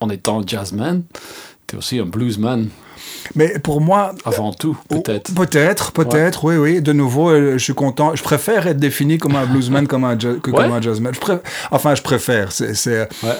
en 0.00 0.08
étant 0.08 0.40
jazzman, 0.46 1.02
tu 1.66 1.74
es 1.74 1.78
aussi 1.78 1.98
un 1.98 2.06
bluesman 2.06 2.68
Mais 3.34 3.58
pour 3.58 3.80
moi, 3.82 4.14
avant 4.24 4.52
tout, 4.52 4.76
Oh, 4.90 5.00
peut-être. 5.00 5.34
Peut-être, 5.34 5.92
peut-être, 5.92 6.44
oui, 6.44 6.56
oui. 6.56 6.82
De 6.82 6.92
nouveau, 6.92 7.28
euh, 7.30 7.52
je 7.58 7.64
suis 7.64 7.74
content. 7.74 8.14
Je 8.14 8.22
préfère 8.22 8.66
être 8.66 8.78
défini 8.78 9.18
comme 9.18 9.36
un 9.36 9.44
bluesman 9.46 9.86
comme 9.88 10.04
un 10.04 10.16
que 10.16 10.26
Ouais. 10.28 10.38
comme 10.64 10.72
un 10.72 10.80
jazzman. 10.80 11.12
Je 11.14 11.20
Enfin, 11.70 11.94
je 11.94 12.02
préfère. 12.02 12.50
C'est, 12.52 12.74
c'est- 12.74 13.08
Ouais. 13.22 13.36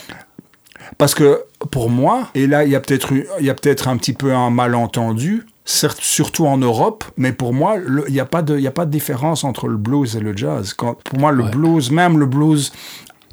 Parce 0.98 1.14
que 1.14 1.42
pour 1.70 1.90
moi, 1.90 2.28
et 2.34 2.46
là, 2.46 2.64
il 2.64 2.70
y 2.70 2.76
a 2.76 2.80
peut-être 2.80 3.88
un 3.88 3.96
petit 3.96 4.12
peu 4.12 4.32
un 4.34 4.50
malentendu, 4.50 5.46
certes, 5.64 5.98
surtout 6.00 6.46
en 6.46 6.56
Europe, 6.58 7.04
mais 7.16 7.32
pour 7.32 7.54
moi, 7.54 7.76
il 8.08 8.12
n'y 8.12 8.20
a, 8.20 8.24
pas 8.26 8.42
de- 8.42 8.58
y 8.58 8.66
a 8.66 8.70
pas 8.72 8.84
de 8.84 8.90
différence 8.90 9.44
entre 9.44 9.68
le 9.68 9.76
blues 9.76 10.16
et 10.16 10.20
le 10.20 10.36
jazz. 10.36 10.72
Quand, 10.74 10.94
pour 11.04 11.18
moi, 11.20 11.30
le 11.30 11.44
Ouais. 11.44 11.50
blues, 11.50 11.90
même 11.92 12.18
le 12.18 12.26
blues 12.26 12.72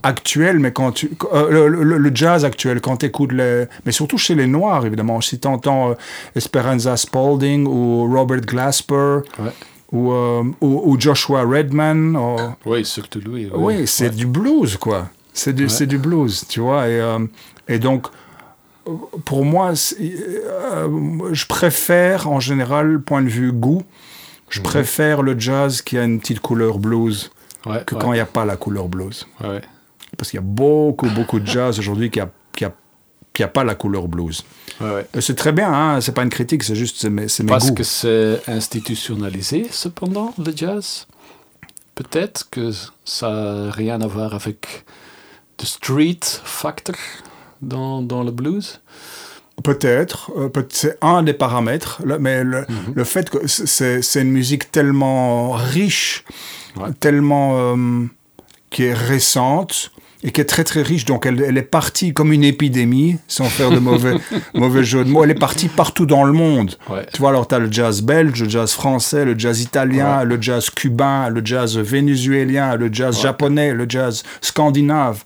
actuel, 0.03 0.59
mais 0.59 0.71
quand 0.71 0.91
tu, 0.91 1.09
euh, 1.33 1.67
le, 1.69 1.83
le- 1.83 1.97
le 1.97 2.11
jazz 2.15 2.45
actuel, 2.45 2.79
quand 2.81 2.97
tu 2.97 3.07
écoutes 3.07 3.31
les, 3.31 3.65
mais 3.85 3.91
surtout 3.91 4.19
chez 4.19 4.35
les 4.35 4.45
Noirs, 4.45 4.85
évidemment, 4.85 5.19
si 5.21 5.39
tu 5.39 5.47
entends 5.47 5.95
Esperanza 6.35 6.95
Spalding 6.97 7.65
ou 7.65 8.13
Robert 8.15 8.41
Glasper 8.41 9.21
Ouais. 9.39 9.51
ou, 9.91 10.11
euh, 10.11 10.43
ou, 10.61 10.81
ou 10.85 10.99
Joshua 10.99 11.41
Redman, 11.41 12.15
ou- 12.15 12.35
Oui, 12.69 12.85
surtout 12.85 13.19
lui. 13.21 13.49
oui, 13.55 13.87
c'est 13.87 14.09
Ouais. 14.09 14.15
du 14.15 14.27
blues, 14.27 14.77
quoi. 14.77 15.07
C'est 15.37 15.51
du, 15.53 15.67
Ouais. 15.67 15.85
du 15.85 15.97
blues, 15.97 16.45
tu 16.47 16.61
vois. 16.61 16.87
Et, 16.87 16.99
euh, 16.99 17.19
et 17.67 17.77
donc, 17.77 18.07
euh, 18.87 18.91
pour 19.25 19.43
moi, 19.43 19.73
euh, 19.99 21.29
je 21.33 21.45
préfère, 21.45 22.29
en 22.29 22.39
général, 22.39 23.01
point 23.01 23.21
de 23.21 23.27
vue 23.29 23.51
goût, 23.51 23.83
je 24.49 24.59
Mhm. 24.59 24.63
préfère 24.63 25.21
le 25.21 25.37
jazz 25.37 25.81
qui 25.81 25.97
a 25.97 26.03
une 26.05 26.19
petite 26.21 26.39
couleur 26.39 26.79
blues 26.79 27.31
Ouais, 27.65 27.83
que 27.85 27.95
ouais, 27.95 28.01
quand 28.01 28.13
il 28.13 28.15
n'y 28.15 28.21
a 28.21 28.25
pas 28.25 28.45
la 28.45 28.55
couleur 28.55 28.87
blues. 28.87 29.27
ouais. 29.43 29.61
Parce 30.17 30.29
qu'il 30.31 30.37
y 30.37 30.43
a 30.43 30.45
beaucoup, 30.45 31.09
beaucoup 31.09 31.39
de 31.41 31.45
jazz 31.47 31.77
aujourd'hui 31.79 32.09
qui 32.09 32.21
a, 32.21 32.29
qui 32.53 32.63
a, 32.63 32.71
qui 33.33 33.43
a 33.43 33.49
pas 33.49 33.65
la 33.65 33.75
couleur 33.75 34.07
blues. 34.07 34.45
Ouais, 34.79 34.89
ouais. 34.93 35.07
Et 35.13 35.19
C'est 35.19 35.35
très 35.35 35.51
bien, 35.51 35.69
hein, 35.73 35.99
c'est 35.99 36.13
pas 36.13 36.23
une 36.23 36.29
critique, 36.29 36.63
c'est 36.63 36.75
juste 36.75 36.95
c'est 36.97 37.09
mes, 37.09 37.25
mes 37.39 37.45
Parce 37.47 37.67
goûts. 37.69 37.75
que 37.75 37.83
c'est 37.83 38.39
institutionnalisé, 38.47 39.67
cependant, 39.71 40.33
le 40.37 40.53
jazz? 40.55 41.07
Peut-être 41.95 42.49
que 42.49 42.71
ça 43.03 43.29
n'a 43.31 43.71
rien 43.71 43.99
à 44.01 44.07
voir 44.07 44.33
avec 44.35 44.85
le 45.59 45.65
street 45.65 46.19
factor 46.43 46.95
dans, 47.61 48.01
dans 48.01 48.23
le 48.23 48.31
blues? 48.31 48.81
Peut-être, 49.63 50.31
euh, 50.37 50.49
peut- 50.49 50.67
c'est 50.69 50.97
un 51.01 51.23
des 51.23 51.33
paramètres, 51.33 52.01
là, 52.05 52.17
mais 52.19 52.43
le, 52.43 52.65
Mhm. 52.67 52.93
le 52.93 53.03
fait 53.05 53.29
que 53.29 53.47
c'est 53.47 54.01
c'est 54.01 54.21
une 54.21 54.31
musique 54.31 54.69
tellement 54.71 55.51
riche, 55.53 56.25
Ouais. 56.75 56.89
tellement 56.99 57.53
euh, 57.73 58.05
qui 58.69 58.83
est 58.83 58.93
récente 58.93 59.91
et 60.27 60.31
qui 60.31 60.41
est 60.41 60.45
très 60.45 60.63
très 60.63 60.81
riche, 60.81 61.05
donc 61.05 61.25
elle, 61.27 61.39
elle 61.41 61.57
est 61.57 61.61
partie 61.61 62.11
comme 62.13 62.33
une 62.33 62.43
épidémie, 62.43 63.17
sans 63.27 63.45
faire 63.45 63.69
de 63.69 63.77
mauvais, 63.77 64.15
mauvais 64.55 64.83
jeu 64.83 65.05
de 65.05 65.09
mots, 65.09 65.23
elle 65.23 65.29
est 65.29 65.35
partie 65.39 65.67
partout 65.67 66.07
dans 66.07 66.23
le 66.23 66.33
monde. 66.33 66.75
Ouais. 66.89 67.05
Tu 67.13 67.19
vois, 67.19 67.29
alors 67.29 67.47
tu 67.47 67.53
as 67.53 67.59
le 67.59 67.71
jazz 67.71 68.01
belge, 68.01 68.41
le 68.41 68.49
jazz 68.49 68.71
français, 68.73 69.23
le 69.23 69.37
jazz 69.37 69.61
italien, 69.61 70.19
Ouais. 70.19 70.25
le 70.25 70.41
jazz 70.41 70.69
cubain, 70.71 71.29
le 71.29 71.45
jazz 71.45 71.77
vénézuélien, 71.77 72.75
le 72.75 72.89
jazz 72.91 73.17
Ouais. 73.17 73.21
japonais, 73.21 73.73
le 73.73 73.85
jazz 73.87 74.23
scandinave. 74.41 75.23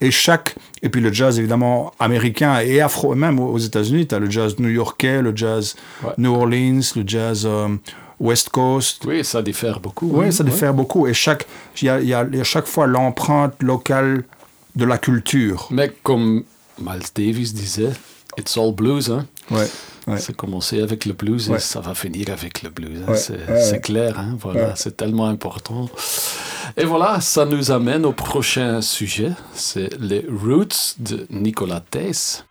Et 0.00 0.10
chaque. 0.10 0.54
Et 0.82 0.88
puis 0.90 1.00
le 1.00 1.12
jazz, 1.12 1.38
évidemment, 1.38 1.92
américain 1.98 2.60
et 2.60 2.80
afro, 2.80 3.14
même 3.14 3.40
aux 3.40 3.58
États-Unis, 3.58 4.06
tu 4.06 4.14
as 4.14 4.18
le 4.18 4.30
jazz 4.30 4.56
new-yorkais, 4.58 5.22
le 5.22 5.32
jazz. 5.34 5.74
New 6.18 6.32
Orleans, 6.34 6.80
le 6.96 7.02
jazz 7.06 7.44
euh, 7.46 7.68
West 8.20 8.48
Coast. 8.50 9.04
Oui, 9.06 9.24
ça 9.24 9.42
diffère 9.42 9.80
beaucoup. 9.80 10.10
Oui, 10.12 10.32
ça 10.32 10.44
diffère 10.44 10.74
beaucoup. 10.74 11.06
Et 11.06 11.14
chaque, 11.14 11.46
il 11.80 11.84
y 11.86 11.88
a, 11.88 12.00
y 12.00 12.12
a- 12.14 12.26
il 12.30 12.36
y 12.36 12.40
a 12.40 12.44
chaque 12.44 12.66
fois 12.66 12.86
l'empreinte 12.86 13.62
locale 13.62 14.24
de 14.76 14.84
la 14.84 14.98
culture. 14.98 15.68
Mais 15.70 15.92
comme 16.02 16.44
Miles 16.80 17.02
Davis 17.14 17.52
disait, 17.54 17.90
it's 18.36 18.56
all 18.56 18.72
blues. 18.72 19.10
Hein. 19.10 19.26
Ouais. 19.50 19.66
Ouais. 20.06 20.18
C'est 20.18 20.34
commencé 20.34 20.80
avec 20.80 21.04
le 21.04 21.12
blues 21.12 21.50
et 21.50 21.58
ça 21.58 21.80
va 21.80 21.94
finir 21.94 22.30
avec 22.30 22.62
le 22.62 22.70
blues. 22.70 23.00
hein. 23.06 23.14
C'est 23.14 23.80
clair, 23.80 24.18
hein, 24.18 24.36
voilà, 24.40 24.74
c'est 24.74 24.96
tellement 24.96 25.26
important. 25.26 25.88
Et 26.78 26.84
voilà, 26.84 27.20
ça 27.20 27.44
nous 27.44 27.70
amène 27.70 28.06
au 28.06 28.12
prochain 28.12 28.80
sujet, 28.80 29.32
c'est 29.54 29.90
les 30.00 30.24
Roots 30.30 30.94
de 30.98 31.26
Nicolas 31.30 31.82
Thijs. 31.90 32.44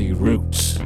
Roots. 0.00 0.78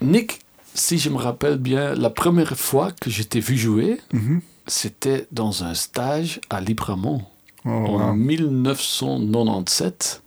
Nick, 0.00 0.40
si 0.74 0.98
je 0.98 1.10
me 1.10 1.16
rappelle 1.16 1.58
bien, 1.58 1.94
la 1.94 2.10
première 2.10 2.56
fois 2.56 2.90
que 2.92 3.10
je 3.10 3.22
t'ai 3.22 3.40
vu 3.40 3.56
jouer, 3.56 4.00
Mhm. 4.12 4.40
c'était 4.66 5.26
dans 5.32 5.64
un 5.64 5.74
stage 5.74 6.40
à 6.50 6.60
Libramont 6.60 7.22
Oh, 7.64 7.70
en 7.70 8.10
wow. 8.10 8.14
1997, 8.14 10.22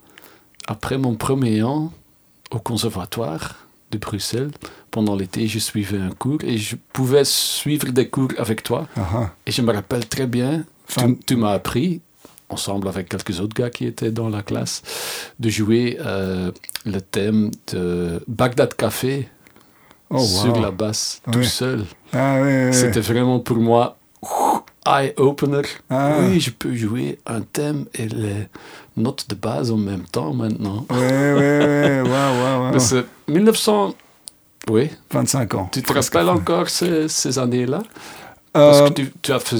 après 0.68 0.98
mon 0.98 1.14
premier 1.14 1.62
an 1.62 1.90
au 2.50 2.58
conservatoire 2.58 3.66
de 3.90 3.98
Bruxelles. 3.98 4.50
Pendant 4.90 5.16
l'été, 5.16 5.46
je 5.48 5.58
suivais 5.58 5.98
un 5.98 6.10
cours 6.10 6.38
et 6.44 6.58
je 6.58 6.76
pouvais 6.92 7.24
suivre 7.24 7.88
des 7.90 8.08
cours 8.08 8.28
avec 8.38 8.62
toi. 8.62 8.86
Ah, 8.96 9.08
ah. 9.14 9.30
Et 9.46 9.52
je 9.52 9.62
me 9.62 9.72
rappelle 9.72 10.06
très 10.06 10.26
bien, 10.26 10.64
tu, 10.86 11.16
tu 11.26 11.36
m'as 11.36 11.52
appris, 11.52 12.00
ensemble 12.52 12.88
avec 12.88 13.08
quelques 13.08 13.40
autres 13.40 13.54
gars 13.54 13.70
qui 13.70 13.86
étaient 13.86 14.10
dans 14.10 14.28
la 14.28 14.42
classe, 14.42 14.82
de 15.38 15.48
jouer 15.48 15.98
euh, 16.00 16.50
le 16.84 17.00
thème 17.00 17.50
de 17.72 18.22
Bagdad 18.28 18.74
Café 18.74 19.28
Oh, 20.14 20.18
sur 20.18 20.54
wow. 20.54 20.62
la 20.62 20.70
basse, 20.70 21.22
tout 21.32 21.42
seul. 21.42 21.84
Ah. 22.12 22.36
C'était 22.70 23.00
vraiment 23.00 23.40
pour 23.40 23.56
moi 23.56 23.96
eye-opener. 24.86 25.62
Ah. 25.88 26.16
Oui, 26.20 26.38
je 26.38 26.50
peux 26.50 26.74
jouer 26.74 27.18
un 27.24 27.40
thème 27.40 27.86
et 27.94 28.08
les 28.08 28.46
notes 28.96 29.26
de 29.30 29.34
base 29.34 29.70
en 29.70 29.78
même 29.78 30.02
temps 30.04 30.34
maintenant. 30.34 30.84
Ouais, 30.90 31.32
ouais. 31.32 32.02
Waouh, 32.02 32.10
waouh, 32.12 32.60
waouh. 32.62 32.72
Mais 32.74 32.78
c'est 32.78 33.04
1900... 33.28 33.94
Oui, 34.70 34.90
25 35.10 35.54
ans. 35.54 35.70
tu 35.72 35.82
te 35.82 35.92
rappelles 35.92 36.28
encore 36.28 36.68
ces, 36.68 37.08
ces 37.08 37.38
années-là? 37.38 37.82
Parce 38.52 38.80
Euh, 38.82 38.88
que 38.88 38.92
tu, 38.94 39.12
tu 39.22 39.32
as 39.32 39.38
fait, 39.38 39.56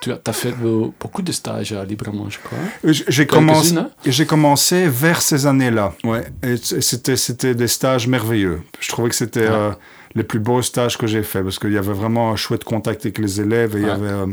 tu 0.00 0.12
as, 0.12 0.16
t'as 0.16 0.32
fait 0.32 0.52
be- 0.52 0.92
beaucoup 1.00 1.22
de 1.22 1.32
stages 1.32 1.72
à 1.72 1.84
Librement, 1.84 2.30
je 2.30 2.38
crois. 2.38 2.58
J- 2.92 3.04
J'ai 3.08 3.26
commencé, 3.26 3.76
hein? 3.76 3.90
j'ai 4.06 4.24
commencé 4.26 4.86
vers 4.88 5.20
ces 5.20 5.46
années-là. 5.46 5.94
Ouais. 6.04 6.24
C'était, 6.62 7.16
c'était 7.16 7.54
des 7.56 7.66
stages 7.68 8.06
merveilleux. 8.06 8.62
Je 8.78 8.88
trouvais 8.88 9.08
que 9.08 9.16
c'était 9.16 9.40
Ouais. 9.40 9.48
euh, 9.50 9.70
les 10.14 10.22
plus 10.22 10.38
beaux 10.38 10.62
stages 10.62 10.96
que 10.96 11.06
j'ai 11.08 11.22
faits 11.24 11.42
parce 11.42 11.58
qu'il 11.58 11.72
y 11.72 11.78
avait 11.78 11.92
vraiment 11.92 12.30
un 12.30 12.36
chouette 12.36 12.62
contact 12.64 13.04
avec 13.04 13.18
les 13.18 13.40
élèves. 13.40 13.76
Et 13.76 13.80
il 13.80 13.86
y 13.86 13.90
avait, 13.90 14.06
euh, 14.08 14.26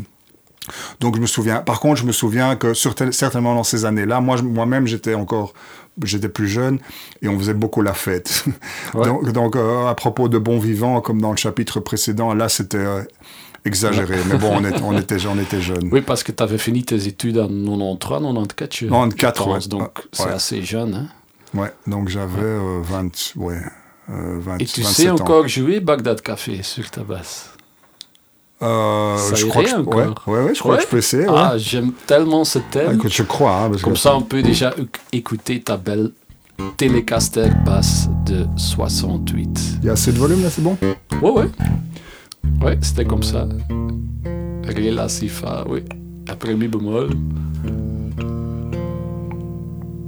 donc 0.99 1.15
je 1.15 1.21
me 1.21 1.25
souviens. 1.27 1.57
Par 1.61 1.79
contre, 1.79 1.99
je 2.01 2.05
me 2.05 2.11
souviens 2.11 2.55
que 2.55 2.73
certain- 2.75 3.11
certainement 3.11 3.55
dans 3.55 3.63
ces 3.63 3.83
années-là, 3.85 4.19
moi, 4.21 4.39
moi-même, 4.43 4.85
j'étais 4.85 5.15
encore, 5.15 5.53
j'étais 6.03 6.29
plus 6.29 6.47
jeune 6.47 6.77
et 7.23 7.27
on 7.29 7.37
faisait 7.39 7.53
beaucoup 7.55 7.81
la 7.81 7.93
fête. 7.95 8.43
Ouais. 8.93 9.05
donc, 9.05 9.31
donc, 9.31 9.55
euh, 9.55 9.87
à 9.87 9.95
propos 9.95 10.29
de 10.29 10.37
bon 10.37 10.59
vivant, 10.59 11.01
comme 11.01 11.19
dans 11.19 11.31
le 11.31 11.37
chapitre 11.37 11.79
précédent, 11.79 12.33
là, 12.35 12.47
c'était 12.49 12.77
euh, 12.77 13.01
exagéré. 13.67 14.17
Mais 14.29 14.37
bon, 14.37 14.49
on, 14.53 14.63
est- 14.65 14.81
on 14.81 14.97
était, 14.97 15.17
on 15.27 15.37
était 15.37 15.61
jeunes. 15.61 15.89
Oui, 15.91 16.01
parce 16.01 16.23
que 16.23 16.31
tu 16.31 16.41
avais 16.43 16.57
fini 16.57 16.83
tes 16.83 17.07
études 17.07 17.37
en 17.37 17.47
93, 17.97 18.21
94. 18.21 18.69
je- 18.71 18.85
94, 18.87 19.63
je 19.63 19.69
pense. 19.69 19.79
ouais. 19.79 19.79
Donc, 19.79 19.91
c'est 20.11 20.23
ouais. 20.25 20.31
assez 20.31 20.61
jeune. 20.63 20.93
Hein? 20.95 21.07
Ouais, 21.53 21.71
donc 21.85 22.09
j'avais 22.09 22.41
euh, 22.41 22.81
20, 22.83 23.33
ouais, 23.37 23.61
euh, 24.09 24.39
20, 24.39 24.57
Et 24.57 24.65
tu 24.65 24.81
27 24.81 24.95
sais 25.05 25.09
ans. 25.09 25.15
encore 25.15 25.47
jouer 25.47 25.79
Bagdad 25.79 26.19
Café 26.21 26.61
sur 26.63 26.89
ta 26.91 27.01
basse 27.03 27.51
Euh, 28.61 29.17
Ça 29.17 29.35
je 29.35 29.45
crois 29.45 29.63
que 29.63 29.69
je, 29.69 29.75
encore. 29.75 29.95
ouais, 29.95 30.07
ouais, 30.39 30.43
ouais, 30.45 30.55
je 30.55 30.59
crois 30.59 30.73
Ouais 30.73 30.77
que 30.79 30.83
je 30.85 30.89
peux 30.89 30.97
essayer. 30.97 31.25
Ah, 31.29 31.53
j'aime 31.57 31.91
tellement 32.07 32.43
ce 32.43 32.57
thème. 32.59 32.87
Ah, 32.89 32.93
écoute, 32.95 33.13
je 33.13 33.23
crois. 33.23 33.55
hein, 33.55 33.69
parce 33.69 33.83
Comme 33.83 33.93
que- 33.93 33.99
ça, 33.99 34.15
on 34.15 34.23
peut 34.23 34.41
déjà 34.41 34.71
éc- 34.71 34.87
écouter 35.11 35.61
ta 35.61 35.77
belle 35.77 36.11
Telecaster 36.75 37.49
basse 37.63 38.09
de 38.25 38.47
68. 38.57 39.59
Il 39.81 39.85
y 39.85 39.89
a 39.89 39.93
assez 39.93 40.11
de 40.11 40.17
volume 40.17 40.41
là, 40.41 40.49
c'est 40.49 40.63
bon? 40.63 40.75
Ouais, 41.21 41.29
ouais. 41.29 41.49
Ouais, 42.61 42.77
c'était 42.81 43.05
comme 43.05 43.23
ça. 43.23 43.47
Ré, 44.63 44.91
la, 44.91 45.07
si, 45.07 45.29
fa, 45.29 45.65
oui. 45.69 45.83
Après 46.27 46.53
mi 46.55 46.67
bémol. 46.67 47.09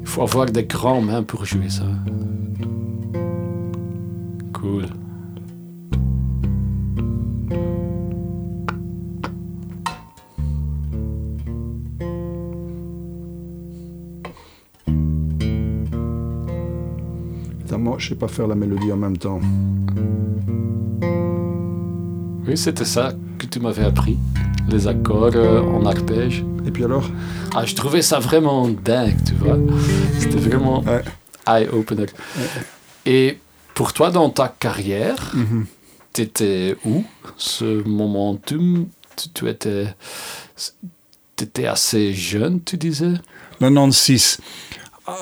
Il 0.02 0.08
faut 0.08 0.23
avoir 0.23 0.47
des 0.47 0.65
grands 0.65 1.02
mains 1.02 1.23
pour 1.23 1.45
jouer 1.45 1.69
ça. 1.69 1.86
Cool. 4.54 4.88
Évidemment, 17.62 17.99
je 17.99 18.10
sais 18.10 18.15
pas 18.15 18.28
faire 18.28 18.47
la 18.47 18.56
mélodie 18.56 18.91
en 18.91 18.97
même 18.97 19.15
temps. 19.15 19.39
Oui, 22.49 22.57
c'était 22.57 22.83
ça 22.85 23.13
que 23.38 23.45
tu 23.45 23.59
m'avais 23.59 23.83
appris. 23.83 24.17
Les 24.69 24.88
accords 24.88 25.29
euh, 25.35 25.62
en 25.62 25.85
arpège. 25.85 26.43
Et 26.65 26.71
puis 26.71 26.83
alors? 26.83 27.07
Ah, 27.55 27.63
je 27.63 27.75
trouvais 27.75 28.01
ça 28.01 28.17
vraiment 28.17 28.67
dingue, 28.67 29.17
tu 29.23 29.35
vois. 29.35 29.55
C'était 30.19 30.38
vraiment 30.39 30.81
Ouais. 30.81 31.03
eye-opener. 31.47 32.07
Et 33.05 33.38
pour 33.75 33.93
toi, 33.93 34.09
dans 34.09 34.31
ta 34.31 34.47
carrière, 34.47 35.31
Mhm. 35.35 35.65
tu 36.12 36.21
étais 36.21 36.75
où? 36.85 37.03
Ce 37.38 37.83
momentum, 37.88 38.88
tu, 39.15 39.29
tu 39.29 39.47
étais, 39.47 39.85
étais 41.39 41.67
assez 41.67 42.13
jeune, 42.13 42.62
tu 42.63 42.77
disais? 42.77 43.13
96. 43.59 44.39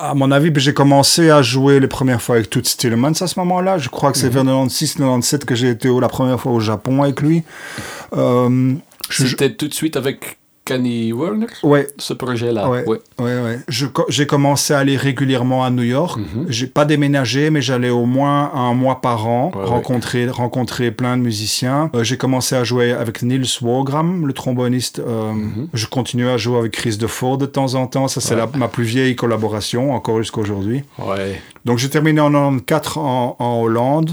À 0.00 0.14
mon 0.14 0.30
avis, 0.30 0.50
j'ai 0.56 0.74
commencé 0.74 1.30
à 1.30 1.40
jouer 1.42 1.80
les 1.80 1.86
premières 1.88 2.20
fois 2.20 2.36
avec 2.36 2.50
Toots 2.50 2.62
Tillemans 2.76 3.12
à 3.20 3.26
ce 3.26 3.38
moment-là. 3.40 3.78
Je 3.78 3.88
crois 3.88 4.12
que 4.12 4.18
c'est 4.18 4.28
vers 4.28 4.44
96-97 4.44 5.44
que 5.44 5.54
j'ai 5.54 5.70
été 5.70 5.88
au- 5.88 6.00
la 6.00 6.08
première 6.08 6.38
fois 6.40 6.52
au 6.52 6.60
Japon 6.60 7.02
avec 7.02 7.20
lui. 7.20 7.42
Euh, 8.14 8.74
je- 9.08 9.26
C'était 9.26 9.54
tout 9.54 9.68
de 9.68 9.74
suite 9.74 9.96
avec 9.96 10.38
Kenny 10.68 11.12
Werner, 11.14 11.46
ouais, 11.62 11.86
ce 11.96 12.12
projet-là 12.12 12.68
Ouais. 12.68 12.84
Ouais. 12.86 12.98
ouais, 13.18 13.58
J'ai 14.08 14.26
commencé 14.26 14.74
à 14.74 14.78
aller 14.80 14.96
régulièrement 14.98 15.64
à 15.64 15.70
New 15.70 15.82
York. 15.82 16.18
Mhm. 16.18 16.44
J'ai 16.50 16.66
pas 16.66 16.84
déménagé, 16.84 17.48
mais 17.48 17.62
j'allais 17.62 17.88
au 17.88 18.04
moins 18.04 18.52
un 18.54 18.74
mois 18.74 19.00
par 19.00 19.26
an 19.26 19.50
Ouais, 19.54 19.64
rencontrer, 19.64 20.28
rencontrer 20.28 20.90
plein 20.90 21.16
de 21.16 21.22
musiciens. 21.22 21.90
Euh, 21.94 22.04
j'ai 22.04 22.18
commencé 22.18 22.54
à 22.54 22.64
jouer 22.64 22.92
avec 22.92 23.22
Nils 23.22 23.46
Wagram, 23.62 24.26
le 24.26 24.32
tromboniste. 24.34 24.98
Euh, 24.98 25.32
Mhm. 25.32 25.68
Je 25.72 25.86
continue 25.86 26.28
à 26.28 26.36
jouer 26.36 26.58
avec 26.58 26.72
Chris 26.72 26.96
DeFord 26.98 27.38
de 27.38 27.46
temps 27.46 27.74
en 27.74 27.86
temps. 27.86 28.06
Ça, 28.08 28.20
c'est 28.20 28.36
ma 28.56 28.68
plus 28.68 28.84
vieille 28.84 29.16
collaboration, 29.16 29.94
encore 29.94 30.18
jusqu'à 30.18 30.40
aujourd'hui. 30.40 30.82
Ouais. 30.98 31.40
Donc 31.64 31.78
j'ai 31.78 31.88
terminé 31.88 32.20
en 32.20 32.30
94 32.58 32.98
en, 32.98 33.36
en 33.38 33.62
Hollande. 33.62 34.10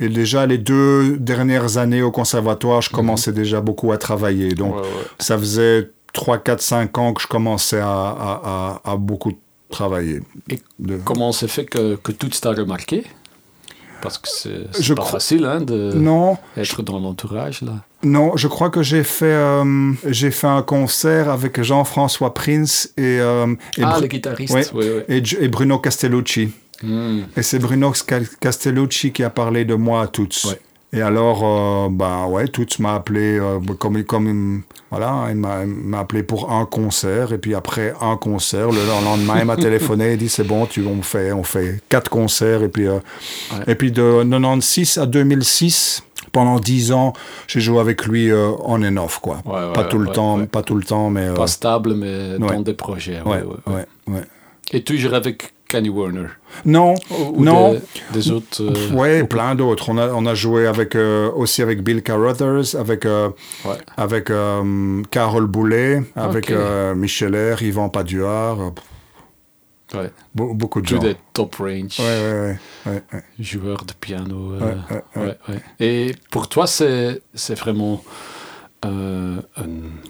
Et 0.00 0.08
déjà 0.08 0.46
les 0.46 0.58
deux 0.58 1.16
dernières 1.18 1.76
années 1.78 2.02
au 2.02 2.10
conservatoire, 2.10 2.82
je 2.82 2.90
commençais 2.90 3.32
déjà 3.32 3.60
beaucoup 3.60 3.90
à 3.92 3.98
travailler. 3.98 4.50
Donc 4.54 4.74
Mhm. 4.76 4.80
Ouais, 4.80 4.86
ouais. 4.86 5.04
ça 5.18 5.36
faisait 5.38 5.90
3, 6.12 6.38
4, 6.38 6.60
5 6.60 6.96
ans 6.98 7.12
que 7.14 7.20
je 7.22 7.26
commençais 7.26 7.80
à, 7.80 7.86
à- 7.88 8.80
à- 8.84 8.92
à 8.92 8.96
beaucoup 8.96 9.32
travailler. 9.70 10.20
Et 10.50 10.60
De- 10.78 10.98
Comment 11.04 11.32
c'est 11.32 11.48
fait 11.48 11.64
que, 11.66 11.96
que 11.96 12.12
tout 12.12 12.28
t'a 12.28 12.52
remarqué? 12.52 13.04
Parce 14.00 14.16
que 14.16 14.28
c'est 14.28 14.94
pas 14.94 15.04
facile 15.04 15.44
hein, 15.44 15.60
de 15.60 15.92
Non, 15.94 16.38
être 16.56 16.82
dans 16.82 17.00
l'entourage 17.00 17.62
là. 17.62 17.72
non, 18.04 18.36
je 18.36 18.46
crois 18.46 18.70
que 18.70 18.80
j'ai 18.80 19.02
fait, 19.02 19.24
euh, 19.26 19.92
j'ai 20.06 20.30
fait 20.30 20.46
un 20.46 20.62
concert 20.62 21.28
avec 21.28 21.60
Jean-François 21.60 22.32
Prince 22.32 22.92
et, 22.96 23.18
euh, 23.20 23.52
et, 23.76 23.82
ah, 23.82 23.94
Bru- 23.94 24.02
le 24.02 24.06
guitariste. 24.06 24.72
Ouais. 24.72 25.04
et, 25.08 25.20
et 25.40 25.48
Bruno 25.48 25.80
Castellucci. 25.80 26.50
Hmm. 26.82 27.20
Et 27.36 27.42
c'est 27.42 27.58
Bruno 27.58 27.92
Castellucci 28.40 29.12
qui 29.12 29.24
a 29.24 29.30
parlé 29.30 29.64
de 29.64 29.74
moi 29.74 30.02
à 30.02 30.06
Toots. 30.06 30.46
Ouais. 30.48 30.60
Et 30.94 31.02
alors, 31.02 31.42
euh, 31.44 31.88
bah 31.90 32.26
ouais, 32.28 32.48
Toots 32.48 32.78
m'a 32.78 32.94
appelé, 32.94 33.38
euh, 33.38 33.58
comme, 33.78 34.02
comme 34.04 34.26
il- 34.26 34.62
voilà, 34.90 35.26
il 35.28 35.36
m'a 35.36 35.98
appelé 35.98 36.22
pour 36.22 36.50
un 36.50 36.64
concert. 36.64 37.32
Et 37.34 37.38
puis 37.38 37.54
après 37.54 37.92
un 38.00 38.16
concert, 38.16 38.68
le 38.70 38.86
lendemain, 39.04 39.34
il 39.40 39.44
m'a 39.44 39.56
téléphoné, 39.56 40.12
il 40.12 40.18
dit 40.18 40.30
c'est 40.30 40.44
bon, 40.46 40.64
tu, 40.64 40.82
on, 40.86 41.02
fait, 41.02 41.30
on 41.32 41.42
fait 41.42 41.82
quatre 41.90 42.08
concerts. 42.10 42.62
Et 42.62 42.68
puis, 42.68 42.86
euh, 42.88 42.94
Ouais. 43.52 43.64
et 43.66 43.74
puis 43.74 43.92
de 43.92 44.22
96 44.22 44.96
à 44.96 45.04
2006, 45.04 46.02
pendant 46.32 46.58
dix 46.58 46.90
ans, 46.92 47.12
j'ai 47.48 47.60
joué 47.60 47.80
avec 47.80 48.06
lui 48.06 48.30
euh, 48.30 48.50
on 48.64 48.82
and 48.82 48.96
off, 48.96 49.18
quoi. 49.18 49.42
Ouais, 49.44 49.52
ouais, 49.66 49.72
pas 49.74 49.84
tout 49.84 49.98
le 49.98 50.10
temps, 50.10 50.46
pas 50.46 50.62
tout 50.62 50.74
le 50.74 50.84
temps, 50.84 51.10
mais. 51.10 51.34
Pas 51.34 51.48
stable, 51.48 51.94
mais 51.94 52.38
dans 52.38 52.62
des 52.62 52.72
projets. 52.74 53.20
ouais. 53.26 53.42
ouais, 53.66 53.84
ouais. 54.06 54.22
Et 54.72 54.82
toujours 54.84 55.12
avec 55.14 55.52
Kenny 55.68 55.90
Werner 55.90 56.28
Non, 56.64 56.94
Ou 57.10 57.44
non. 57.44 57.72
Des, 57.74 57.80
des 58.14 58.30
autres. 58.30 58.62
euh, 58.62 58.90
Ouais, 58.94 59.22
plein 59.24 59.54
d'autres. 59.54 59.90
On 59.90 59.98
a, 59.98 60.08
on 60.08 60.24
a 60.26 60.34
joué 60.34 60.66
avec, 60.66 60.94
euh, 60.96 61.30
aussi 61.32 61.60
avec 61.62 61.82
Bill 61.82 62.02
Carruthers, 62.02 62.74
avec, 62.74 63.04
euh, 63.04 63.28
ouais. 63.66 63.76
avec 63.98 64.30
euh, 64.30 65.02
Carole 65.10 65.46
Boulet, 65.46 66.02
avec 66.16 66.50
euh, 66.50 66.94
Michel 66.94 67.36
R, 67.54 67.62
Yvan 67.62 67.90
Paduard, 67.90 68.72
ouais. 69.94 70.10
be- 70.34 70.54
beaucoup 70.56 70.80
de 70.80 70.86
Tous 70.86 70.94
gens. 70.96 71.02
des 71.02 71.16
top 71.34 71.54
range 71.56 72.00
Ouais, 72.00 72.56
ouais, 72.86 73.02
joueurs 73.38 73.84
de 73.84 73.92
piano. 73.92 74.52
Et 75.80 76.14
pour 76.30 76.48
toi, 76.48 76.66
c'est 76.66 77.20
vraiment 77.58 78.02
un, 78.82 79.36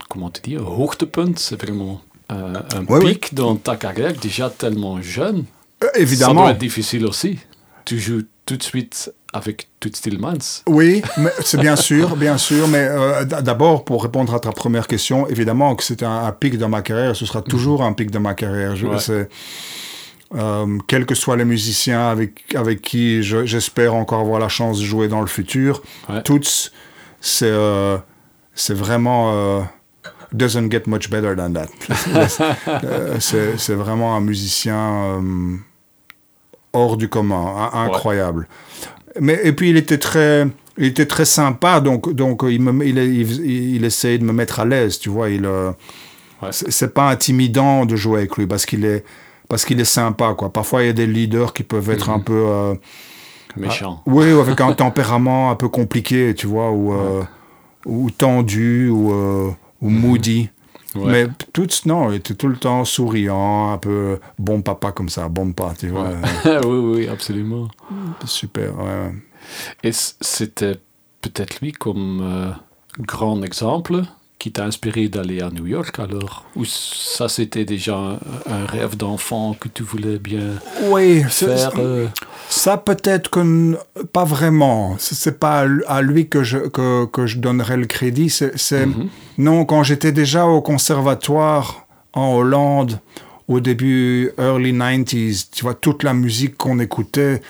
comment 0.08 0.30
tu 0.30 0.40
dis, 0.42 0.56
un 0.56 0.60
hoogtepunt, 0.60 1.32
c'est 1.36 1.60
vraiment 1.60 2.00
euh, 2.32 2.54
un 2.76 2.98
pic 3.00 3.34
dans 3.34 3.56
ta 3.56 3.76
carrière, 3.76 4.12
déjà 4.14 4.50
tellement 4.50 5.00
jeune. 5.02 5.44
Euh, 5.84 5.86
Ça 5.94 5.98
évidemment. 6.00 6.42
doit 6.42 6.50
être 6.52 6.58
difficile 6.58 7.06
aussi. 7.06 7.38
Tu 7.84 7.98
joues 7.98 8.22
tout 8.44 8.56
de 8.56 8.62
suite 8.62 9.12
avec 9.32 9.68
Toots 9.80 9.90
Tillemans. 9.90 10.38
Oui, 10.66 11.02
mais 11.18 11.30
c'est 11.40 11.58
bien 11.60 11.76
sûr, 11.76 12.16
bien 12.16 12.38
sûr. 12.38 12.66
Mais 12.68 12.86
euh, 12.90 13.24
d'abord, 13.24 13.84
pour 13.84 14.02
répondre 14.02 14.34
à 14.34 14.40
ta 14.40 14.52
première 14.52 14.86
question, 14.86 15.26
évidemment 15.28 15.74
que 15.76 15.84
c'est 15.84 16.02
un, 16.02 16.24
un 16.24 16.32
pic 16.32 16.56
dans 16.58 16.68
ma 16.68 16.82
carrière. 16.82 17.14
Ce 17.14 17.26
sera 17.26 17.42
toujours 17.42 17.82
un 17.82 17.92
pic 17.92 18.10
dans 18.10 18.20
ma 18.20 18.34
carrière. 18.34 18.74
Je, 18.76 18.86
Ouais. 18.86 19.28
euh, 20.34 20.78
quels 20.86 21.06
que 21.06 21.14
soient 21.14 21.36
les 21.36 21.44
musiciens 21.44 22.08
avec, 22.08 22.54
avec 22.54 22.82
qui 22.82 23.22
je- 23.22 23.46
j'espère 23.46 23.94
encore 23.94 24.20
avoir 24.20 24.38
la 24.40 24.48
chance 24.48 24.78
de 24.80 24.84
jouer 24.84 25.08
dans 25.08 25.20
le 25.22 25.26
futur, 25.26 25.82
Ouais. 26.08 26.22
c'est, 27.20 27.46
euh, 27.50 27.96
c'est 28.54 28.74
vraiment. 28.74 29.62
Doesn't 30.32 30.70
get 30.70 30.82
much 30.86 31.10
better 31.10 31.34
than 31.36 31.52
that. 31.54 31.68
Euh, 32.84 33.16
c'est, 33.20 33.74
vraiment 33.74 34.14
un 34.16 34.20
musicien 34.20 34.76
euh, 34.76 35.56
hors 36.72 36.96
du 36.96 37.08
commun, 37.08 37.70
un- 37.72 37.84
incroyable. 37.86 38.46
Mais 39.20 39.40
et 39.42 39.52
puis 39.52 39.70
il 39.70 39.76
était 39.76 39.98
très, 39.98 40.46
il 40.76 40.84
était 40.86 41.06
très 41.06 41.24
sympa, 41.24 41.80
donc 41.80 42.12
donc 42.14 42.42
il 42.48 42.60
me, 42.60 42.84
il, 42.86 42.98
il, 42.98 43.74
il 43.76 43.84
essayait 43.84 44.18
de 44.18 44.24
me 44.24 44.32
mettre 44.32 44.60
à 44.60 44.64
l'aise, 44.64 44.98
tu 44.98 45.08
vois. 45.08 45.30
Il, 45.30 45.44
euh, 45.46 45.72
Ouais. 46.40 46.50
c'est 46.52 46.94
pas 46.94 47.08
intimidant 47.10 47.84
de 47.84 47.96
jouer 47.96 48.18
avec 48.20 48.36
lui 48.36 48.46
parce 48.46 48.64
qu'il 48.64 48.84
est, 48.84 49.04
parce 49.48 49.64
qu'il 49.64 49.80
est 49.80 49.84
sympa, 49.84 50.34
quoi. 50.38 50.52
Parfois 50.52 50.84
il 50.84 50.86
y 50.86 50.90
a 50.90 50.92
des 50.92 51.06
leaders 51.08 51.52
qui 51.52 51.64
peuvent 51.64 51.90
être 51.90 52.10
un 52.10 52.20
peu, 52.20 52.44
euh, 52.46 52.74
Méchant. 53.56 54.02
oui, 54.06 54.32
ou 54.32 54.38
avec 54.38 54.60
un 54.60 54.72
tempérament 54.84 55.50
un 55.50 55.56
peu 55.56 55.68
compliqué, 55.68 56.32
tu 56.36 56.46
vois, 56.46 56.70
ou 56.70 56.92
euh, 56.92 57.24
ou 57.86 58.10
tendu 58.12 58.88
ou 58.88 59.10
ou 59.80 59.90
moody. 59.90 60.50
Ouais. 60.94 61.12
Mais 61.12 61.28
tous, 61.52 61.84
non, 61.84 62.10
il 62.10 62.16
était 62.16 62.34
tout 62.34 62.48
le 62.48 62.56
temps 62.56 62.84
souriant, 62.84 63.72
un 63.72 63.78
peu 63.78 64.18
bon 64.38 64.62
papa 64.62 64.92
comme 64.92 65.08
ça, 65.08 65.28
bon 65.28 65.52
papa, 65.52 65.74
tu 65.78 65.88
vois. 65.88 66.08
Ouais. 66.08 66.58
oui, 66.64 66.78
oui, 66.78 67.08
absolument. 67.08 67.68
Super, 68.24 68.76
ouais. 68.78 69.12
Et 69.82 69.92
c'était 69.92 70.76
peut-être 71.20 71.60
lui 71.60 71.72
comme 71.72 72.20
euh, 72.22 72.50
grand 72.98 73.42
exemple? 73.42 74.02
Qui 74.38 74.52
t'a 74.52 74.64
inspiré 74.64 75.08
d'aller 75.08 75.40
à 75.40 75.50
New 75.50 75.66
York 75.66 75.98
alors? 75.98 76.44
Ou 76.56 76.64
ça 76.64 77.28
c'était 77.28 77.64
déjà 77.64 77.96
un, 77.96 78.18
un 78.46 78.66
rêve 78.66 78.96
d'enfant 78.96 79.54
que 79.58 79.68
tu 79.68 79.82
voulais 79.82 80.18
bien 80.18 80.54
Oui, 80.90 81.22
faire 81.28 81.72
euh, 81.78 82.06
Ça 82.48 82.76
peut-être 82.76 83.30
que 83.30 83.76
pas 84.12 84.24
vraiment. 84.24 84.94
C'est- 84.98 85.38
pas 85.38 85.66
à 85.88 86.02
lui 86.02 86.28
que 86.28 86.42
je 86.44 86.58
que, 86.58 87.06
que 87.06 87.26
je 87.26 87.38
donnerais 87.38 87.76
le 87.76 87.86
crédit. 87.86 88.30
C'est 88.30 88.86
Mhm. 88.86 89.08
non 89.38 89.64
quand 89.64 89.82
j'étais 89.82 90.12
déjà 90.12 90.46
au 90.46 90.62
conservatoire 90.62 91.86
en 92.12 92.34
Hollande 92.36 93.00
au 93.48 93.60
début 93.60 94.30
early 94.38 94.72
90s. 94.72 95.48
Tu 95.52 95.62
vois 95.62 95.74
toute 95.74 96.02
la 96.02 96.14
musique 96.14 96.56
qu'on 96.56 96.78
écoutait. 96.78 97.40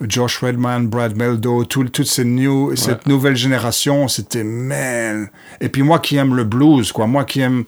Josh 0.00 0.38
Redman, 0.38 0.86
Brad 0.88 1.16
Meldo, 1.16 1.64
tout, 1.64 1.84
toute 1.84 2.06
ces 2.06 2.24
new, 2.24 2.74
cette 2.76 3.06
nouvelle 3.06 3.36
génération, 3.36 4.08
c'était 4.08 4.44
man. 4.44 5.28
Et 5.60 5.68
puis 5.68 5.82
moi 5.82 5.98
qui 5.98 6.16
aime 6.16 6.34
le 6.34 6.44
blues, 6.44 6.92
quoi, 6.92 7.06
moi 7.06 7.24
qui 7.24 7.40
aime, 7.40 7.64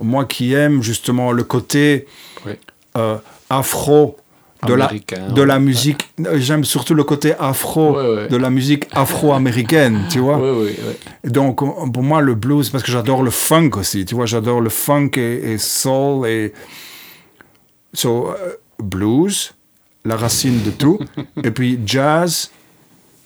moi 0.00 0.24
qui 0.24 0.52
aime 0.52 0.82
justement 0.82 1.32
le 1.32 1.42
côté 1.42 2.06
oui. 2.46 2.52
euh, 2.96 3.16
afro 3.48 4.16
de 4.66 4.74
la, 4.74 4.90
de 5.30 5.42
la 5.42 5.54
ouais. 5.54 5.60
musique. 5.60 6.10
J'aime 6.34 6.64
surtout 6.64 6.94
le 6.94 7.04
côté 7.04 7.34
afro 7.38 7.96
Ouais, 7.96 8.28
de 8.28 8.36
la 8.36 8.50
musique 8.50 8.84
afro-américaine, 8.92 10.02
tu 10.10 10.18
vois. 10.18 10.38
Donc, 11.24 11.60
pour 11.92 12.02
moi, 12.02 12.20
le 12.20 12.34
blues, 12.34 12.68
parce 12.68 12.84
que 12.84 12.92
j'adore 12.92 13.22
le 13.22 13.30
funk 13.30 13.70
aussi, 13.74 14.04
tu 14.04 14.14
vois, 14.14 14.26
j'adore 14.26 14.60
le 14.60 14.68
funk 14.70 15.12
et, 15.16 15.52
et 15.52 15.58
soul 15.58 16.28
et. 16.28 16.52
So, 17.92 18.28
euh, 18.28 18.52
blues, 18.78 19.54
la 20.04 20.16
racine 20.16 20.62
de 20.62 20.70
tout. 20.70 20.98
et 21.44 21.50
puis 21.50 21.78
jazz, 21.86 22.50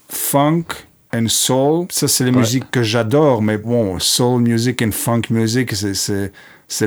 funk 0.09 0.65
and 1.13 1.27
soul, 1.27 1.87
ça, 1.89 2.07
c'est 2.07 2.25
les 2.25 2.31
Ouais. 2.31 2.37
musiques 2.39 2.69
que 2.71 2.83
j'adore, 2.83 3.41
mais 3.41 3.57
bon, 3.57 3.99
soul 3.99 4.41
music 4.41 4.81
and 4.81 4.91
funk 4.91 5.21
music, 5.29 5.73
c'est- 5.73 6.31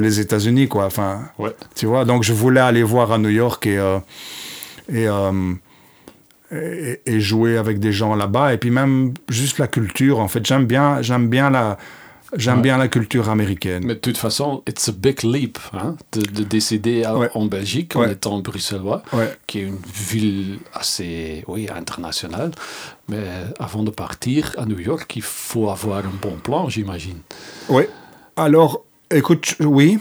les 0.01 0.21
États-Unis, 0.21 0.69
quoi. 0.69 0.87
Enfin, 0.87 1.23
Ouais. 1.39 1.55
tu 1.75 1.87
vois, 1.87 2.05
donc 2.05 2.23
je 2.25 2.33
voulais 2.33 2.61
aller 2.61 2.83
voir 2.83 3.13
à 3.13 3.19
New 3.19 3.29
York 3.31 3.67
et, 3.67 3.79
euh, 3.79 3.99
et, 4.93 5.07
euh, 5.09 5.53
et, 6.53 7.01
et 7.07 7.21
jouer 7.21 7.57
avec 7.57 7.79
des 7.79 7.93
gens 7.93 8.15
là-bas. 8.17 8.55
Et 8.55 8.59
puis 8.59 8.71
même 8.71 9.15
juste 9.29 9.59
la 9.59 9.69
culture, 9.69 10.19
en 10.19 10.29
fait. 10.29 10.45
J'aime 10.47 10.67
bien, 10.67 11.01
j'aime 11.03 11.29
bien 11.29 11.49
la, 11.51 11.79
J'aime 12.37 12.57
Ouais. 12.57 12.63
bien 12.63 12.77
la 12.79 12.89
culture 12.89 13.31
américaine. 13.31 13.85
Mais 13.87 13.95
de 13.95 14.01
toute 14.01 14.19
façon, 14.19 14.63
it's 14.69 14.89
a 14.89 14.93
big 14.93 15.23
leap 15.23 15.59
hein, 15.73 15.97
de, 16.13 16.21
de 16.21 16.43
décider 16.45 17.05
à- 17.05 17.17
Ouais. 17.17 17.31
en 17.35 17.47
Belgique 17.47 17.97
en 17.97 18.01
Ouais. 18.01 18.13
étant 18.13 18.39
bruxellois, 18.41 19.03
qui 19.47 19.61
est 19.61 19.63
une 19.63 19.79
ville 19.95 20.59
assez 20.75 21.45
oui, 21.49 21.69
internationale. 21.75 22.51
Mais 23.09 23.25
avant 23.59 23.83
de 23.83 23.91
partir 23.91 24.53
à 24.59 24.67
New 24.67 24.79
York, 24.79 25.11
il 25.17 25.23
faut 25.23 25.71
avoir 25.71 25.99
un 26.05 26.13
bon 26.21 26.37
plan, 26.37 26.69
j'imagine. 26.69 27.19
Oui. 27.71 27.85
Alors, 28.37 28.85
écoute, 29.11 29.55
oui. 29.61 29.99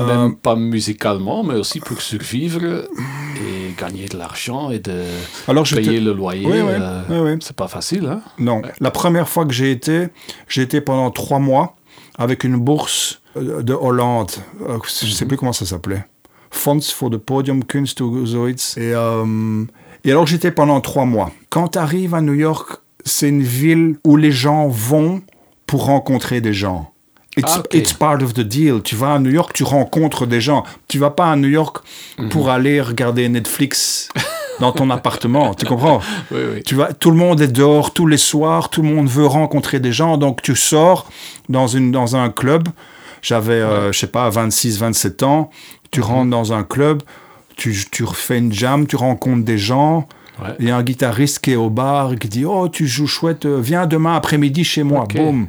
Euh, 0.00 0.06
Même 0.06 0.36
pas 0.36 0.56
musicalement, 0.56 1.42
mais 1.44 1.54
aussi 1.54 1.78
pour 1.78 2.00
survivre 2.00 2.62
et 2.64 3.74
gagner 3.78 4.06
de 4.08 4.16
l'argent 4.16 4.70
et 4.70 4.78
de 4.78 5.02
alors, 5.46 5.64
payer 5.64 6.00
le 6.00 6.14
loyer. 6.14 6.46
Oui, 6.46 6.60
oui, 6.60 6.72
euh, 6.72 7.34
oui. 7.34 7.38
C'est 7.42 7.54
pas 7.54 7.68
facile, 7.68 8.06
hein? 8.06 8.22
Non. 8.38 8.62
La 8.80 8.90
première 8.90 9.28
fois 9.28 9.44
que 9.44 9.52
j'ai 9.52 9.70
été, 9.70 10.08
j'ai 10.48 10.62
été 10.62 10.80
pendant 10.80 11.10
trois 11.10 11.38
mois 11.38 11.76
avec 12.16 12.42
une 12.44 12.56
bourse 12.56 13.20
euh, 13.36 13.62
de 13.62 13.74
Hollande. 13.74 14.30
Euh, 14.66 14.78
Je 14.84 15.10
sais 15.10 15.26
plus 15.26 15.36
comment 15.36 15.52
ça 15.52 15.66
s'appelait. 15.66 16.04
Fonds 16.50 16.80
voor 16.98 17.10
de 17.10 17.18
Podiumkunst 17.18 18.00
ou 18.00 18.24
zoiets. 18.26 18.76
Et, 18.78 18.92
euh, 18.94 19.64
et 20.04 20.10
alors 20.10 20.26
j'étais 20.26 20.50
pendant 20.50 20.80
trois 20.80 21.04
mois. 21.04 21.30
Quand 21.50 21.68
tu 21.68 21.78
arrives 21.78 22.14
à 22.14 22.20
New 22.22 22.34
York, 22.34 22.78
c'est 23.04 23.28
une 23.28 23.42
ville 23.42 23.96
où 24.04 24.16
les 24.16 24.32
gens 24.32 24.68
vont 24.68 25.22
pour 25.66 25.84
rencontrer 25.84 26.40
des 26.40 26.52
gens. 26.54 26.91
It's, 27.36 27.52
Ah, 27.56 27.60
ok. 27.60 27.74
it's 27.74 27.92
part 27.94 28.22
of 28.22 28.34
the 28.34 28.40
deal. 28.40 28.82
Tu 28.82 28.94
vas 28.94 29.14
à 29.14 29.18
New 29.18 29.30
York, 29.30 29.52
tu 29.54 29.64
rencontres 29.64 30.26
des 30.26 30.40
gens. 30.40 30.64
Tu 30.88 30.98
vas 30.98 31.10
pas 31.10 31.30
à 31.32 31.36
New 31.36 31.48
York 31.48 31.78
pour 32.30 32.50
aller 32.50 32.80
regarder 32.80 33.26
Netflix 33.28 34.08
dans 34.60 34.72
ton 34.72 34.90
appartement. 34.90 35.54
Tu 35.54 35.64
comprends? 35.64 36.00
Oui, 36.30 36.38
oui. 36.56 36.62
tu 36.62 36.74
vois, 36.74 36.92
tout 36.92 37.10
le 37.10 37.16
monde 37.16 37.40
est 37.40 37.48
dehors 37.48 37.92
tous 37.94 38.06
les 38.06 38.18
soirs, 38.18 38.68
tout 38.68 38.82
le 38.82 38.88
monde 38.88 39.08
veut 39.08 39.26
rencontrer 39.26 39.80
des 39.80 39.92
gens, 39.92 40.18
donc 40.18 40.42
tu 40.42 40.54
sors 40.56 41.08
dans, 41.48 41.66
une, 41.66 41.90
dans 41.90 42.16
un 42.16 42.28
club. 42.28 42.68
J'avais, 43.22 43.54
euh, 43.54 43.92
je 43.92 43.98
sais 44.00 44.06
pas, 44.08 44.28
26, 44.28 44.78
27 44.78 45.22
ans. 45.22 45.50
Tu 45.90 46.00
Mhm. 46.00 46.06
rentres 46.06 46.30
dans 46.30 46.52
un 46.52 46.64
club, 46.64 47.02
tu, 47.56 47.74
tu 47.90 48.04
refais 48.04 48.38
une 48.38 48.52
jam, 48.52 48.86
tu 48.86 48.96
rencontres 48.96 49.44
des 49.44 49.58
gens. 49.58 50.06
Ouais. 50.42 50.48
Il 50.58 50.66
y 50.68 50.70
a 50.70 50.76
un 50.76 50.82
guitariste 50.82 51.38
qui 51.40 51.52
est 51.52 51.56
au 51.56 51.70
bar 51.70 52.12
qui 52.18 52.28
dit 52.28 52.44
Oh, 52.44 52.68
tu 52.68 52.86
joues 52.86 53.06
chouette, 53.06 53.44
euh, 53.46 53.58
viens 53.60 53.86
demain 53.86 54.16
après-midi 54.16 54.64
chez 54.64 54.82
moi. 54.82 55.04
Ok. 55.04 55.16
Boum. 55.16 55.48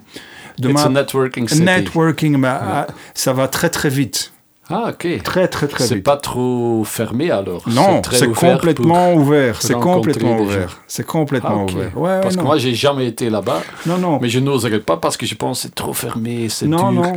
It's 0.59 0.85
a 0.85 0.89
networking 0.89 1.47
city. 1.47 1.61
networking, 1.63 2.43
ah, 2.45 2.87
ça 3.13 3.33
va 3.33 3.47
très 3.47 3.69
très 3.69 3.89
vite. 3.89 4.31
Ah, 4.69 4.91
ok. 4.91 5.21
Très 5.23 5.49
très 5.49 5.67
très 5.67 5.83
C'est 5.83 5.95
vite. 5.95 6.05
pas 6.05 6.15
trop 6.15 6.83
fermé 6.85 7.29
alors. 7.29 7.63
Non, 7.67 8.01
c'est 8.11 8.31
complètement 8.31 9.13
ouvert. 9.13 9.61
C'est 9.61 9.73
complètement 9.73 10.37
des 10.37 10.41
ouvert. 10.43 10.79
C'est 10.87 11.05
complètement 11.05 11.65
Ah, 11.67 11.71
ouvert. 11.73 11.97
Ouais, 11.97 12.21
Parce 12.21 12.35
que 12.35 12.39
non. 12.39 12.47
moi, 12.47 12.57
j'ai 12.57 12.73
jamais 12.73 13.07
été 13.07 13.29
là-bas, 13.29 13.61
non, 13.85 13.97
non. 13.97 14.19
mais 14.21 14.29
je 14.29 14.39
n'oserais 14.39 14.79
pas 14.79 14.95
parce 14.95 15.17
que 15.17 15.25
je 15.25 15.35
pense 15.35 15.57
que 15.59 15.63
c'est 15.63 15.75
trop 15.75 15.91
fermé, 15.93 16.47
c'est 16.47 16.65
Non, 16.67 16.91
dur. 16.93 17.01
non. 17.01 17.13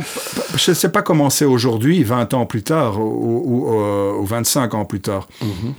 Je 0.57 0.71
ne 0.71 0.75
sais 0.75 0.89
pas 0.91 1.01
comment 1.01 1.29
c'est 1.29 1.45
aujourd'hui, 1.45 2.03
20 2.03 2.33
ans 2.33 2.45
plus 2.45 2.63
tard, 2.63 2.99
ou, 2.99 3.41
ou- 3.45 3.79
euh, 3.81 4.17
ou 4.19 4.25
25 4.25 4.73
ans 4.73 4.83
plus 4.83 4.99
tard. 4.99 5.27
Mhm. 5.41 5.73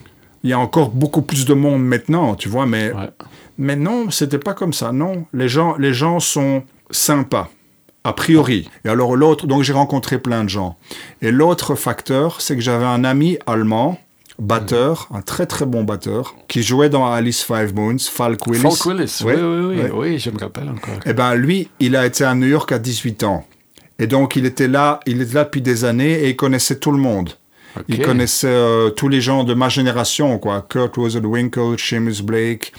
Il 0.44 0.50
y 0.50 0.54
a 0.54 0.58
encore 0.58 0.88
beaucoup 0.88 1.20
plus 1.22 1.44
de 1.44 1.52
monde 1.52 1.82
maintenant, 1.84 2.34
tu 2.34 2.48
vois, 2.48 2.64
mais, 2.64 2.92
Ouais. 2.92 3.10
mais 3.58 3.76
non, 3.76 4.08
c'était 4.10 4.38
pas 4.38 4.54
comme 4.54 4.72
ça, 4.72 4.90
non. 4.92 5.26
Les 5.34 5.50
gens, 5.50 5.74
les 5.78 5.92
gens 5.92 6.18
sont 6.18 6.62
sympas, 6.90 7.50
a 8.04 8.12
priori. 8.12 8.68
Et 8.84 8.88
alors 8.88 9.16
l'autre, 9.16 9.46
donc 9.46 9.62
j'ai 9.62 9.72
rencontré 9.72 10.18
plein 10.18 10.44
de 10.44 10.48
gens. 10.48 10.76
Et 11.22 11.30
l'autre 11.30 11.74
facteur, 11.74 12.40
c'est 12.40 12.54
que 12.54 12.62
j'avais 12.62 12.86
un 12.86 13.04
ami 13.04 13.38
allemand, 13.46 13.98
batteur, 14.38 15.08
un 15.12 15.22
très 15.22 15.46
très 15.46 15.66
bon 15.66 15.84
batteur, 15.84 16.34
qui 16.48 16.62
jouait 16.62 16.88
dans 16.88 17.10
Alice 17.10 17.42
Five 17.42 17.74
Moons, 17.74 17.98
Falk 17.98 18.46
Willis. 18.46 18.62
Falk 18.62 18.86
Willis, 18.86 19.22
oui, 19.24 19.34
oui, 19.34 19.82
oui, 19.92 20.18
je 20.18 20.30
me 20.30 20.38
rappelle 20.38 20.68
encore. 20.68 21.00
Eh 21.06 21.12
ben 21.12 21.34
lui, 21.34 21.68
il 21.80 21.96
a 21.96 22.06
été 22.06 22.24
à 22.24 22.34
New 22.34 22.46
York 22.46 22.70
à 22.72 22.78
18 22.78 23.24
ans. 23.24 23.46
Et 23.98 24.06
donc 24.06 24.36
il 24.36 24.46
était 24.46 24.68
là, 24.68 25.00
il 25.06 25.20
était 25.20 25.34
là 25.34 25.44
depuis 25.44 25.62
des 25.62 25.84
années 25.84 26.22
et 26.22 26.30
il 26.30 26.36
connaissait 26.36 26.78
tout 26.78 26.92
le 26.92 26.98
monde. 26.98 27.30
Il 27.88 28.02
connaissait 28.02 28.48
euh, 28.48 28.90
tous 28.90 29.08
les 29.08 29.20
gens 29.20 29.44
de 29.44 29.54
ma 29.54 29.68
génération, 29.68 30.38
quoi. 30.38 30.66
Kurt 30.68 30.96
Winkle, 30.96 31.78
Seamus 31.78 32.22
Blake, 32.22 32.72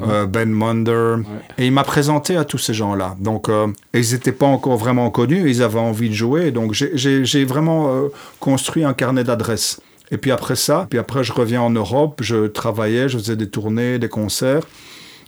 Mhm. 0.00 0.08
euh, 0.10 0.26
Ben 0.26 0.48
Munder. 0.50 1.16
Et 1.58 1.66
il 1.66 1.72
m'a 1.72 1.84
présenté 1.84 2.36
à 2.36 2.44
tous 2.44 2.58
ces 2.58 2.72
gens-là. 2.74 3.14
Donc, 3.20 3.48
euh, 3.48 3.66
ils 3.92 4.12
n'étaient 4.12 4.32
pas 4.32 4.46
encore 4.46 4.76
vraiment 4.76 5.10
connus, 5.10 5.50
ils 5.50 5.62
avaient 5.62 5.78
envie 5.78 6.08
de 6.08 6.14
jouer. 6.14 6.50
Donc, 6.50 6.72
j'ai- 6.72 7.44
vraiment 7.44 8.04
construit 8.40 8.84
un 8.84 8.94
carnet 8.94 9.24
d'adresses. 9.24 9.80
Et 10.10 10.16
puis 10.16 10.30
après 10.30 10.56
ça, 10.56 10.86
puis 10.88 10.98
après, 10.98 11.22
je 11.22 11.32
reviens 11.32 11.60
en 11.60 11.70
Europe, 11.70 12.20
je 12.22 12.46
travaillais, 12.46 13.08
je 13.10 13.18
faisais 13.18 13.36
des 13.36 13.50
tournées, 13.50 13.98
des 13.98 14.08
concerts. 14.08 14.62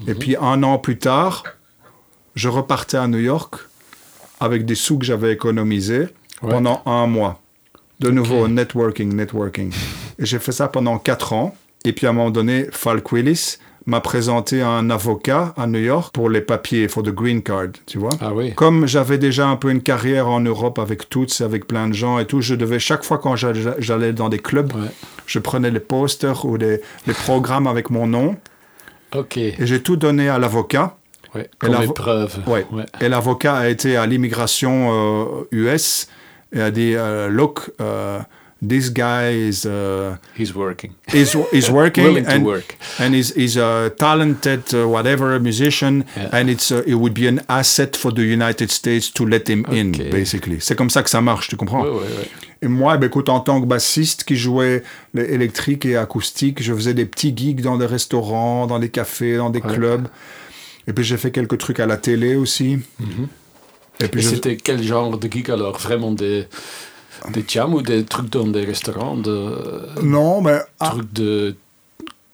Et 0.09 0.15
puis 0.15 0.37
un 0.41 0.63
an 0.63 0.79
plus 0.79 0.97
tard, 0.97 1.43
je 2.35 2.49
repartais 2.49 2.97
à 2.97 3.07
New 3.07 3.19
York 3.19 3.57
avec 4.41 4.65
des 4.65 4.75
sous 4.75 4.97
que 4.99 5.05
j'avais 5.05 5.33
économisés 5.33 6.09
Ouais. 6.43 6.51
pendant 6.51 6.81
un 6.87 7.07
mois. 7.07 7.39
De 8.01 8.11
nouveau, 8.11 8.49
networking, 8.49 9.15
networking. 9.15 9.73
Et 10.19 10.25
j'ai 10.27 10.39
fait 10.39 10.53
ça 10.53 10.69
pendant 10.69 10.99
quatre 10.99 11.33
ans. 11.33 11.55
Et 11.85 11.93
puis 11.93 12.07
à 12.07 12.11
un 12.11 12.13
moment 12.13 12.31
donné, 12.31 12.67
Falk 12.73 13.13
Willis 13.13 13.57
m'a 13.87 14.01
présenté 14.01 14.61
un 14.63 14.91
avocat 14.91 15.55
à 15.57 15.67
New 15.67 15.79
York 15.81 16.13
pour 16.15 16.29
les 16.29 16.43
papiers, 16.43 16.87
pour 16.87 17.03
the 17.03 17.09
green 17.11 17.43
card, 17.43 17.69
tu 17.87 17.99
vois. 17.99 18.11
Ah 18.21 18.33
oui. 18.35 18.53
Comme 18.55 18.87
j'avais 18.87 19.17
déjà 19.19 19.47
un 19.49 19.57
peu 19.57 19.71
une 19.71 19.83
carrière 19.83 20.29
en 20.29 20.41
Europe 20.41 20.79
avec 20.79 21.09
Toots, 21.09 21.41
avec 21.43 21.67
plein 21.67 21.89
de 21.89 21.95
gens 21.95 22.19
et 22.19 22.27
tout, 22.27 22.41
je 22.43 22.55
devais, 22.55 22.79
chaque 22.79 23.05
fois 23.05 23.19
quand 23.19 23.37
j'allais 23.37 24.13
dans 24.13 24.29
des 24.29 24.39
clubs, 24.39 24.73
Ouais. 24.75 24.89
je 25.27 25.39
prenais 25.39 25.71
les 25.71 25.81
posters 25.81 26.45
ou 26.45 26.57
les, 26.57 26.81
les 27.07 27.15
programmes 27.15 27.67
avec 27.67 27.89
mon 27.91 28.07
nom 28.07 28.37
Ok. 29.17 29.39
et 29.39 29.55
j'ai 29.61 29.83
tout 29.83 29.97
donné 29.97 30.29
à 30.29 30.39
l'avocat. 30.39 30.97
Ouais. 31.35 31.49
Comme 31.59 31.73
la- 31.73 31.85
épreuve. 31.85 32.39
Ouais. 32.47 32.67
Ouais. 32.73 32.85
Et 33.01 33.09
l'avocat 33.09 33.57
a 33.57 33.69
été 33.69 33.97
à 33.97 34.05
l'immigration 34.07 34.91
euh, 34.93 35.25
US 35.53 36.09
a 36.59 36.71
dit 36.71 36.95
euh, 36.97 37.29
Look, 37.29 37.71
uh, 37.81 38.23
this 38.67 38.91
guy 38.93 39.49
is, 39.49 39.65
uh, 39.67 40.17
He's 40.39 40.55
working. 40.55 40.93
is, 41.15 41.35
is 41.53 41.71
working 41.73 42.05
Willing 42.05 42.25
to 42.25 42.31
and, 42.31 42.45
work. 42.45 42.77
and 42.99 43.15
is, 43.15 43.33
is 43.37 43.57
a 43.57 43.91
talented, 43.97 44.63
uh, 44.75 44.87
whatever, 44.89 45.39
musician, 45.41 46.05
Yeah. 46.17 46.29
and 46.33 46.49
it's, 46.51 46.71
uh, 46.73 46.83
it 46.87 46.95
would 46.95 47.15
be 47.15 47.27
an 47.29 47.41
asset 47.49 47.97
for 47.97 48.13
the 48.13 48.23
United 48.23 48.71
States 48.71 49.11
to 49.13 49.25
let 49.27 49.49
him 49.49 49.65
in, 49.71 49.93
basically. 50.11 50.59
C'est 50.61 50.75
comme 50.77 50.91
ça 50.91 51.03
que 51.03 51.11
ça 51.11 51.21
marche, 51.21 51.49
tu 51.49 51.57
comprends? 51.57 51.83
Ouais, 51.85 51.91
ouais, 51.91 52.17
ouais. 52.19 52.29
Et 52.63 52.69
moi, 52.69 52.99
ben, 52.99 53.07
écoute, 53.07 53.31
en 53.31 53.41
tant 53.41 53.59
que 53.63 53.67
bassiste 53.67 54.25
qui 54.25 54.37
jouait 54.37 54.83
les 55.15 55.23
électriques 55.33 55.87
et 55.87 55.97
acoustiques, 55.97 56.63
je 56.63 56.75
faisais 56.75 56.93
des 56.93 57.07
petits 57.07 57.33
gigs 57.35 57.63
dans 57.63 57.79
des 57.79 57.87
restaurants, 57.87 58.67
dans 58.67 58.79
des 58.79 58.91
cafés, 58.91 59.39
dans 59.39 59.49
des 59.49 59.63
clubs. 59.63 60.09
Et 60.87 60.93
puis 60.93 61.03
j'ai 61.05 61.17
fait 61.17 61.31
quelques 61.31 61.57
trucs 61.57 61.81
à 61.81 61.87
la 61.87 61.97
télé 61.97 62.35
aussi. 62.35 62.81
Et 64.01 64.09
puis 64.09 64.23
je- 64.23 64.31
c'était 64.31 64.57
quel 64.57 64.83
genre 64.83 65.17
de 65.19 65.29
gig 65.31 65.51
alors? 65.51 65.79
Vraiment 65.79 66.11
des, 66.13 66.47
des 67.33 67.45
jams 67.47 67.75
ou 67.75 67.83
des 67.83 68.05
trucs 68.05 68.31
dans 68.31 68.47
des 68.47 68.65
restaurants 68.65 69.17
de, 69.17 69.55
Non, 70.03 70.41
mais 70.41 70.59
ah, 70.79 70.91
trucs 70.91 71.13
de 71.13 71.55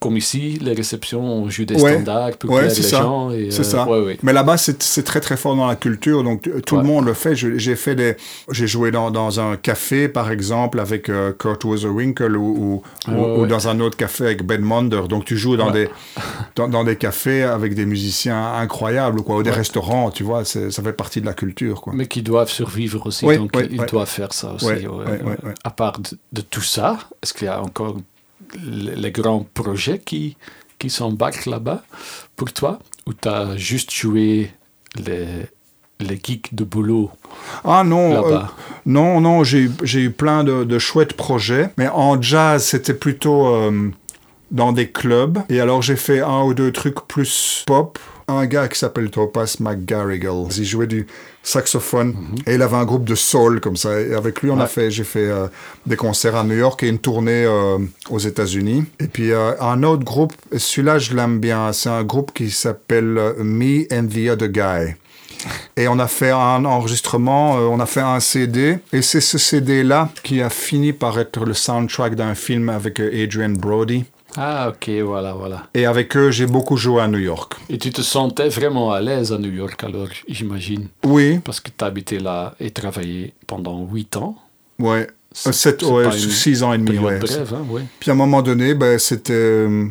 comme 0.07 0.17
ici, 0.17 0.59
les 0.63 0.73
réceptions, 0.73 1.21
on 1.23 1.51
joue 1.51 1.65
des 1.65 1.75
Ouais. 1.81 1.95
standards 1.95 2.37
pour 2.39 2.51
Ouais, 2.51 2.65
les 2.69 2.71
ça. 2.71 3.01
gens. 3.01 3.31
et, 3.33 3.49
euh, 3.49 3.51
ça. 3.51 3.89
ouais, 3.89 4.01
ouais. 4.01 4.19
Mais 4.23 4.33
là-bas, 4.33 4.57
c'est 4.57 5.03
très 5.03 5.21
très 5.21 5.37
fort 5.37 5.57
dans 5.57 5.67
la 5.67 5.75
culture, 5.77 6.23
donc 6.23 6.49
tout 6.65 6.77
le 6.77 6.83
monde 6.85 7.07
le 7.07 7.15
fait. 7.15 7.35
J'ai 7.35 7.75
fait 7.77 7.95
des, 7.97 8.17
j'ai 8.51 8.67
joué 8.69 8.91
dans, 8.93 9.11
dans 9.11 9.41
un 9.41 9.57
café 9.57 10.09
par 10.09 10.31
exemple 10.31 10.79
avec 10.81 11.09
euh, 11.09 11.33
Kurt 11.33 11.65
Winkle 11.65 12.37
ou, 12.37 12.47
ou, 12.57 12.83
Ah, 13.07 13.13
ou- 13.13 13.41
ou 13.43 13.47
dans 13.47 13.67
un 13.69 13.81
autre 13.81 13.97
café 13.97 14.27
avec 14.27 14.45
Ben 14.45 14.61
Monder. 14.61 15.03
Donc 15.09 15.25
tu 15.25 15.37
joues 15.37 15.57
dans 15.57 15.71
des 15.71 15.89
dans, 16.55 16.69
dans 16.69 16.85
des 16.85 16.97
cafés 16.97 17.43
avec 17.43 17.75
des 17.75 17.87
musiciens 17.87 18.55
incroyables 18.55 19.23
quoi, 19.23 19.37
ou 19.39 19.43
des 19.43 19.51
restaurants, 19.51 20.11
tu 20.11 20.23
vois. 20.23 20.45
Ça 20.45 20.71
fait 20.83 20.93
partie 20.93 21.21
de 21.21 21.27
la 21.27 21.35
culture 21.35 21.81
quoi. 21.81 21.93
Mais 21.97 22.07
qui 22.07 22.23
doivent 22.23 22.51
survivre 22.51 23.07
aussi, 23.07 23.25
donc 23.27 23.51
ils 23.71 23.85
doivent 23.87 24.09
faire 24.09 24.33
ça 24.33 24.53
aussi. 24.55 24.67
À 25.65 25.71
part 25.71 25.99
de, 25.99 26.11
de 26.33 26.41
tout 26.43 26.61
ça, 26.63 26.97
est-ce 27.23 27.35
qu'il 27.35 27.47
y 27.47 27.51
a 27.51 27.61
encore 27.61 27.97
les, 28.65 29.11
grands 29.11 29.47
projets 29.55 29.99
qui, 29.99 30.37
qui 30.79 30.91
s'embarquent 30.91 31.47
là-bas 31.47 31.83
pour 32.37 32.53
toi 32.53 32.79
Ou 33.07 33.13
tu 33.15 33.29
as 33.29 33.57
juste 33.57 33.93
joué 33.93 34.51
les, 34.97 35.27
les 36.01 36.21
geeks 36.23 36.55
de 36.55 36.65
boulot 36.65 37.11
Ah 37.65 37.83
non, 37.85 38.27
euh, 38.27 38.39
non, 38.85 39.21
non, 39.21 39.45
j'ai 39.45 39.61
eu- 39.61 39.73
j'ai 39.83 40.01
eu 40.01 40.11
plein 40.11 40.45
de, 40.45 40.65
de 40.65 40.79
chouettes 40.79 41.15
projets, 41.15 41.71
mais 41.79 41.89
en 41.89 42.21
jazz, 42.21 42.65
c'était 42.65 42.95
plutôt 42.95 43.47
euh, 43.47 43.91
dans 44.51 44.73
des 44.73 44.89
clubs. 44.91 45.39
Et 45.49 45.61
alors, 45.61 45.83
j'ai 45.83 45.97
fait 45.97 46.21
un 46.21 46.43
ou 46.43 46.55
deux 46.55 46.73
trucs 46.73 47.01
plus 47.07 47.65
pop. 47.67 47.99
Un 48.29 48.47
gars 48.47 48.67
qui 48.67 48.77
s'appelle 48.77 49.09
Topaz 49.09 49.61
McGarrigle. 49.61 50.49
Il 50.57 50.65
jouait 50.65 50.89
du 50.89 51.07
saxophone 51.45 52.17
et 52.45 52.55
il 52.55 52.63
avait 52.63 52.77
un 52.77 52.85
groupe 52.85 53.05
de 53.05 53.15
soul 53.15 53.61
comme 53.61 53.77
ça. 53.77 54.01
Et 54.01 54.15
avec 54.15 54.43
lui, 54.43 54.51
on 54.51 54.59
a 54.59 54.67
fait, 54.67 54.91
j'ai 54.91 55.05
fait 55.05 55.29
euh, 55.29 55.47
des 55.87 55.95
concerts 55.95 56.35
à 56.35 56.43
New 56.43 56.57
York 56.57 56.83
et 56.83 56.89
une 56.89 56.99
tournée 56.99 57.45
euh, 57.45 57.79
aux 58.11 58.19
États-Unis. 58.19 58.85
Et 58.99 59.07
puis 59.07 59.31
euh, 59.31 59.53
un 59.61 59.85
autre 59.85 60.03
groupe, 60.03 60.33
celui-là, 60.57 60.99
je 60.99 61.15
l'aime 61.15 61.39
bien. 61.39 61.73
C'est 61.73 61.89
un 61.89 62.03
groupe 62.03 62.33
qui 62.35 62.51
s'appelle 62.51 63.35
Me 63.39 63.87
and 63.93 64.09
the 64.09 64.29
Other 64.29 64.49
Guy. 64.49 64.95
Et 65.77 65.87
on 65.87 66.01
a 66.01 66.09
fait 66.09 66.33
un 66.33 66.65
enregistrement, 66.65 67.53
on 67.53 67.79
a 67.79 67.87
fait 67.87 68.01
un 68.01 68.19
CD, 68.19 68.79
et 68.93 69.03
c'est 69.03 69.21
ce 69.21 69.39
CD-là 69.39 70.09
qui 70.25 70.41
a 70.41 70.51
fini 70.51 70.93
par 70.93 71.21
être 71.21 71.45
le 71.45 71.55
soundtrack 71.55 72.17
d'un 72.17 72.35
film 72.35 72.71
avec 72.71 72.99
Adrian 72.99 73.51
Brody. 73.51 74.07
Ah, 74.37 74.69
ok, 74.71 74.91
voilà, 75.05 75.33
voilà. 75.33 75.67
Et 75.75 75.87
avec 75.87 76.17
eux, 76.17 76.31
j'ai 76.31 76.47
beaucoup 76.47 76.77
joué 76.77 77.01
à 77.03 77.09
New 77.09 77.19
York. 77.19 77.55
Et 77.71 77.79
tu 77.79 77.91
te 77.91 78.03
sentais 78.03 78.49
vraiment 78.49 78.93
à 78.93 79.01
l'aise 79.01 79.33
à 79.33 79.39
New 79.39 79.51
York 79.53 79.83
alors, 79.85 80.09
j'imagine? 80.29 80.89
Oui, 81.05 81.39
Parce 81.45 81.61
que 81.61 81.71
tu 81.77 81.83
as 81.85 81.89
habité 81.89 82.19
là 82.19 82.55
et 82.61 82.71
travaillé 82.71 83.33
pendant 83.47 83.87
8 83.87 84.17
ans. 84.17 84.37
ouais. 84.79 85.07
C'est- 85.33 85.53
Sept, 85.53 85.83
c'est 85.83 85.87
ouais, 85.91 86.05
pas 86.05 86.17
une 86.17 86.31
six 86.31 86.63
ans 86.63 86.73
et 86.73 86.79
demi, 86.79 86.99
ouais. 86.99 87.19
brève, 87.19 87.53
hein, 87.55 87.67
ouais. 87.69 87.83
Puis 88.01 88.11
à 88.11 88.15
un 88.15 88.17
moment 88.17 88.41
donné, 88.41 88.73
ben, 88.75 88.99
c'était, 88.99 89.35
euh, 89.35 89.85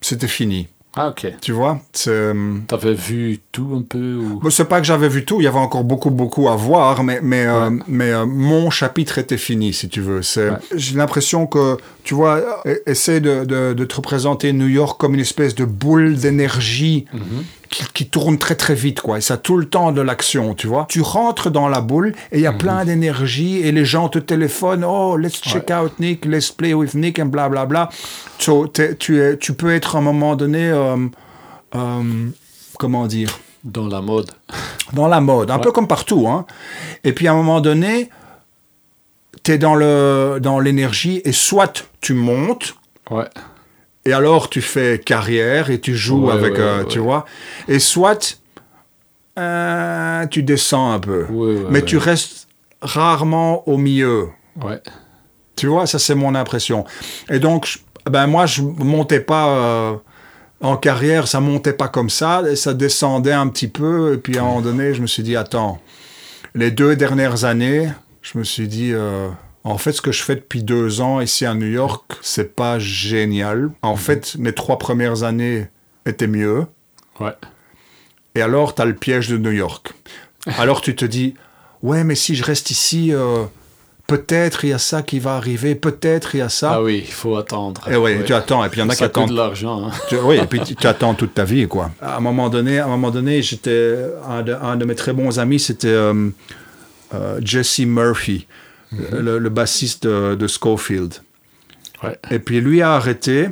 c'était 0.00 0.26
fini. 0.26 0.66
Ah, 0.94 1.08
ok. 1.08 1.26
Tu 1.40 1.52
vois 1.52 1.80
euh, 2.06 2.58
T'avais 2.68 2.92
vu 2.92 3.40
tout 3.50 3.74
un 3.78 3.82
peu 3.82 4.16
ou... 4.16 4.40
Bon, 4.40 4.50
c'est 4.50 4.66
pas 4.66 4.78
que 4.78 4.86
j'avais 4.86 5.08
vu 5.08 5.24
tout, 5.24 5.40
il 5.40 5.44
y 5.44 5.46
avait 5.46 5.58
encore 5.58 5.84
beaucoup, 5.84 6.10
beaucoup 6.10 6.48
à 6.50 6.56
voir, 6.56 7.02
mais, 7.02 7.20
mais, 7.22 7.46
euh, 7.46 7.70
mais 7.88 8.12
euh, 8.12 8.26
mon 8.26 8.68
chapitre 8.68 9.16
était 9.18 9.38
fini, 9.38 9.72
si 9.72 9.88
tu 9.88 10.00
veux. 10.02 10.20
C'est, 10.22 10.50
Ouais. 10.50 10.56
J'ai 10.74 10.96
l'impression 10.96 11.46
que, 11.46 11.78
tu 12.04 12.14
vois, 12.14 12.62
essaie 12.86 13.20
de, 13.20 13.44
de, 13.44 13.72
de 13.72 13.84
te 13.84 13.94
représenter 13.96 14.52
New 14.52 14.66
York 14.68 15.00
comme 15.00 15.14
une 15.14 15.20
espèce 15.20 15.54
de 15.54 15.64
boule 15.64 16.16
d'énergie 16.16 17.06
Mhm. 17.12 17.44
Qui, 17.72 17.84
qui 17.92 18.06
tourne 18.08 18.38
très 18.38 18.54
très 18.54 18.74
vite, 18.74 19.00
quoi. 19.00 19.18
Et 19.18 19.20
ça 19.20 19.36
tout 19.36 19.56
le 19.56 19.64
temps 19.68 19.90
de 19.90 20.00
l'action, 20.00 20.54
tu 20.54 20.66
vois. 20.68 20.86
Tu 20.88 21.00
rentres 21.00 21.50
dans 21.50 21.68
la 21.68 21.80
boule 21.80 22.12
et 22.30 22.36
il 22.38 22.42
y 22.42 22.46
a 22.46 22.52
plein 22.52 22.84
d'énergie 22.84 23.56
et 23.58 23.72
les 23.72 23.84
gens 23.84 24.08
te 24.08 24.18
téléphonent, 24.20 24.84
oh, 24.84 25.16
let's 25.16 25.40
check 25.40 25.70
out 25.70 25.92
Nick, 25.98 26.24
let's 26.26 26.50
play 26.52 26.74
with 26.74 26.94
Nick, 26.94 27.18
et 27.18 27.24
blablabla. 27.24 27.66
Bla, 27.66 27.86
bla. 27.86 27.90
So, 28.38 28.66
t'es- 28.68 28.94
tu, 28.96 29.20
es, 29.20 29.36
tu 29.38 29.54
peux 29.54 29.72
être 29.74 29.96
à 29.96 29.98
un 30.00 30.02
moment 30.02 30.36
donné, 30.36 30.68
euh, 30.68 30.96
euh, 31.74 32.02
comment 32.78 33.06
dire? 33.06 33.38
Dans 33.64 33.86
la 33.88 34.00
mode. 34.00 34.30
dans 34.92 35.08
la 35.08 35.20
mode, 35.20 35.50
un 35.50 35.56
Ouais. 35.56 35.60
peu 35.62 35.72
comme 35.72 35.88
partout. 35.88 36.26
Hein. 36.28 36.44
Et 37.04 37.12
puis 37.12 37.26
à 37.28 37.32
un 37.32 37.36
moment 37.36 37.60
donné, 37.60 38.10
tu 39.44 39.52
es 39.52 39.58
dans 39.58 39.74
le 39.74 40.38
dans 40.42 40.60
l'énergie 40.60 41.22
et 41.24 41.32
soit 41.32 41.84
tu 42.00 42.12
montes 42.14 42.74
Ouais. 43.10 43.24
Et 44.04 44.12
alors 44.12 44.50
tu 44.50 44.60
fais 44.62 44.98
carrière 44.98 45.70
et 45.70 45.80
tu 45.80 45.94
joues 45.96 46.26
Ouais, 46.26 46.32
avec, 46.32 46.54
ouais, 46.54 46.60
euh, 46.60 46.78
ouais, 46.82 46.88
tu 46.88 46.98
vois, 46.98 47.24
et 47.68 47.78
soit 47.78 48.38
euh, 49.38 50.26
tu 50.26 50.42
descends 50.42 50.92
un 50.92 50.98
peu, 50.98 51.24
mais 51.70 51.82
tu 51.82 51.96
restes 51.96 52.48
rarement 52.80 53.66
au 53.68 53.76
milieu. 53.78 54.28
Tu 55.56 55.66
vois, 55.66 55.86
ça 55.86 55.98
c'est 55.98 56.14
mon 56.14 56.34
impression. 56.34 56.84
Et 57.30 57.38
donc, 57.38 57.66
je- 57.66 57.78
ben 58.10 58.26
moi, 58.26 58.46
je 58.46 58.62
montais 58.62 59.20
pas 59.20 59.48
euh, 59.48 59.94
en 60.60 60.76
carrière, 60.76 61.28
ça 61.28 61.40
montait 61.40 61.72
pas 61.72 61.88
comme 61.88 62.10
ça, 62.10 62.42
ça 62.56 62.74
descendait 62.74 63.32
un 63.32 63.48
petit 63.48 63.68
peu. 63.68 64.14
Et 64.14 64.18
puis 64.18 64.36
à 64.38 64.42
un 64.42 64.44
moment 64.46 64.60
donné, 64.60 64.94
je 64.94 65.00
me 65.02 65.06
suis 65.06 65.22
dit, 65.22 65.36
attends, 65.36 65.80
les 66.54 66.70
deux 66.70 66.96
dernières 66.96 67.44
années, 67.44 67.88
je 68.22 68.38
me 68.38 68.44
suis 68.44 68.68
dit, 68.68 68.92
en 69.64 69.78
fait, 69.78 69.92
ce 69.92 70.02
que 70.02 70.12
je 70.12 70.22
fais 70.22 70.34
depuis 70.36 70.62
deux 70.62 71.00
ans 71.00 71.20
ici 71.20 71.44
à 71.46 71.54
New 71.54 71.66
York, 71.68 72.02
c'est 72.20 72.54
pas 72.56 72.78
génial. 72.78 73.70
En 73.82 73.96
fait, 73.96 74.36
mes 74.38 74.52
trois 74.52 74.78
premières 74.78 75.22
années 75.22 75.68
étaient 76.06 76.26
mieux. 76.26 76.66
Ouais. 77.20 77.32
Et 78.34 78.42
alors, 78.42 78.74
tu 78.74 78.82
as 78.82 78.84
le 78.86 78.94
piège 78.94 79.28
de 79.28 79.36
New 79.38 79.50
York. 79.52 79.92
Alors, 80.58 80.80
tu 80.80 80.96
te 80.96 81.04
dis, 81.04 81.34
ouais, 81.82 82.02
mais 82.02 82.14
si 82.16 82.34
je 82.34 82.42
reste 82.42 82.70
ici, 82.70 83.12
euh, 83.12 83.44
peut-être 84.08 84.64
il 84.64 84.70
y 84.70 84.72
a 84.72 84.78
ça 84.78 85.02
qui 85.02 85.18
va 85.20 85.36
arriver, 85.36 85.74
peut-être 85.76 86.34
il 86.34 86.38
y 86.38 86.40
a 86.40 86.48
ça. 86.48 86.72
Ah 86.74 86.82
oui, 86.82 87.04
il 87.06 87.12
faut 87.12 87.36
attendre. 87.36 87.82
Et 87.88 87.94
oui, 87.96 88.16
tu 88.26 88.34
attends. 88.34 88.64
Et 88.64 88.68
puis 88.68 88.80
il 88.80 88.84
y 88.84 88.86
en 88.86 88.88
a 88.88 88.92
qui 88.94 88.98
Ça 88.98 89.04
attendent. 89.04 89.28
de 89.30 89.36
l'argent. 89.36 89.86
hein. 89.86 89.90
Tu- 90.08 90.16
oui, 90.16 90.36
et 90.38 90.46
puis 90.46 90.60
tu, 90.60 90.74
tu 90.76 90.86
attends 90.88 91.14
toute 91.14 91.34
ta 91.34 91.44
vie, 91.44 91.68
quoi. 91.68 91.90
À 92.00 92.16
un 92.16 92.20
moment 92.20 92.48
donné, 92.48 92.78
à 92.80 92.86
un 92.86 92.88
moment 92.88 93.10
donné, 93.12 93.42
j'étais 93.42 93.96
un 94.28 94.42
de, 94.42 94.54
un 94.54 94.76
de 94.76 94.84
mes 94.86 94.94
très 94.96 95.12
bons 95.12 95.38
amis, 95.38 95.60
c'était 95.60 95.86
euh, 95.88 96.30
euh, 97.14 97.38
Jesse 97.44 97.80
Murphy, 97.80 98.46
le, 99.12 99.38
le 99.38 99.48
bassiste 99.48 100.06
de, 100.06 100.34
de 100.34 100.46
Schofield. 100.46 101.14
Ouais. 102.02 102.18
Et 102.30 102.38
puis 102.38 102.60
lui 102.60 102.82
a 102.82 102.94
arrêté 102.94 103.48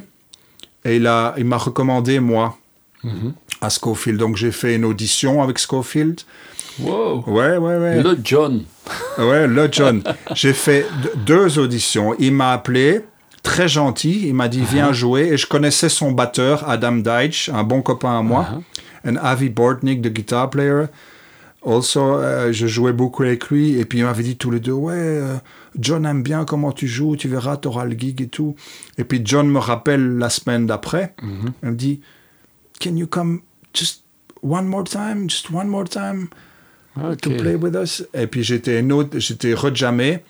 et 0.84 0.97
il 0.97 1.07
a, 1.07 1.34
il 1.38 1.45
m'a 1.45 1.57
recommandé 1.59 2.20
moi 2.20 2.57
Mhm. 3.03 3.32
à 3.62 3.70
Schofield. 3.70 4.18
Donc 4.18 4.36
j'ai 4.36 4.53
fait 4.53 4.74
une 4.76 4.84
audition 4.84 5.43
avec 5.43 5.59
Schofield. 5.59 6.20
Wow. 6.80 7.24
Ouais, 7.26 7.57
ouais, 7.57 7.76
ouais. 7.78 8.03
Le 8.03 8.18
John. 8.22 8.64
Ouais, 9.18 9.47
le 9.47 9.68
John. 9.70 10.03
J'ai 10.34 10.53
fait 10.53 10.84
deux 11.24 11.59
auditions. 11.59 12.14
Il 12.18 12.32
m'a 12.32 12.53
appelé, 12.53 13.01
très 13.43 13.68
gentil. 13.68 14.26
Il 14.28 14.34
m'a 14.34 14.49
dit 14.49 14.62
viens 14.70 14.93
jouer. 14.93 15.28
Et 15.32 15.36
je 15.38 15.47
connaissais 15.47 15.88
son 15.88 16.12
batteur, 16.12 16.68
Adam 16.68 16.93
Deitch, 16.97 17.49
un 17.51 17.62
bon 17.62 17.80
copain 17.82 18.18
à 18.18 18.22
moi. 18.22 18.47
Uh-huh. 19.07 19.14
Et 19.14 19.18
Avi 19.18 19.49
Bortnik, 19.49 20.03
the 20.03 20.09
guitar 20.09 20.51
player. 20.51 20.86
Also, 21.62 22.00
euh, 22.00 22.52
je 22.52 22.66
jouais 22.66 22.92
beaucoup 22.92 23.22
avec 23.22 23.48
lui. 23.50 23.78
Et 23.78 23.84
puis 23.84 23.98
il 23.98 24.04
m'avait 24.04 24.22
dit 24.22 24.36
tous 24.36 24.50
les 24.50 24.61
deux 24.61 24.72
ouais, 24.72 24.94
euh, 24.94 25.36
John 25.78 26.06
aime 26.06 26.22
bien 26.22 26.44
comment 26.44 26.72
tu 26.72 26.88
joues. 26.88 27.16
Tu 27.16 27.28
verras, 27.28 27.56
tu 27.56 27.68
auras 27.68 27.84
le 27.84 27.96
gig 27.96 28.20
et 28.22 28.28
tout. 28.28 28.54
Et 28.98 29.04
puis 29.04 29.20
John 29.24 29.48
me 29.48 29.58
rappelle 29.58 30.16
la 30.16 30.30
semaine 30.30 30.66
d'après. 30.66 31.14
Il 31.62 31.68
me 31.68 31.74
dit 31.74 32.00
Can 32.80 32.96
you 32.96 33.06
come 33.06 33.42
just 33.74 34.04
one 34.42 34.66
more 34.66 34.84
time? 34.84 35.28
Just 35.28 35.50
one 35.50 35.68
more 35.68 35.88
time? 35.88 36.28
To 36.96 37.30
play 37.30 37.54
with 37.54 37.74
us? 37.74 38.02
Et 38.14 38.26
puis 38.26 38.42
j'étais 38.42 38.84
j'étais 39.18 39.54
rejammé. 39.54 40.20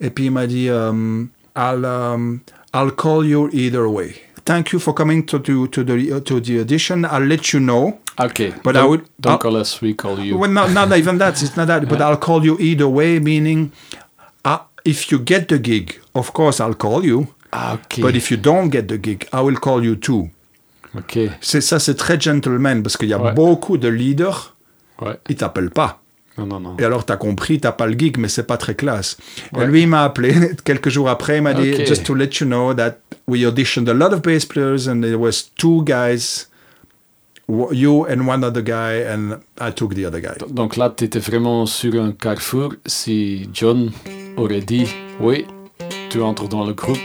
Et 0.00 0.10
puis 0.10 0.26
il 0.26 0.30
m'a 0.30 0.46
dit, 0.46 0.68
um, 0.68 1.28
I'll, 1.56 1.84
um, 1.84 2.40
I'll 2.74 2.92
call 2.92 3.24
you 3.26 3.48
either 3.52 3.86
way. 3.88 4.14
Thank 4.44 4.72
you 4.72 4.78
for 4.78 4.94
coming 4.94 5.24
to, 5.26 5.38
to, 5.40 5.66
to, 5.68 5.82
the, 5.82 6.20
to 6.20 6.40
the 6.40 6.60
audition. 6.60 7.04
I'll 7.04 7.24
let 7.26 7.52
you 7.52 7.60
know. 7.60 7.98
Ok. 8.18 8.52
But 8.64 8.74
don't, 8.74 8.84
I 8.84 8.88
would- 8.88 9.04
don't 9.20 9.32
I'll- 9.34 9.38
call 9.38 9.56
us, 9.56 9.80
we 9.82 9.94
call 9.94 10.18
you. 10.18 10.38
Well, 10.38 10.50
not, 10.50 10.70
not 10.72 10.96
even 10.96 11.18
that. 11.18 11.40
It's 11.42 11.56
not 11.56 11.66
that. 11.66 11.86
But 11.88 12.00
I'll 12.00 12.16
call 12.18 12.44
you 12.44 12.56
either 12.60 12.86
way, 12.86 13.20
meaning 13.20 13.70
uh, 14.44 14.58
if 14.84 15.10
you 15.10 15.18
get 15.22 15.48
the 15.48 15.58
gig, 15.62 16.00
of 16.14 16.32
course 16.32 16.60
I'll 16.60 16.74
call 16.74 17.04
you. 17.04 17.26
Ah, 17.52 17.74
ok. 17.74 18.00
But 18.00 18.16
if 18.16 18.30
you 18.30 18.36
don't 18.38 18.70
get 18.70 18.88
the 18.88 18.98
gig, 19.02 19.26
I 19.32 19.40
will 19.40 19.58
call 19.58 19.84
you 19.84 19.96
too. 19.96 20.30
Ok. 20.96 21.18
C'est 21.40 21.60
ça, 21.60 21.78
c'est 21.78 21.94
très 21.94 22.18
gentleman 22.20 22.82
parce 22.82 22.96
qu'il 22.96 23.08
y 23.08 23.12
a 23.12 23.18
Ouais. 23.20 23.32
beaucoup 23.34 23.76
de 23.76 23.88
leaders, 23.88 24.54
Ouais. 25.02 25.18
ils 25.28 25.36
t'appellent 25.36 25.70
pas. 25.70 26.00
Non, 26.38 26.46
non, 26.46 26.60
non. 26.60 26.76
Et 26.78 26.84
alors, 26.84 27.04
t'as 27.06 27.16
compris, 27.16 27.60
t'as 27.60 27.72
pas 27.72 27.86
le 27.86 27.98
gig, 27.98 28.18
mais 28.18 28.28
c'est 28.28 28.46
pas 28.46 28.56
très 28.58 28.74
classe. 28.74 29.16
Ouais. 29.54 29.64
Et 29.64 29.66
lui, 29.66 29.82
il 29.82 29.88
m'a 29.88 30.04
appelé 30.04 30.34
quelques 30.64 30.88
jours 30.90 31.08
après, 31.08 31.36
il 31.38 31.42
m'a 31.42 31.54
dit, 31.54 31.72
Ok. 31.72 31.86
just 31.86 32.04
to 32.04 32.14
let 32.14 32.30
you 32.40 32.46
know 32.46 32.72
that 32.74 32.96
we 33.26 33.44
auditioned 33.46 33.88
a 33.88 33.94
lot 33.94 34.12
of 34.14 34.20
bass 34.22 34.44
players 34.44 34.86
and 34.88 35.00
there 35.02 35.16
was 35.16 35.44
two 35.56 35.82
guys, 35.84 36.48
you 37.48 38.06
and 38.08 38.26
one 38.26 38.44
other 38.44 38.62
guy, 38.62 39.04
and 39.08 39.38
I 39.60 39.72
took 39.72 39.94
the 39.94 40.04
other 40.06 40.20
guy. 40.20 40.34
Donc 40.50 40.76
là, 40.76 40.90
tu 40.96 41.04
étais 41.04 41.18
vraiment 41.20 41.66
sur 41.66 41.94
un 42.02 42.12
carrefour. 42.12 42.74
Si 42.86 43.48
John 43.52 43.90
aurait 44.36 44.60
dit 44.62 44.86
oui, 45.20 45.46
tu 46.10 46.20
entres 46.22 46.48
dans 46.48 46.64
le 46.66 46.74
groupe, 46.74 46.98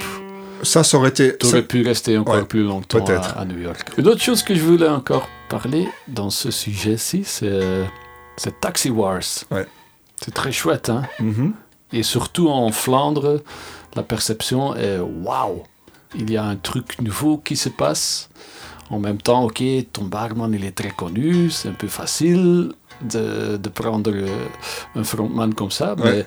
Ça, 0.64 0.84
ça 0.84 0.98
aurait 0.98 1.10
été... 1.10 1.38
tu 1.38 1.48
aurais 1.48 1.64
pu 1.64 1.82
rester 1.84 2.18
encore 2.18 2.36
Ouais, 2.36 2.44
plus 2.44 2.64
longtemps 2.64 3.04
à, 3.06 3.40
à 3.42 3.46
New 3.46 3.58
York. 3.60 3.90
Une 3.98 4.08
autre 4.08 4.22
chose 4.22 4.44
que 4.44 4.54
je 4.54 4.62
voulais 4.64 4.88
encore 4.88 5.28
parler 5.50 5.88
dans 6.08 6.30
ce 6.30 6.52
sujet-ci, 6.52 7.24
c'est 7.24 8.60
Taxi 8.62 8.90
Wars. 8.90 9.22
Ouais. 9.50 9.66
C'est 10.24 10.34
très 10.34 10.52
chouette, 10.52 10.90
hein? 10.90 11.04
Mhm. 11.20 11.54
Et 11.94 12.04
surtout 12.04 12.48
en 12.50 12.72
Flandre, 12.72 13.42
la 13.96 14.04
perception 14.04 14.76
est 14.76 15.00
waouh! 15.00 15.64
Il 16.16 16.32
y 16.32 16.38
a 16.38 16.44
un 16.44 16.56
truc 16.58 17.02
nouveau 17.02 17.38
qui 17.38 17.56
se 17.56 17.70
passe. 17.70 18.30
En 18.92 19.00
même 19.00 19.22
temps, 19.22 19.44
ok, 19.46 19.64
ton 19.94 20.04
barman 20.06 20.54
il 20.54 20.66
est 20.66 20.76
très 20.82 20.92
connu, 20.92 21.50
c'est 21.50 21.70
un 21.70 21.74
peu 21.84 21.88
facile 21.88 22.72
de, 23.02 23.58
de 23.58 23.70
prendre 23.70 24.12
un 24.96 25.04
frontman 25.04 25.54
comme 25.54 25.72
ça, 25.72 25.96
Ouais. 25.96 26.04
mais 26.04 26.26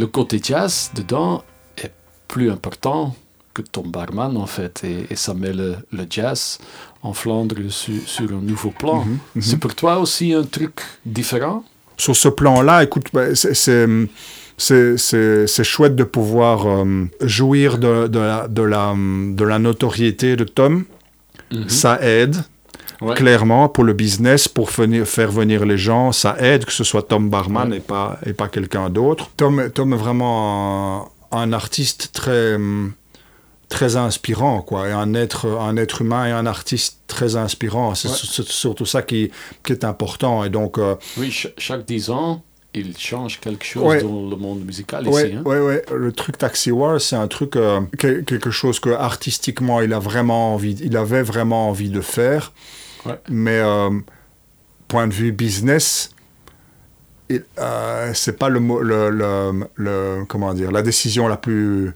le 0.00 0.06
côté 0.06 0.40
jazz 0.42 0.90
dedans 0.94 1.42
est 1.78 1.92
plus 2.28 2.50
important 2.50 3.14
que 3.54 3.62
ton 3.62 3.86
barman 3.86 4.36
en 4.36 4.46
fait, 4.46 4.82
et, 4.84 5.06
et 5.12 5.16
ça 5.16 5.34
met 5.34 5.52
le, 5.52 5.76
le 5.92 6.04
jazz 6.10 6.58
en 7.02 7.12
Flandre 7.12 7.56
su- 7.70 8.02
sur 8.06 8.30
un 8.32 8.40
nouveau 8.42 8.70
plan. 8.70 9.04
Mhm, 9.04 9.18
mhm. 9.36 9.42
C'est 9.42 9.56
pour 9.58 9.74
toi 9.74 9.98
aussi 9.98 10.34
un 10.34 10.42
truc 10.44 10.80
différent? 11.06 11.64
Sur 11.96 12.16
ce 12.16 12.28
plan-là, 12.28 12.82
écoute, 12.84 13.06
ben, 13.12 13.34
c'est- 13.34 14.08
chouette 15.64 15.96
de 15.96 16.04
pouvoir 16.04 16.66
euh, 16.66 17.04
jouir 17.22 17.78
de, 17.78 18.06
de, 18.08 18.18
la, 18.18 18.48
de, 18.48 18.62
la, 18.62 18.94
de 18.96 19.44
la 19.44 19.58
notoriété 19.58 20.36
de 20.36 20.44
Tom. 20.44 20.84
Ça 21.68 22.00
aide. 22.02 22.36
Ouais. 23.02 23.14
clairement 23.14 23.66
pour 23.70 23.84
le 23.84 23.94
business, 23.94 24.46
pour 24.46 24.68
venir, 24.68 25.06
faire 25.06 25.30
venir 25.32 25.64
les 25.64 25.78
gens, 25.78 26.12
ça 26.12 26.36
aide 26.38 26.66
que 26.66 26.72
ce 26.72 26.84
soit 26.84 27.00
Tom 27.02 27.30
Barman 27.30 27.70
Ouais. 27.70 27.78
et 27.78 27.80
pas, 27.80 28.18
et 28.26 28.34
pas 28.34 28.46
quelqu'un 28.48 28.90
d'autre. 28.90 29.30
Tom, 29.38 29.70
Tom 29.74 29.94
est 29.94 29.96
vraiment 29.96 31.08
un, 31.32 31.38
un 31.40 31.52
artiste 31.54 32.10
très, 32.12 32.58
très 33.70 33.96
inspirant, 33.96 34.60
quoi, 34.62 34.88
et 34.88 34.92
un 34.92 35.14
être, 35.14 35.46
un 35.46 35.76
être 35.78 36.02
humain 36.02 36.26
et 36.26 36.32
un 36.32 36.44
artiste 36.44 36.98
très 37.06 37.36
inspirant. 37.36 37.94
C'est 37.94 38.08
Ouais. 38.08 38.44
surtout 38.46 38.84
ça 38.84 39.00
qui, 39.02 39.30
qui 39.64 39.72
est 39.72 39.84
important. 39.84 40.44
Et 40.44 40.50
donc, 40.50 40.76
euh, 40.76 40.96
Oui, 41.16 41.30
ch- 41.32 41.54
chaque 41.56 41.86
10 41.86 42.10
ans, 42.10 42.42
il 42.74 42.96
change 42.96 43.40
quelque 43.40 43.64
chose 43.64 43.82
Ouais. 43.84 44.00
dans 44.02 44.28
le 44.30 44.36
monde 44.36 44.64
musical 44.64 45.06
ouais, 45.08 45.28
ici. 45.28 45.36
hein. 45.36 45.42
ouais, 45.44 45.58
ouais, 45.60 45.84
le 45.94 46.12
truc 46.12 46.38
Taxi 46.38 46.70
Wars, 46.70 47.00
c'est 47.00 47.16
un 47.16 47.26
truc, 47.26 47.56
euh, 47.56 47.80
que- 47.98 48.20
quelque 48.20 48.50
chose 48.52 48.78
que 48.78 48.90
artistiquement, 48.90 49.80
il, 49.80 49.92
a 49.92 49.98
vraiment 49.98 50.54
envie, 50.54 50.76
il 50.82 50.96
avait 50.96 51.22
vraiment 51.22 51.68
envie 51.68 51.90
de 51.90 52.00
faire. 52.00 52.52
Mais 53.28 53.58
euh, 53.58 53.90
point 54.88 55.08
de 55.08 55.12
vue 55.14 55.32
business, 55.32 56.10
euh, 57.58 58.10
c'est 58.14 58.38
pas 58.38 58.48
le, 58.48 58.58
le, 58.60 59.10
le, 59.10 59.66
le- 59.76 60.24
comment 60.28 60.52
dire, 60.54 60.70
la 60.72 60.82
décision 60.82 61.28
la 61.28 61.36
plus 61.36 61.92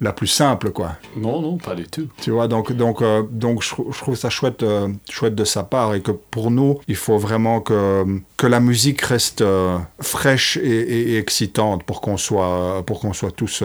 la 0.00 0.12
plus 0.12 0.26
simple, 0.26 0.70
quoi. 0.70 0.96
Non, 1.16 1.40
non, 1.40 1.56
pas 1.58 1.74
du 1.74 1.84
tout. 1.86 2.08
Tu 2.20 2.30
vois, 2.30 2.48
donc, 2.48 2.72
donc, 2.72 3.00
euh, 3.02 3.22
donc 3.30 3.62
je, 3.62 3.74
je 3.90 3.98
trouve 3.98 4.14
ça 4.16 4.30
chouette, 4.30 4.62
euh, 4.62 4.88
chouette 5.08 5.34
de 5.34 5.44
sa 5.44 5.62
part 5.64 5.94
et 5.94 6.00
que 6.02 6.10
pour 6.12 6.50
nous, 6.50 6.78
il 6.88 6.96
faut 6.96 7.18
vraiment 7.18 7.60
que, 7.60 8.04
que 8.36 8.46
la 8.46 8.60
musique 8.60 9.00
reste 9.02 9.40
euh, 9.40 9.78
fraîche 10.00 10.56
et, 10.56 10.60
et- 10.68 11.10
et 11.12 11.18
excitante 11.18 11.82
pour 11.84 12.00
qu'on 12.00 12.16
soit, 12.16 12.82
pour 12.86 13.00
qu'on 13.00 13.12
soit 13.12 13.30
tous 13.30 13.62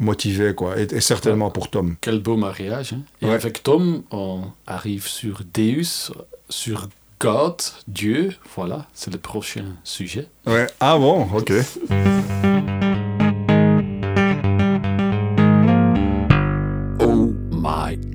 motivés, 0.00 0.54
quoi. 0.54 0.78
Et, 0.78 0.82
et 0.92 1.00
certainement 1.00 1.50
pour 1.50 1.70
Tom. 1.70 1.96
Quel 2.00 2.20
beau 2.20 2.36
mariage. 2.36 2.92
hein. 2.92 3.00
Et 3.22 3.26
Ouais. 3.26 3.32
avec 3.34 3.62
Tom, 3.62 4.02
on 4.10 4.42
arrive 4.66 5.06
sur 5.06 5.42
Deus, 5.54 6.10
sur 6.48 6.88
God, 7.20 7.56
Dieu. 7.88 8.34
Voilà, 8.56 8.86
c'est 8.92 9.12
le 9.12 9.18
prochain 9.18 9.64
sujet. 9.84 10.26
Ouais. 10.46 10.66
Ah 10.80 10.98
bon, 10.98 11.28
ok. 11.34 11.52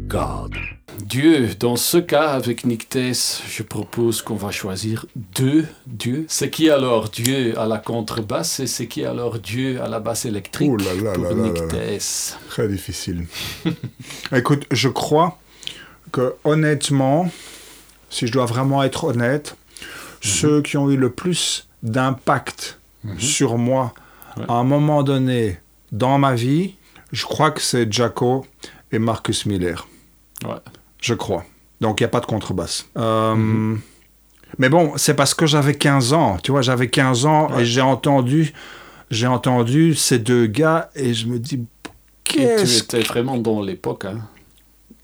God. 0.09 0.55
Dieu, 1.03 1.49
dans 1.59 1.75
ce 1.75 1.99
cas, 1.99 2.29
avec 2.31 2.65
Nick 2.65 2.89
Tess, 2.89 3.43
je 3.47 3.61
propose 3.61 4.23
qu'on 4.23 4.35
va 4.35 4.49
choisir 4.49 5.05
deux 5.15 5.67
dieux. 5.85 6.25
C'est 6.27 6.49
qui 6.49 6.71
alors 6.71 7.09
Dieu 7.09 7.57
à 7.59 7.67
la 7.67 7.77
contrebasse 7.77 8.59
et 8.59 8.65
c'est 8.65 8.87
qui 8.87 9.05
alors 9.05 9.37
Dieu 9.37 9.79
à 9.79 9.87
la 9.87 9.99
basse 9.99 10.25
électrique 10.25 10.71
Ouh 10.71 10.77
là 10.77 10.95
là 10.95 11.13
pour 11.13 11.25
là 11.25 11.51
Très 12.49 12.67
difficile. 12.67 13.27
Écoute, 14.35 14.65
je 14.71 14.89
crois 14.89 15.37
que 16.11 16.33
honnêtement, 16.43 17.29
si 18.09 18.25
je 18.25 18.31
dois 18.31 18.47
vraiment 18.47 18.81
être 18.81 19.03
honnête, 19.03 19.55
ceux 20.21 20.63
qui 20.63 20.75
ont 20.77 20.89
eu 20.89 20.97
le 20.97 21.11
plus 21.11 21.67
d'impact 21.83 22.79
sur 23.19 23.57
moi 23.59 23.93
Ouais. 24.37 24.45
à 24.47 24.53
un 24.53 24.63
moment 24.63 25.01
donné 25.01 25.57
dans 25.91 26.19
ma 26.19 26.35
vie, 26.35 26.75
je 27.11 27.25
crois 27.25 27.49
que 27.51 27.61
c'est 27.61 27.91
Jaco 27.91 28.45
et 28.91 28.99
Marcus 28.99 29.45
Miller. 29.47 29.87
Ouais. 30.45 30.55
Je 31.01 31.13
crois. 31.13 31.43
Donc 31.81 31.99
il 31.99 32.03
n'y 32.03 32.07
a 32.07 32.09
pas 32.09 32.19
de 32.19 32.25
contrebasse. 32.25 32.87
Euh, 32.97 33.75
Mais 34.57 34.69
bon, 34.69 34.93
c'est 34.97 35.13
parce 35.13 35.33
que 35.33 35.45
j'avais 35.45 35.75
15 35.75 36.13
ans. 36.13 36.37
Tu 36.43 36.51
vois, 36.51 36.61
j'avais 36.61 36.89
15 36.89 37.25
ans 37.25 37.51
Ouais. 37.51 37.61
et 37.61 37.65
j'ai 37.65 37.81
entendu, 37.81 38.53
j'ai 39.11 39.27
entendu 39.27 39.95
ces 39.95 40.19
deux 40.19 40.45
gars 40.47 40.89
et 40.95 41.13
je 41.13 41.27
me 41.27 41.39
dis, 41.39 41.55
Et 41.55 41.59
tu 42.23 42.33
qu'est-ce 42.35 42.83
étais 42.83 43.01
vraiment 43.01 43.37
dans 43.37 43.61
l'époque. 43.61 44.05
Hein. 44.05 44.19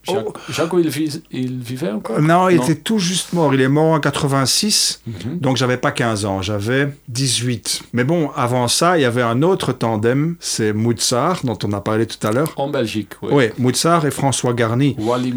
Jaco, 0.06 0.34
Oh. 0.78 0.80
Il, 0.80 0.89
vis- 0.89 1.22
il 1.32 1.60
vivait 1.60 1.91
encore? 1.91 2.20
Non, 2.22 2.49
il 2.49 2.58
Non. 2.58 2.64
était 2.64 2.76
tout 2.76 2.99
juste 2.99 3.34
mort. 3.34 3.53
Il 3.53 3.62
est 3.62 3.68
mort 3.70 3.93
en 3.93 3.99
86, 3.99 5.01
Mhm. 5.06 5.39
donc 5.39 5.58
j'avais 5.58 5.78
pas 5.78 5.91
15 5.91 6.26
ans, 6.26 6.41
j'avais 6.41 6.89
18. 7.08 7.82
Mais 7.93 8.03
bon, 8.03 8.30
avant 8.36 8.68
ça, 8.68 8.97
il 8.97 9.01
y 9.01 9.06
avait 9.06 9.22
un 9.22 9.41
autre 9.41 9.74
tandem, 9.74 10.36
c'est 10.39 10.74
Moutsar, 10.74 11.41
dont 11.43 11.58
on 11.64 11.74
a 11.74 11.82
parlé 11.82 12.06
tout 12.06 12.26
à 12.28 12.32
l'heure. 12.32 12.51
En 12.58 12.70
Belgique, 12.70 13.14
oui. 13.22 13.49
Oui, 13.60 13.74
et 14.06 14.12
François 14.12 14.53
Garni. 14.53 14.95
Wally. 14.99 15.34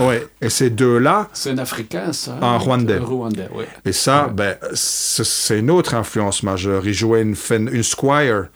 Oui, 0.00 0.16
et 0.40 0.50
ces 0.50 0.70
deux-là, 0.70 1.28
C'est 1.32 1.50
un 1.50 1.58
Africain, 1.58 2.12
ça 2.12 2.36
Un 2.40 2.54
hein? 2.54 2.58
Rwandais. 2.58 2.98
Un 2.98 3.04
Rwandais, 3.04 3.48
oui. 3.54 3.64
et 3.84 3.92
ça, 3.92 4.26
Ouais. 4.26 4.32
ben, 4.34 4.56
c'est 4.74 5.58
une 5.58 5.70
autre 5.70 5.94
influence 5.94 6.42
majeure. 6.42 6.86
Il 6.86 6.94
jouait 6.94 7.22
une, 7.22 7.36
une 7.72 7.82
Squire 7.82 8.46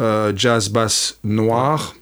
euh, 0.00 0.32
jazz 0.36 0.68
bass 0.68 1.18
noir, 1.24 1.94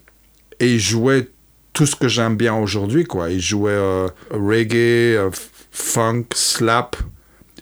et 0.61 0.72
il 0.74 0.80
jouait 0.80 1.28
tout 1.75 1.85
ce 1.87 1.95
que 1.97 2.09
j'aime 2.09 2.37
bien 2.37 2.55
aujourd'hui, 2.55 3.05
quoi. 3.05 3.29
Il 3.31 3.41
jouait 3.41 3.72
euh, 3.72 4.09
reggae, 4.31 5.16
euh, 5.16 5.31
funk, 5.70 6.25
slap. 6.35 6.97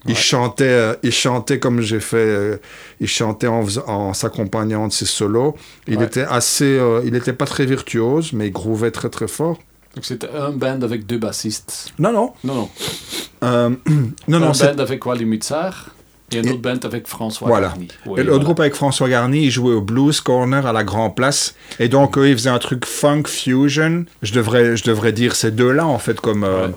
Il 0.07 0.17
chantait, 0.17 0.65
euh, 0.65 0.95
il 1.03 1.13
chantait 1.13 1.59
comme 1.61 1.81
j'ai 1.81 2.01
fait. 2.01 2.17
euh, 2.19 2.57
il 3.01 3.07
chantait 3.09 3.47
en, 3.49 4.13
s'accompagnant 4.15 4.87
de 4.89 4.93
ses 4.93 5.07
solos. 5.07 5.57
Il 5.89 5.99
Ouais. 5.99 6.05
était 6.05 6.23
assez, 6.29 6.79
il 7.05 7.13
n'était 7.13 7.33
pas 7.33 7.47
très 7.47 7.67
virtuose, 7.67 8.33
mais 8.33 8.47
il 8.49 8.53
groovait 8.53 8.91
très 8.93 9.09
très 9.09 9.29
fort. 9.29 9.59
Donc 9.95 10.05
c'était 10.05 10.29
un 10.31 10.51
band 10.53 10.81
avec 10.83 11.07
deux 11.07 11.19
bassistes. 11.19 11.93
Non 11.99 12.13
non, 12.13 12.33
Non, 12.45 12.55
non. 12.55 12.69
Non 14.29 14.39
non. 14.41 14.53
un 14.53 14.73
band 14.75 14.79
avec 14.79 15.05
Wally 15.07 15.25
Moutsar 15.25 15.91
et 16.35 16.39
un 16.39 16.43
Et- 16.43 16.51
autre 16.51 16.61
band 16.63 16.79
avec 16.85 17.07
François 17.07 17.49
Voilà. 17.49 17.69
Garny. 17.69 17.85
Et 17.85 17.89
Oui, 18.09 18.17
l'autre 18.19 18.29
voilà. 18.31 18.45
groupe 18.45 18.61
avec 18.61 18.75
François 18.75 19.09
Garny, 19.09 19.45
il 19.45 19.51
jouait 19.51 19.75
au 19.75 19.81
Blues 19.81 20.21
Corner 20.21 20.67
à 20.67 20.73
la 20.73 20.85
Grand 20.85 21.11
Place. 21.11 21.55
Et 21.79 21.89
donc, 21.89 22.17
eux, 22.19 22.29
ils 22.29 22.35
faisaient 22.37 22.51
un 22.51 22.59
truc 22.59 22.85
funk 22.87 23.25
fusion. 23.27 24.05
Je 24.23 24.33
devrais, 24.33 24.77
je 24.77 24.85
devrais 24.85 25.13
dire 25.13 25.35
ces 25.37 25.51
deux-là, 25.51 25.87
en 25.87 25.99
fait, 25.99 26.21
comme, 26.21 26.45
euh, 26.45 26.69
Ouais. 26.69 26.75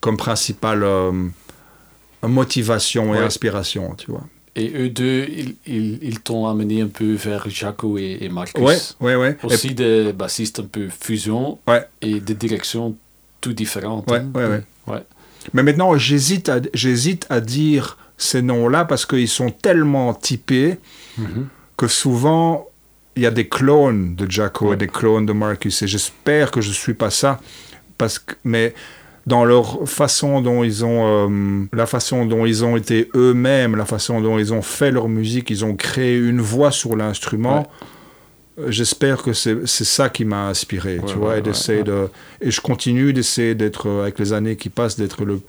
comme 0.00 0.16
principale 0.16 0.82
euh, 0.82 1.12
motivation 2.22 3.14
et 3.14 3.18
inspiration, 3.18 3.94
tu 3.96 4.10
vois. 4.10 4.22
Et 4.56 4.72
eux 4.76 4.88
deux, 4.88 5.26
ils, 5.28 5.56
ils, 5.66 5.98
ils 6.02 6.20
t'ont 6.20 6.46
amené 6.46 6.80
un 6.82 6.86
peu 6.86 7.14
vers 7.14 7.48
Jaco 7.50 7.98
et, 7.98 8.18
et 8.20 8.28
Marcus. 8.28 8.62
Ouais, 8.62 8.76
ouais, 9.00 9.16
ouais. 9.16 9.36
Et- 9.42 9.46
Aussi 9.46 9.74
des 9.74 10.12
bassistes 10.12 10.60
un 10.60 10.64
peu 10.70 10.88
fusion 10.88 11.58
Ouais. 11.66 11.84
et 12.00 12.20
des 12.20 12.34
directions 12.34 12.96
tout 13.40 13.52
différentes. 13.52 14.08
Ouais, 14.10 14.18
hein. 14.18 14.30
ouais, 14.34 14.46
ouais. 14.46 14.62
Ouais. 14.86 15.02
Mais 15.54 15.62
maintenant, 15.64 15.96
j'hésite 15.98 16.48
à, 16.48 16.60
j'hésite 16.72 17.26
à 17.30 17.40
dire 17.40 17.98
ces 18.16 18.42
noms-là 18.42 18.84
parce 18.84 19.06
qu'ils 19.06 19.28
sont 19.28 19.50
tellement 19.50 20.14
typés 20.14 20.78
Mhm. 21.18 21.46
que 21.76 21.86
souvent, 21.88 22.66
il 23.16 23.22
y 23.22 23.26
a 23.26 23.30
des 23.30 23.48
clones 23.48 24.14
de 24.16 24.30
Jaco 24.30 24.68
Ouais. 24.68 24.74
et 24.74 24.76
des 24.76 24.88
clones 24.88 25.26
de 25.26 25.32
Marcus. 25.32 25.82
Et 25.82 25.86
j'espère 25.86 26.50
que 26.50 26.60
je 26.60 26.68
ne 26.68 26.74
suis 26.74 26.94
pas 26.94 27.10
ça. 27.10 27.40
Parce 27.98 28.18
que, 28.18 28.34
mais 28.44 28.74
dans 29.26 29.44
leur 29.44 29.88
façon 29.88 30.40
dont 30.40 30.64
ils 30.64 30.84
ont, 30.84 31.28
euh, 31.30 31.64
la 31.72 31.86
façon 31.86 32.26
dont 32.26 32.44
ils 32.46 32.64
ont 32.64 32.76
été 32.76 33.08
eux-mêmes, 33.14 33.76
la 33.76 33.84
façon 33.84 34.20
dont 34.20 34.38
ils 34.38 34.52
ont 34.52 34.62
fait 34.62 34.90
leur 34.90 35.08
musique, 35.08 35.50
ils 35.50 35.64
ont 35.64 35.74
créé 35.76 36.16
une 36.18 36.40
voix 36.40 36.70
sur 36.72 36.96
l'instrument. 36.96 37.66
Euh, 38.58 38.70
J'espère 38.70 39.22
que 39.22 39.32
c'est 39.32 39.66
c'est 39.66 39.84
ça 39.84 40.08
qui 40.08 40.24
m'a 40.24 40.48
inspiré, 40.48 40.98
Ouais, 40.98 41.04
tu 41.06 41.14
vois, 41.16 41.38
et 41.38 41.42
d'essayer 41.42 41.82
de, 41.82 42.08
et 42.40 42.50
je 42.50 42.60
continue 42.60 43.12
d'essayer 43.12 43.54
d'être, 43.54 43.88
euh, 43.88 44.02
avec 44.02 44.18
les 44.18 44.32
années 44.32 44.56
qui 44.56 44.68
passent, 44.68 44.96
d'être 44.96 45.24
le, 45.24 45.40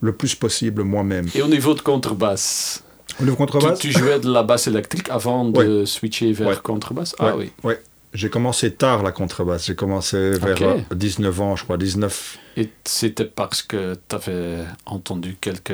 le 0.00 0.12
plus 0.12 0.34
possible 0.34 0.82
moi-même. 0.82 1.28
Et 1.34 1.42
au 1.42 1.48
niveau 1.48 1.74
de 1.74 1.80
contrebasse, 1.80 2.82
Le 3.20 3.30
tu, 3.32 3.36
contrebasse 3.36 3.78
tu 3.78 3.90
jouais 3.92 4.18
de 4.20 4.30
la 4.32 4.42
basse 4.42 4.66
électrique 4.66 5.08
avant 5.10 5.44
de 5.44 5.84
switcher 5.84 6.32
vers 6.32 6.48
Ouais. 6.48 6.56
contrebasse? 6.62 7.14
Ah 7.18 7.36
Ouais. 7.36 7.50
oui. 7.64 7.74
J'ai 8.12 8.30
commencé 8.30 8.70
tard 8.72 9.02
la 9.02 9.10
contrebasse. 9.10 9.66
J'ai 9.66 9.74
commencé 9.74 10.30
vers 10.38 10.54
Ok. 10.54 10.62
euh, 10.62 10.94
19 10.94 11.40
ans, 11.40 11.56
je 11.56 11.64
crois, 11.64 11.76
19. 11.76 12.38
Et 12.56 12.70
c'était 12.84 13.24
parce 13.24 13.60
que 13.62 13.94
tu 14.08 14.14
avais 14.14 14.58
entendu 14.86 15.36
quelques 15.40 15.72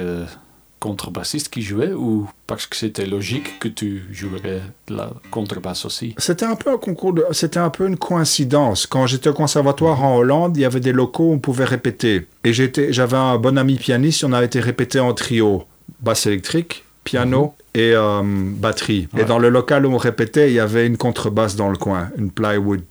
contrebassistes 0.81 1.51
qui 1.51 1.63
jouaient 1.63 1.93
ou 1.93 2.29
parce 2.47 2.67
que 2.67 2.75
c'était 2.75 3.07
logique 3.07 3.61
que 3.61 3.69
tu 3.69 4.03
jouerais 4.11 4.63
de 4.89 4.97
la 4.97 5.11
contrebasse 5.31 5.85
aussi? 5.85 6.15
C'était 6.19 6.47
un 6.47 6.57
peu 6.57 6.71
un 6.71 6.79
concours 6.79 7.13
de, 7.13 7.25
c'était 7.31 7.61
un 7.61 7.71
peu 7.71 7.87
une 7.87 7.97
coïncidence. 7.97 8.87
Quand 8.87 9.07
j'étais 9.07 9.29
au 9.29 9.35
conservatoire 9.35 10.03
en 10.03 10.17
Hollande, 10.17 10.57
il 10.57 10.61
y 10.61 10.65
avait 10.65 10.81
des 10.81 10.93
locaux 10.93 11.31
où 11.31 11.33
on 11.35 11.39
pouvait 11.39 11.65
répéter. 11.65 12.27
Et 12.43 12.53
j'étais, 12.53 12.93
j'avais 12.93 13.17
un 13.19 13.39
bon 13.39 13.57
ami 13.59 13.77
pianiste, 13.77 14.25
on 14.25 14.33
a 14.33 14.43
été 14.43 14.59
répété 14.59 14.99
en 14.99 15.13
trio, 15.13 15.65
basse 16.01 16.27
électrique, 16.27 16.85
piano 17.05 17.55
et 17.75 17.93
euh, 17.95 18.23
batterie. 18.25 19.09
Et 19.17 19.25
dans 19.25 19.39
le 19.39 19.49
local 19.49 19.87
où 19.87 19.93
on 19.93 19.99
répétait, 19.99 20.51
il 20.51 20.55
y 20.55 20.61
avait 20.61 20.87
une 20.87 20.97
contrebasse 20.97 21.57
dans 21.57 21.69
le 21.69 21.77
coin, 21.77 22.11
une 22.17 22.31
plywood 22.31 22.83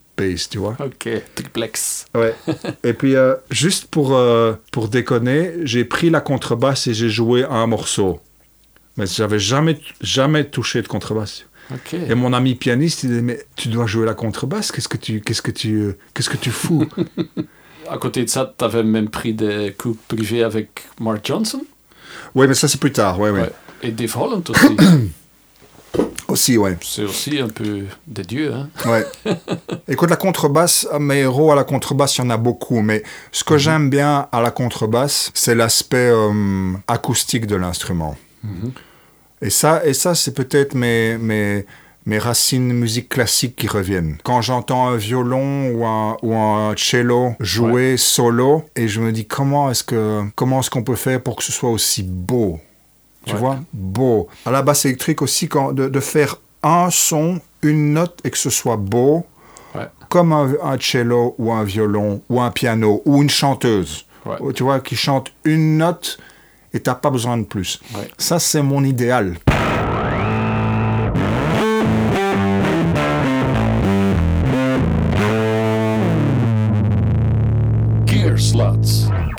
tu 0.49 0.57
vois. 0.57 0.75
Ok, 0.79 1.09
triplex. 1.35 2.05
Ouais. 2.15 2.35
et 2.83 2.93
puis, 2.93 3.15
euh, 3.15 3.35
juste 3.51 3.87
pour, 3.87 4.15
euh, 4.15 4.53
pour 4.71 4.87
déconner, 4.87 5.53
j'ai 5.63 5.85
pris 5.85 6.09
la 6.09 6.21
contrebasse 6.21 6.87
et 6.87 6.93
j'ai 6.93 7.09
joué 7.09 7.43
un 7.43 7.67
morceau. 7.67 8.19
Mais 8.97 9.05
j'avais 9.07 9.39
jamais, 9.39 9.79
jamais 10.01 10.45
touché 10.45 10.81
de 10.81 10.87
contrebasse. 10.87 11.45
Ok. 11.71 11.93
Et 11.93 12.15
mon 12.15 12.33
ami 12.33 12.55
pianiste, 12.55 13.03
il 13.03 13.09
disait, 13.09 13.21
mais 13.21 13.39
tu 13.55 13.69
dois 13.69 13.85
jouer 13.85 14.05
la 14.05 14.13
contrebasse, 14.15 14.71
qu'est-ce 14.71 14.87
que 14.87 14.97
tu, 14.97 15.21
qu'est-ce 15.21 15.41
que 15.41 15.51
tu, 15.51 15.75
euh, 15.75 15.97
qu'est-ce 16.13 16.29
que 16.29 16.37
tu 16.37 16.51
fous? 16.51 16.87
À 17.91 17.97
côté 17.97 18.23
de 18.23 18.29
ça, 18.29 18.53
tu 18.55 18.63
avais 18.63 18.83
même 18.83 19.09
pris 19.09 19.33
des 19.33 19.73
cours 19.75 19.95
privés 20.07 20.43
avec 20.43 20.83
Mark 20.99 21.25
Johnson? 21.25 21.63
Oui, 22.35 22.47
mais 22.47 22.53
ça 22.53 22.67
c'est 22.67 22.79
plus 22.79 22.91
tard, 22.91 23.19
ouais, 23.19 23.31
ouais. 23.31 23.41
Ouais. 23.41 23.51
et 23.81 23.91
Dave 23.91 24.15
Holland 24.15 24.47
aussi. 24.47 24.77
Aussi, 26.29 26.57
ouais. 26.57 26.77
C'est 26.81 27.03
aussi 27.03 27.39
un 27.39 27.49
peu 27.49 27.83
des 28.07 28.23
dieux. 28.23 28.53
Hein? 28.53 28.69
ouais. 28.85 29.05
Écoute, 29.87 30.09
la 30.09 30.15
contrebasse, 30.15 30.87
euh, 30.93 30.99
mes 30.99 31.19
héros 31.19 31.51
à 31.51 31.55
la 31.55 31.63
contrebasse, 31.63 32.17
il 32.17 32.21
y 32.21 32.23
en 32.25 32.29
a 32.29 32.37
beaucoup, 32.37 32.81
mais 32.81 33.03
ce 33.31 33.43
que 33.43 33.57
j'aime 33.57 33.89
bien 33.89 34.27
à 34.31 34.41
la 34.41 34.51
contrebasse, 34.51 35.31
c'est 35.33 35.55
l'aspect 35.55 36.11
euh, 36.11 36.73
acoustique 36.87 37.47
de 37.47 37.55
l'instrument. 37.55 38.15
Mhm. 38.43 38.71
Et 39.41 39.49
ça, 39.49 39.85
et 39.85 39.93
ça 39.93 40.15
c'est 40.15 40.33
peut-être 40.33 40.75
mes, 40.75 41.17
mes, 41.17 41.65
mes 42.05 42.17
racines 42.17 42.73
musique 42.73 43.09
classique 43.09 43.55
qui 43.55 43.67
reviennent. 43.67 44.17
Quand 44.23 44.41
j'entends 44.41 44.89
un 44.89 44.97
violon 44.97 45.69
ou 45.71 45.85
un, 45.85 46.17
ou 46.21 46.35
un 46.35 46.73
cello 46.77 47.35
jouer 47.39 47.95
solo, 47.97 48.65
et 48.75 48.87
je 48.87 48.99
me 48.99 49.11
dis 49.11 49.25
comment 49.25 49.71
est-ce 49.71 49.83
que 49.83 50.23
comment 50.35 50.59
est-ce 50.59 50.69
qu'on 50.69 50.83
peut 50.83 50.95
faire 50.95 51.21
pour 51.21 51.37
que 51.37 51.43
ce 51.43 51.51
soit 51.51 51.69
aussi 51.69 52.03
beau? 52.03 52.59
Tu 53.29 53.35
Ouais. 53.35 53.39
vois? 53.39 53.59
Beau. 53.73 54.27
À 54.45 54.51
la 54.51 54.61
basse 54.61 54.85
électrique 54.85 55.21
aussi, 55.21 55.47
quand, 55.47 55.71
de, 55.71 55.87
de 55.87 55.99
faire 55.99 56.37
un 56.63 56.89
son, 56.89 57.39
une 57.61 57.93
note, 57.93 58.19
et 58.23 58.29
que 58.31 58.37
ce 58.37 58.49
soit 58.49 58.77
beau, 58.77 59.25
Ouais. 59.75 59.87
comme 60.09 60.33
un, 60.33 60.51
un 60.63 60.77
cello 60.79 61.35
ou 61.37 61.51
un 61.53 61.63
violon 61.63 62.21
ou 62.29 62.41
un 62.41 62.49
piano 62.49 63.01
ou 63.05 63.21
une 63.21 63.29
chanteuse. 63.29 64.05
Ouais. 64.25 64.37
Tu 64.55 64.63
vois, 64.63 64.79
qui 64.79 64.95
chante 64.95 65.31
une 65.45 65.77
note 65.77 66.17
et 66.73 66.79
t'as 66.79 66.95
pas 66.95 67.09
besoin 67.11 67.37
de 67.37 67.43
plus. 67.43 67.79
Ça, 68.17 68.39
c'est 68.39 68.61
mon 68.63 68.83
idéal. 68.83 69.37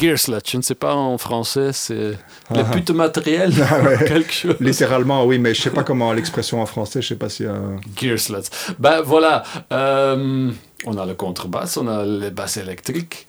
Gearslet, 0.00 0.38
je 0.48 0.56
ne 0.56 0.62
sais 0.62 0.74
pas 0.74 0.94
en 0.94 1.18
français, 1.18 1.72
c'est 1.72 2.12
les 2.54 2.64
putes 2.72 2.90
matérielles, 2.90 3.52
Ah 3.70 3.80
ouais. 3.82 3.98
quelque 4.08 4.32
chose. 4.32 4.56
Littéralement, 4.60 5.24
oui, 5.26 5.38
mais 5.38 5.52
je 5.54 5.60
sais 5.62 5.70
pas 5.70 5.82
comment 5.84 6.12
l'expression 6.12 6.62
en 6.62 6.66
français, 6.66 7.02
je 7.02 7.08
sais 7.08 7.16
pas 7.16 7.28
si. 7.28 7.44
euh, 7.44 7.76
Gearslet. 7.96 8.42
Ben 8.78 9.02
voilà, 9.02 9.42
euh, 9.72 10.50
on 10.86 10.96
a 10.96 11.04
le 11.06 11.14
contrebasse, 11.14 11.76
on 11.76 11.86
a 11.88 12.04
les 12.04 12.30
basses 12.30 12.56
électriques. 12.56 13.26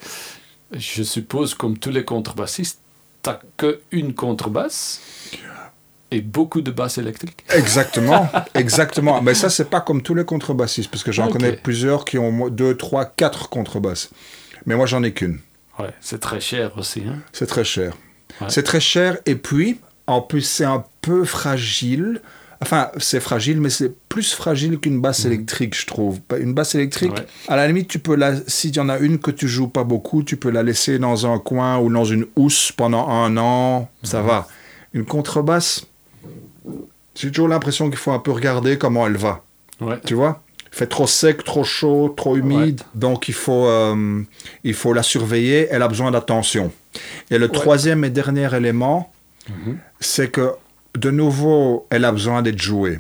Je 0.74 1.03
suppose, 1.03 1.53
comme 1.53 1.78
tous 1.78 1.89
les 1.91 2.05
contrebassistes, 2.05 2.80
t'as 3.22 3.39
que 3.57 3.82
une 3.91 4.13
contrebasse 4.13 5.01
et 6.11 6.22
beaucoup 6.22 6.61
de 6.61 6.72
basses 6.72 6.97
électriques. 6.97 7.43
Exactement, 7.53 8.30
exactement. 8.53 9.22
Mais 9.22 9.34
ça, 9.34 9.49
c'est 9.49 9.69
pas 9.69 9.82
comme 9.82 10.01
tous 10.01 10.15
les 10.15 10.24
contrebassistes, 10.26 10.89
parce 10.89 11.03
que 11.03 11.11
j'en 11.11 11.28
connais 11.28 11.51
plusieurs 11.53 12.05
qui 12.05 12.17
ont 12.17 12.47
deux, 12.49 12.76
trois, 12.78 13.05
quatre 13.05 13.49
contrebasses. 13.49 14.09
Mais 14.65 14.76
moi, 14.76 14.86
j'en 14.86 15.03
ai 15.03 15.11
qu'une. 15.13 15.39
Ouais, 15.82 15.89
c'est 16.01 16.19
très 16.19 16.39
cher 16.39 16.71
aussi. 16.77 17.03
Hein? 17.07 17.19
C'est 17.34 17.47
très 17.47 17.63
cher. 17.63 17.93
Ouais. 18.39 18.47
C'est 18.49 18.63
très 18.63 18.79
cher, 18.79 19.17
et 19.25 19.36
puis, 19.36 19.79
en 20.07 20.21
plus, 20.21 20.41
c'est 20.41 20.65
un 20.65 20.84
peu 21.01 21.25
fragile. 21.25 22.21
Enfin, 22.63 22.89
c'est 22.97 23.19
fragile, 23.19 23.59
mais 23.59 23.71
c'est 23.71 23.91
plus 24.07 24.34
fragile 24.34 24.77
qu'une 24.79 25.01
basse 25.01 25.25
électrique, 25.25 25.75
je 25.75 25.88
trouve. 25.88 26.19
Une 26.39 26.53
basse 26.53 26.75
électrique, 26.75 27.11
Mhm. 27.11 27.17
Ouais. 27.17 27.25
à 27.47 27.55
la 27.55 27.67
limite, 27.67 27.88
tu 27.88 27.97
peux 27.99 28.15
la, 28.15 28.34
s'il 28.47 28.75
y 28.75 28.79
en 28.79 28.88
a 28.89 28.99
une 28.99 29.17
que 29.17 29.32
tu 29.32 29.47
joues 29.47 29.67
pas 29.67 29.84
beaucoup, 29.84 30.21
tu 30.23 30.38
peux 30.38 30.51
la 30.51 30.61
laisser 30.61 30.99
dans 30.99 31.25
un 31.25 31.39
coin 31.39 31.79
ou 31.79 31.91
dans 31.91 32.05
une 32.05 32.27
housse 32.36 32.71
pendant 32.71 33.07
un 33.09 33.36
an, 33.38 33.89
ça 34.03 34.21
Mhm. 34.21 34.27
va. 34.27 34.47
Une 34.93 35.05
contrebasse, 35.05 35.88
j'ai 37.15 37.29
toujours 37.32 37.47
l'impression 37.47 37.89
qu'il 37.89 37.97
faut 37.97 38.11
un 38.11 38.19
peu 38.19 38.32
regarder 38.32 38.77
comment 38.77 39.07
elle 39.07 39.17
va. 39.17 39.43
Ouais. 39.79 39.99
Tu 40.05 40.13
vois? 40.13 40.43
Il 40.74 40.78
fait 40.78 40.88
trop 40.88 41.07
sec, 41.07 41.43
trop 41.43 41.63
chaud, 41.63 42.13
trop 42.15 42.38
humide. 42.38 42.82
Donc 42.95 43.28
il 43.28 43.34
faut, 43.34 43.65
euh, 43.67 44.22
il 44.63 44.74
faut 44.74 44.93
la 44.93 45.03
surveiller. 45.03 45.67
Elle 45.69 45.82
a 45.82 45.88
besoin 45.88 46.11
d'attention. 46.11 46.72
Et 47.30 47.38
le 47.38 47.49
troisième 47.49 48.03
et 48.05 48.09
dernier 48.09 48.53
élément, 48.55 49.11
Mhm. 49.49 49.78
c'est 49.99 50.30
que 50.32 50.51
de 50.97 51.11
nouveau, 51.11 51.88
elle 51.89 52.05
a 52.05 52.11
besoin 52.11 52.41
d'être 52.41 52.61
jouée. 52.61 52.99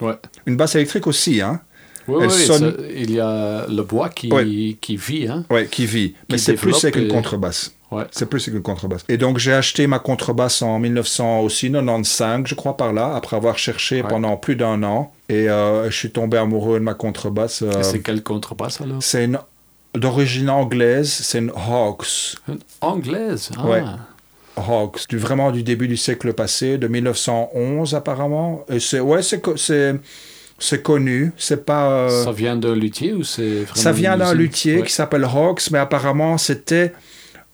Ouais. 0.00 0.14
Une 0.46 0.56
basse 0.56 0.74
électrique 0.74 1.06
aussi, 1.06 1.40
hein 1.40 1.60
Oui, 2.06 2.24
Elle 2.24 2.30
oui, 2.30 2.44
sonne- 2.46 2.74
ça- 2.76 2.82
il 2.94 3.10
y 3.10 3.20
a 3.20 3.66
le 3.68 3.82
bois 3.82 4.08
qui, 4.08 4.78
qui 4.80 4.96
vit. 4.96 5.28
Hein? 5.28 5.44
Ouais, 5.50 5.66
qui 5.66 5.84
vit. 5.86 6.14
Mais 6.30 6.38
c'est 6.38 6.54
plus 6.54 6.72
c'est 6.72 6.90
qu'une 6.90 7.04
et- 7.04 7.08
contrebasse. 7.08 7.74
Ouais. 7.90 8.04
C'est 8.10 8.26
plus 8.28 8.40
c'est 8.40 8.50
qu'une 8.50 8.62
contrebasse. 8.62 9.04
Et 9.08 9.16
donc 9.16 9.38
j'ai 9.38 9.52
acheté 9.54 9.86
ma 9.86 9.98
contrebasse 9.98 10.60
en 10.62 10.78
1995, 10.78 12.42
je 12.46 12.54
crois 12.54 12.76
par 12.76 12.92
là, 12.92 13.14
après 13.16 13.36
avoir 13.36 13.58
cherché 13.58 14.02
Ouais. 14.02 14.08
pendant 14.08 14.36
plus 14.36 14.56
d'un 14.56 14.82
an. 14.82 15.12
Et 15.28 15.48
euh, 15.48 15.90
je 15.90 15.96
suis 15.96 16.10
tombé 16.10 16.36
amoureux 16.38 16.78
de 16.78 16.84
ma 16.84 16.94
contrebasse. 16.94 17.62
euh, 17.62 17.82
c'est 17.82 18.00
quelle 18.00 18.22
contrebasse 18.22 18.80
alors? 18.80 19.02
c'est 19.02 19.24
une 19.24 19.38
d'origine 19.94 20.50
anglaise, 20.50 21.08
c'est 21.10 21.38
une 21.38 21.50
Hawks. 21.56 22.36
Une 22.48 22.58
Anglaise. 22.82 23.50
Ah. 23.56 23.66
Ouais. 23.66 23.82
Hawks, 24.56 25.08
du, 25.08 25.16
vraiment 25.18 25.50
du 25.50 25.62
début 25.62 25.88
du 25.88 25.96
siècle 25.96 26.32
passé, 26.34 26.78
de 26.78 26.88
1911 26.88 27.94
apparemment. 27.94 28.64
Et 28.68 28.80
c'est 28.80 29.00
ouais, 29.00 29.22
c'est 29.22 29.40
c'est 29.56 29.94
c'est 30.58 30.82
connu. 30.82 31.32
C'est 31.38 31.64
pas 31.64 31.88
euh, 31.90 32.24
Ça 32.24 32.32
vient 32.32 32.56
d'un 32.56 32.74
luthier 32.74 33.12
ou 33.14 33.22
c'est 33.24 33.64
ça 33.74 33.92
vient 33.92 34.16
d'un 34.16 34.34
luthier 34.34 34.78
Ouais. 34.78 34.82
qui 34.86 34.92
s'appelle 34.92 35.24
Hawks, 35.24 35.70
mais 35.70 35.78
apparemment 35.78 36.36
c'était 36.38 36.92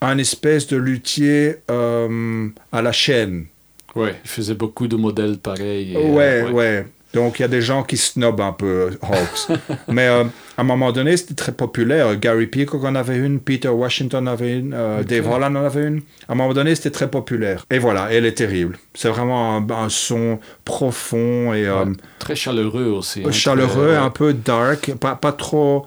un 0.07 0.18
espèce 0.18 0.66
de 0.66 0.76
luthier 0.76 1.57
euh, 1.70 2.48
à 2.72 2.82
la 2.82 2.92
chaîne. 2.92 3.46
Ouais, 3.94 4.14
il 4.24 4.28
faisait 4.30 4.55
beaucoup 4.55 4.88
de 4.88 4.96
modèles 4.96 5.38
pareils. 5.38 5.92
et, 5.94 5.96
ouais, 6.11 6.42
euh, 6.42 6.50
ouais, 6.50 6.86
Donc 7.14 7.38
il 7.38 7.42
y 7.42 7.44
a 7.44 7.48
des 7.48 7.62
gens 7.62 7.84
qui 7.84 7.96
snobent 7.96 8.40
un 8.40 8.52
peu 8.52 8.90
Hawks. 9.02 9.57
mais 9.88 10.09
euh, 10.09 10.24
à 10.57 10.62
un 10.62 10.64
moment 10.64 10.90
donné, 10.90 11.16
c'était 11.16 11.34
très 11.34 11.52
populaire. 11.52 12.16
Gary 12.16 12.48
Peacock 12.48 12.82
en 12.84 12.96
avait 12.96 13.16
une, 13.18 13.38
Peter 13.38 13.68
Washington 13.68 14.26
en 14.28 14.32
avait 14.32 14.59
une, 14.59 14.72
euh. 14.74 15.05
Dave 15.05 15.28
Holland 15.30 15.57
en 15.57 15.64
avait 15.64 15.86
une. 15.86 16.00
À 16.28 16.32
un 16.32 16.34
moment 16.34 16.52
donné, 16.52 16.74
c'était 16.74 16.90
très 16.90 17.09
populaire. 17.09 17.64
Et 17.70 17.78
voilà, 17.78 18.09
elle 18.12 18.26
est 18.26 18.32
terrible. 18.34 18.78
C'est 18.94 19.09
vraiment 19.11 19.57
un, 19.57 19.70
un 19.70 19.88
son 19.88 20.40
profond 20.64 21.55
et 21.55 21.64
euh, 21.66 21.84
Ouais. 21.84 21.92
Très 22.18 22.34
chaleureux 22.36 22.86
aussi. 22.86 23.22
hein, 23.24 23.30
chaleureux, 23.30 23.88
très- 23.88 23.96
un 23.96 24.11
peu 24.11 24.32
dark, 24.32 24.92
pas, 24.98 25.14
pas 25.14 25.32
trop. 25.32 25.86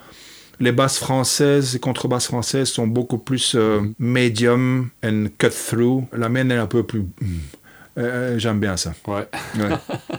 Les 0.59 0.71
basses 0.71 0.97
françaises, 0.97 1.73
les 1.73 1.79
contrebasses 1.79 2.25
françaises 2.27 2.69
sont 2.69 2.87
beaucoup 2.87 3.17
plus 3.19 3.53
euh, 3.55 3.79
Mhm. 3.81 3.93
medium 3.99 4.89
and 5.03 5.25
cut 5.37 5.49
through. 5.51 6.05
La 6.13 6.29
mienne 6.29 6.51
est 6.51 6.57
un 6.57 6.67
peu 6.67 6.83
plus. 6.83 7.01
mm. 7.01 7.37
Euh, 7.99 8.37
J'aime 8.39 8.59
bien 8.59 8.77
ça. 8.77 8.93
Ouais. 9.07 9.27
Ouais. 9.57 9.69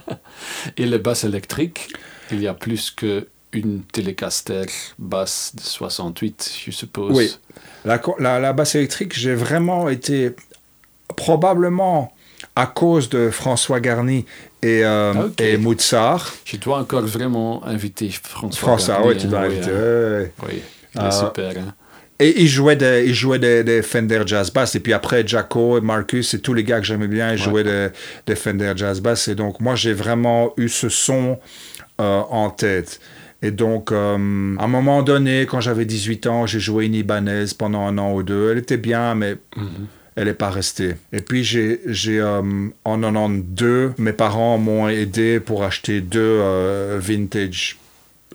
Et 0.76 0.86
les 0.86 0.98
basses 0.98 1.24
électriques, 1.24 1.88
il 2.32 2.40
y 2.42 2.46
a 2.48 2.54
plus 2.54 2.90
qu'une 2.90 3.82
Telecaster 3.92 4.66
basse 4.98 5.52
de 5.54 5.60
68, 5.62 6.50
je 6.66 6.70
suppose. 6.72 7.16
Oui. 7.16 7.36
La, 7.84 8.00
la, 8.18 8.40
la 8.40 8.52
basse 8.52 8.74
électrique, 8.74 9.16
j'ai 9.18 9.34
vraiment 9.34 9.88
été 9.88 10.34
probablement 11.16 12.12
à 12.56 12.66
cause 12.66 13.08
de 13.08 13.30
François 13.30 13.80
Garny 13.80 14.24
et, 14.62 14.84
euh, 14.84 15.12
Ah, 15.16 15.24
ok. 15.26 15.40
et 15.40 15.56
Moutsard. 15.56 16.34
Je 16.44 16.56
dois 16.56 16.78
encore 16.78 17.02
vraiment 17.02 17.64
inviter 17.66 18.10
François. 18.10 18.58
François, 18.60 19.06
oui, 19.06 19.16
tu 19.16 19.26
hein, 19.26 19.30
dois 19.30 19.40
oui, 19.40 19.46
inviter. 19.46 19.70
hein. 19.70 19.74
ouais, 19.74 20.18
ouais. 20.18 20.32
Oui, 20.48 20.62
il 20.94 21.00
est 21.00 21.04
Ah. 21.04 21.10
super. 21.10 21.50
hein. 21.58 21.74
Et 22.20 22.42
il 22.42 22.48
jouait 22.48 22.74
des, 22.74 23.04
il 23.06 23.14
jouait 23.14 23.38
des, 23.38 23.62
des 23.62 23.80
Fender 23.80 24.22
Jazz 24.26 24.50
Bass. 24.52 24.74
Et 24.74 24.80
puis 24.80 24.92
après, 24.92 25.24
Jaco 25.24 25.78
et 25.78 25.80
Marcus 25.80 26.34
et 26.34 26.40
tous 26.40 26.52
les 26.52 26.64
gars 26.64 26.80
que 26.80 26.86
j'aimais 26.86 27.06
bien, 27.06 27.30
ils 27.32 27.38
jouaient 27.38 27.62
des, 27.62 27.88
des 28.26 28.34
Fender 28.34 28.72
Jazz 28.74 29.00
Bass. 29.00 29.28
Et 29.28 29.36
donc, 29.36 29.60
moi, 29.60 29.76
j'ai 29.76 29.92
vraiment 29.92 30.52
eu 30.56 30.68
ce 30.68 30.88
son 30.88 31.38
euh, 32.00 32.20
en 32.28 32.50
tête. 32.50 32.98
Et 33.40 33.52
donc, 33.52 33.92
euh, 33.92 34.14
à 34.58 34.64
un 34.64 34.66
moment 34.66 35.04
donné, 35.04 35.46
quand 35.46 35.60
j'avais 35.60 35.84
18 35.84 36.26
ans, 36.26 36.44
j'ai 36.44 36.58
joué 36.58 36.86
une 36.86 36.96
Ibanaise 36.96 37.54
pendant 37.54 37.86
un 37.86 37.96
an 37.98 38.12
ou 38.12 38.24
deux. 38.24 38.50
Elle 38.50 38.58
était 38.58 38.78
bien, 38.78 39.14
mais 39.14 39.36
Mhm. 39.56 39.86
Elle 40.18 40.24
n'est 40.26 40.34
pas 40.34 40.50
restée. 40.50 40.96
Et 41.12 41.20
puis, 41.20 41.44
j'ai, 41.44 41.80
j'ai, 41.86 42.18
euh, 42.20 42.42
en 42.84 43.00
92, 43.00 43.92
mes 43.98 44.12
parents 44.12 44.58
m'ont 44.58 44.88
aidé 44.88 45.38
pour 45.38 45.62
acheter 45.62 46.00
deux 46.00 46.18
euh, 46.20 46.98
vintage 47.00 47.78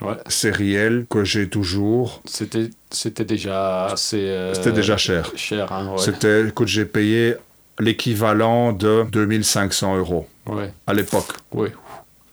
Ouais. 0.01 0.15
sériels 0.27 1.05
que 1.09 1.23
j'ai 1.23 1.47
toujours. 1.49 2.21
C'était, 2.25 2.69
c'était 2.89 3.25
déjà 3.25 3.85
assez. 3.85 4.17
euh, 4.17 4.53
C'était 4.53 4.71
déjà 4.71 4.97
cher. 4.97 5.31
Cher, 5.35 5.71
hein, 5.71 5.91
ouais. 5.91 5.97
C'était, 5.99 6.47
écoute, 6.47 6.67
j'ai 6.67 6.85
payé 6.85 7.35
l'équivalent 7.79 8.73
de 8.73 9.05
2500 9.11 9.97
euros 9.97 10.27
Ouais, 10.47 10.73
à 10.87 10.93
l'époque. 10.93 11.33
ouais. 11.53 11.71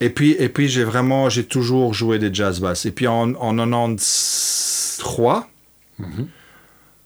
Et 0.00 0.08
puis, 0.10 0.34
et 0.38 0.48
puis 0.48 0.68
j'ai 0.68 0.84
vraiment, 0.84 1.28
j'ai 1.28 1.44
toujours 1.44 1.92
joué 1.92 2.18
des 2.18 2.32
jazz 2.32 2.60
bass. 2.60 2.86
Et 2.86 2.92
puis 2.92 3.06
en, 3.06 3.34
en 3.34 3.56
93, 3.56 5.42
Mhm. 5.98 6.28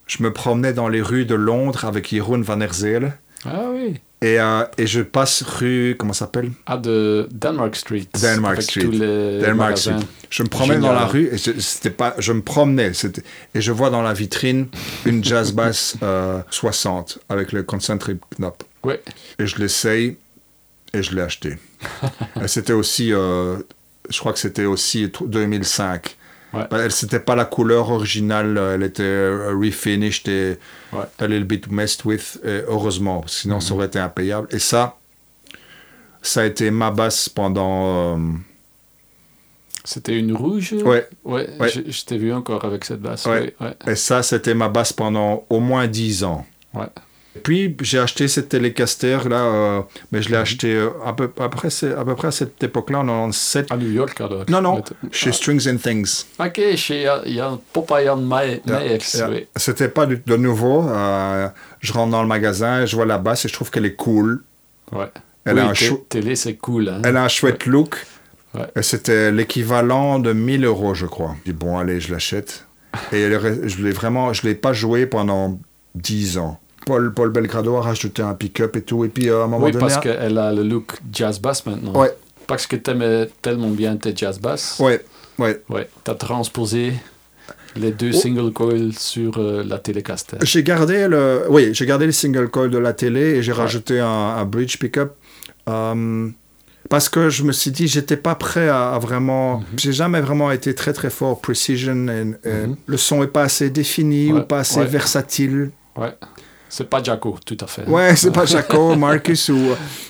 Je 0.07 0.23
me 0.23 0.33
promenais 0.33 0.73
dans 0.73 0.89
les 0.89 1.03
rues 1.03 1.25
de 1.27 1.35
Londres 1.35 1.85
avec 1.85 2.09
Jeroen 2.15 2.43
van 2.43 2.57
der 2.59 2.73
Zeel. 2.75 3.13
Ah 3.47 3.65
oui. 3.73 4.01
Et, 4.23 4.41
euh, 4.41 4.65
et 4.79 4.87
je 4.87 5.03
passe 5.03 5.43
rue, 5.43 5.97
comment 5.99 6.15
ça 6.15 6.21
s'appelle? 6.21 6.51
Ah, 6.65 6.79
de 6.79 7.29
Denmark 7.31 7.77
Street. 7.77 8.07
Denmark 8.23 8.55
avec 8.55 8.63
Street. 8.71 8.85
tous 8.85 8.91
les 8.93 9.39
Denmark 9.41 9.71
magasins. 9.73 9.99
Street. 9.99 10.09
Je 10.31 10.43
me 10.43 10.49
promène 10.49 10.77
Génial. 10.79 10.95
dans 10.95 10.99
la 11.01 11.07
rue 11.07 11.29
et 11.31 11.37
je, 11.37 11.51
c'était 11.61 11.91
pas, 11.91 12.15
je 12.19 12.33
me 12.33 12.41
promenais 12.41 12.93
et 13.55 13.61
je 13.61 13.73
vois 13.73 13.91
dans 13.91 14.01
la 14.01 14.15
vitrine 14.15 14.69
une 15.05 15.23
jazz 15.23 15.53
bass 15.53 15.97
euh, 16.03 16.41
60 16.51 17.19
avec 17.29 17.53
le 17.53 17.63
concentric 17.65 18.19
knop. 18.39 18.63
Ouais. 18.83 19.03
Et 19.39 19.47
je 19.47 19.59
l'essaye 19.59 20.17
et 20.95 21.03
je 21.03 21.15
l'ai 21.15 21.23
acheté. 21.23 21.59
et 22.43 22.49
c'était 22.49 22.73
aussi, 22.73 23.13
euh, 23.13 23.57
je 24.09 24.19
crois 24.21 24.33
que 24.33 24.39
c'était 24.39 24.65
aussi 24.65 25.11
t- 25.11 25.25
2005. 25.27 26.17
Ouais. 26.55 26.67
Bah, 26.71 26.79
Elle, 26.85 26.93
c'était 26.93 27.21
pas 27.21 27.35
la 27.35 27.45
couleur 27.45 27.91
originale, 27.91 28.57
euh, 28.59 28.75
elle 28.75 28.83
était 28.83 29.03
euh, 29.03 29.55
refinished 29.59 30.29
et 30.29 30.57
Ouais. 30.93 31.05
a 31.19 31.27
little 31.27 31.45
bit 31.45 31.71
messed 31.71 32.05
with, 32.05 32.39
et 32.45 32.63
heureusement, 32.69 33.25
sinon 33.27 33.61
ça 33.61 33.75
aurait 33.75 33.87
été 33.87 33.99
impayable. 33.99 34.47
Et 34.51 34.59
ça, 34.61 34.97
ça 36.23 36.43
a 36.43 36.45
été 36.45 36.71
ma 36.71 36.91
basse 36.91 37.29
pendant. 37.29 38.17
euh, 38.17 38.33
C'était 39.85 40.19
une 40.19 40.33
rouge? 40.35 40.73
Ouais. 40.73 41.07
Ouais, 41.25 41.49
Ouais. 41.61 41.69
Je, 41.69 41.81
je 41.91 42.05
t'ai 42.05 42.17
vu 42.17 42.33
encore 42.33 42.65
avec 42.65 42.85
cette 42.85 43.01
basse. 43.01 43.27
Ouais. 43.27 43.55
et 43.87 43.97
ça, 43.97 44.23
c'était 44.23 44.55
ma 44.55 44.69
basse 44.69 44.93
pendant 44.93 45.45
au 45.51 45.61
moins 45.61 45.87
10 45.89 46.25
ans. 46.25 46.47
Ouais. 46.73 46.87
Puis 47.43 47.77
j'ai 47.81 47.99
acheté 47.99 48.29
cette 48.29 48.49
Telecaster 48.49 49.19
là, 49.29 49.37
euh, 49.45 49.81
mais 50.13 50.23
je 50.23 50.29
l'ai 50.31 50.37
acheté 50.37 50.73
euh, 50.75 50.91
à, 51.05 51.13
peu, 51.13 51.25
à, 51.39 51.49
peu 51.49 51.57
près, 51.57 51.71
c'est- 51.71 51.93
à 51.93 52.05
peu 52.05 52.15
près 52.15 52.29
à 52.29 52.31
cette 52.31 52.63
époque-là, 52.63 53.01
en 53.01 53.05
97. 53.31 53.73
À 53.73 53.77
New 53.77 53.91
York 53.91 54.21
alors. 54.21 54.45
Non, 54.49 54.61
non, 54.61 54.83
chez 55.11 55.33
Strings 55.33 55.69
and 55.69 55.79
Things. 55.79 56.25
Ah, 56.39 56.47
Ok, 56.47 56.61
chez 56.77 57.05
Jan, 57.27 57.61
Papa. 57.73 58.03
Yeah. 58.03 59.31
oui. 59.31 59.47
C'était 59.57 59.89
pas 59.89 60.07
de 60.07 60.37
nouveau. 60.37 60.89
euh, 60.89 61.49
je 61.81 61.93
rentre 61.93 62.11
dans 62.13 62.23
le 62.23 62.29
magasin, 62.29 62.87
je 62.87 62.95
vois 62.97 63.07
la 63.07 63.19
basse 63.19 63.45
et 63.45 63.49
je 63.49 63.55
trouve 63.55 63.71
qu'elle 63.71 63.87
est 63.87 63.95
cool. 63.97 64.43
Ouais. 64.93 65.07
Elle, 65.45 65.55
Oui, 65.57 65.61
a, 65.61 65.69
un 65.71 65.75
télé, 66.09 66.37
c'est 66.37 66.55
cool. 66.55 66.89
Hein? 66.89 67.03
elle 67.05 67.17
a 67.17 67.25
un 67.25 67.29
chouette 67.29 67.67
look. 67.67 68.07
Ouais. 68.55 68.63
Et 68.77 68.83
c'était 68.83 69.33
l'équivalent 69.33 70.19
de 70.19 70.33
1000 70.33 70.65
euros, 70.65 70.95
je 70.95 71.07
crois. 71.07 71.35
Je 71.45 71.51
dis, 71.51 71.57
bon, 71.57 71.77
allez, 71.77 72.01
je 72.01 72.13
l'achète. 72.13 72.65
Et 73.13 73.21
elle 73.23 73.69
je 73.69 73.83
l'ai 73.83 73.91
vraiment, 73.91 74.33
je 74.33 74.47
l'ai 74.47 74.55
pas 74.55 74.73
joué 74.73 75.07
pendant 75.07 75.59
10 75.97 76.39
ans. 76.39 76.61
Paul, 76.87 77.13
Paul 77.15 77.31
Belgrado 77.31 77.77
a 77.77 77.83
rajouté 77.83 78.23
un 78.23 78.35
pick-up 78.35 78.77
et 78.77 78.83
tout. 78.83 79.05
Et 79.05 79.09
puis, 79.09 79.29
euh, 79.29 79.41
à 79.41 79.45
un 79.45 79.47
moment 79.47 79.65
Oui, 79.67 79.73
donné. 79.73 79.81
parce 79.87 79.99
qu'elle 79.99 80.39
a 80.39 80.53
le 80.53 80.63
look 80.63 80.93
jazz 81.13 81.41
bass 81.41 81.65
maintenant. 81.67 81.93
Ouais, 81.99 82.15
Parce 82.47 82.67
que 82.67 82.77
t'aimais 82.77 83.29
tellement 83.41 83.71
bien 83.71 83.97
tes 83.97 84.15
jazz 84.15 84.39
bass. 84.39 84.79
ouais, 84.81 85.03
ouais. 85.39 85.63
Ouais, 85.71 85.89
t'as 86.05 86.15
transposé 86.15 86.93
Les 87.77 87.91
deux 87.91 88.11
Oh. 88.15 88.19
single 88.19 88.53
coils 88.53 88.93
sur 88.93 89.33
euh, 89.39 89.65
la 89.67 89.79
Telecaster. 89.79 90.37
J'ai 90.43 90.63
gardé 90.63 91.09
le, 91.09 91.43
oui, 91.49 91.71
j'ai 91.73 91.87
gardé 91.87 92.07
le 92.07 92.13
single 92.13 92.49
coil 92.49 92.71
de 92.71 92.79
la 92.79 92.93
télé 92.93 93.21
et 93.37 93.43
j'ai 93.43 93.51
Ouais. 93.53 93.59
rajouté 93.59 93.99
un, 93.99 94.07
un 94.07 94.45
bridge 94.45 94.79
pickup 94.79 95.11
euh, 95.69 96.29
parce 96.89 97.09
que 97.09 97.31
je 97.31 97.43
me 97.43 97.51
suis 97.53 97.71
dit 97.73 97.89
j'étais 97.89 98.17
pas 98.17 98.35
prêt 98.37 98.69
à, 98.69 98.93
à 98.95 98.99
vraiment, 98.99 99.59
Mhm. 99.59 99.65
j'ai 99.79 99.93
jamais 99.93 100.21
vraiment 100.21 100.51
été 100.53 100.75
très 100.75 100.93
très 100.93 101.11
fort 101.11 101.41
precision 101.41 102.07
et, 102.09 102.49
et 102.49 102.53
Mhm. 102.69 102.77
le 102.87 102.97
son 102.97 103.23
est 103.25 103.27
pas 103.29 103.43
assez 103.43 103.71
défini 103.71 104.33
Ouais, 104.33 104.41
ou 104.41 104.43
pas 104.45 104.61
assez 104.61 104.79
ouais. 104.81 104.87
versatile. 104.87 105.71
Ouais. 105.97 106.15
C'est 106.77 106.91
pas 106.91 107.01
Jaco, 107.01 107.39
tout 107.47 107.57
à 107.61 107.69
fait. 107.69 107.85
Ouais, 107.87 108.17
c'est 108.17 108.33
pas 108.33 108.47
Jaco, 108.47 108.97
Marcus 109.05 109.49
ou, 109.49 109.61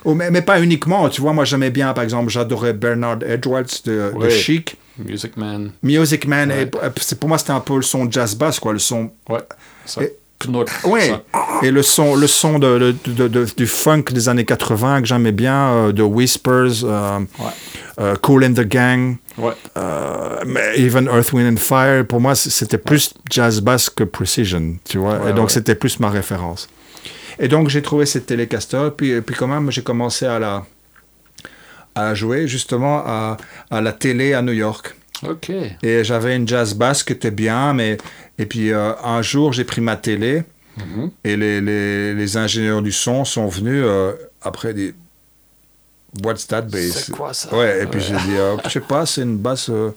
ou- 0.02 0.14
mais, 0.14 0.30
mais 0.30 0.40
pas 0.40 0.58
uniquement. 0.62 1.10
Tu 1.10 1.20
vois, 1.20 1.34
moi 1.34 1.44
j'aimais 1.44 1.68
bien, 1.70 1.92
par 1.92 2.04
exemple, 2.04 2.30
j'adorais 2.30 2.72
Bernard 2.72 3.18
Edwards 3.26 3.64
de, 3.84 4.12
de. 4.18 4.28
Chic, 4.30 4.76
Music 4.98 5.36
Man. 5.36 5.72
Music 5.82 6.26
Man. 6.26 6.48
Ouais. 6.50 6.62
et 6.62 6.70
c'est 7.02 7.20
pour 7.20 7.28
moi 7.28 7.36
c'était 7.36 7.50
un 7.50 7.60
peu 7.60 7.76
le 7.76 7.82
son 7.82 8.10
jazz 8.10 8.34
bass, 8.34 8.58
quoi, 8.60 8.72
le 8.72 8.78
son 8.78 9.10
Ouais. 9.28 9.40
Ça 9.84 10.02
Et- 10.02 10.14
ça. 11.08 11.22
et 11.62 11.70
le 11.70 11.82
son, 11.82 12.16
le 12.16 12.26
son 12.26 12.58
de, 12.58 12.78
de- 12.78 13.12
de- 13.12 13.28
de- 13.28 13.46
du 13.56 13.66
funk 13.66 14.04
des 14.12 14.28
années 14.30 14.44
80 14.46 15.02
que 15.02 15.06
j'aimais 15.06 15.32
bien, 15.32 15.68
euh, 15.68 15.92
de 15.92 16.02
Whispers, 16.02 16.84
euh, 16.84 17.18
Ouais. 17.18 17.46
Euh, 18.00 18.16
Cool 18.16 18.44
and 18.44 18.54
the 18.54 18.66
Gang, 18.66 19.16
Ouais. 19.38 19.52
euh, 19.76 20.38
even 20.76 21.06
Earth, 21.06 21.32
Wind 21.32 21.54
and 21.54 21.60
Fire. 21.60 22.04
Pour 22.06 22.20
moi, 22.20 22.34
c'était 22.34 22.78
plus 22.78 23.14
jazz 23.30 23.60
bass 23.60 23.88
que 23.90 24.04
Precision, 24.04 24.76
tu 24.84 24.98
vois. 24.98 25.18
Ouais, 25.18 25.30
et 25.30 25.32
donc, 25.32 25.46
ouais. 25.46 25.52
c'était 25.52 25.74
plus 25.74 26.00
ma 26.00 26.10
référence. 26.10 26.68
Et 27.38 27.48
donc, 27.48 27.68
j'ai 27.68 27.82
trouvé 27.82 28.06
cette 28.06 28.26
Telecaster, 28.26 28.88
puis, 28.96 29.10
et 29.10 29.20
puis 29.20 29.34
quand 29.34 29.48
même, 29.48 29.70
j'ai 29.70 29.82
commencé 29.82 30.24
à 30.26 30.38
la, 30.38 30.64
à 31.94 32.14
jouer 32.14 32.46
justement 32.48 33.02
à, 33.04 33.36
à 33.70 33.80
la 33.80 33.92
télé 33.92 34.34
à 34.34 34.42
New 34.42 34.52
York. 34.52 34.94
Ok. 35.28 35.50
Et 35.82 36.04
j'avais 36.04 36.36
une 36.36 36.46
jazz 36.46 36.74
bass 36.74 37.02
qui 37.02 37.12
était 37.12 37.30
bien, 37.30 37.72
mais 37.72 37.96
et 38.38 38.46
puis 38.46 38.72
euh, 38.72 38.92
un 39.02 39.22
jour 39.22 39.52
j'ai 39.52 39.64
pris 39.64 39.80
ma 39.80 39.96
télé 39.96 40.42
Mhm. 40.76 41.10
et 41.22 41.36
les, 41.36 41.60
les, 41.60 42.14
les 42.14 42.36
ingénieurs 42.36 42.82
du 42.82 42.90
son 42.90 43.24
sont 43.24 43.46
venus 43.46 43.84
euh, 43.86 44.12
après 44.42 44.74
des 44.74 44.92
What's 46.22 46.46
that 46.48 46.62
bass 46.62 47.04
C'est 47.06 47.12
quoi 47.12 47.32
ça? 47.34 47.54
Ouais, 47.56 47.82
et 47.82 47.86
puis 47.86 48.00
j'ai 48.00 48.14
dit, 48.14 48.36
euh, 48.36 48.56
je 48.64 48.68
sais 48.70 48.80
pas, 48.80 49.04
c'est 49.06 49.22
une 49.22 49.36
basse 49.38 49.68
euh, 49.70 49.90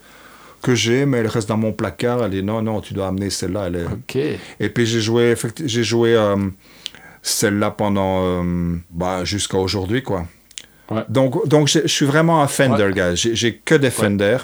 que 0.61 0.74
j'ai, 0.74 1.05
mais 1.05 1.20
elle 1.20 1.28
reste 1.28 1.47
dans 1.47 1.57
mon 1.57 1.72
placard. 1.74 2.24
Elle 2.24 2.32
dit 2.32 2.43
non, 2.43 2.61
non, 2.61 2.82
tu 2.82 2.93
dois 2.93 3.07
amener 3.07 3.30
celle-là. 3.30 3.68
Elle 3.68 3.76
est... 3.76 3.86
Ok. 3.86 4.15
Et 4.59 4.70
puis 4.70 4.86
j'ai 4.86 5.01
joué, 5.01 5.36
j'ai 5.65 5.84
joué 5.84 6.15
euh, 6.15 6.36
celle-là 7.22 7.72
pendant 7.72 8.22
euh, 8.24 8.76
bah, 8.89 9.24
jusqu'à 9.26 9.57
aujourd'hui, 9.57 10.01
quoi. 10.01 10.26
Ouais. 10.89 11.03
Donc, 11.09 11.47
donc 11.47 11.68
je 11.68 11.86
suis 11.88 12.05
vraiment 12.05 12.41
un 12.41 12.47
Fender, 12.47 12.86
Ouais. 12.86 12.93
gars. 12.93 13.13
J'ai 13.15 13.57
que 13.63 13.76
des 13.76 13.91
Fender. 13.91 14.38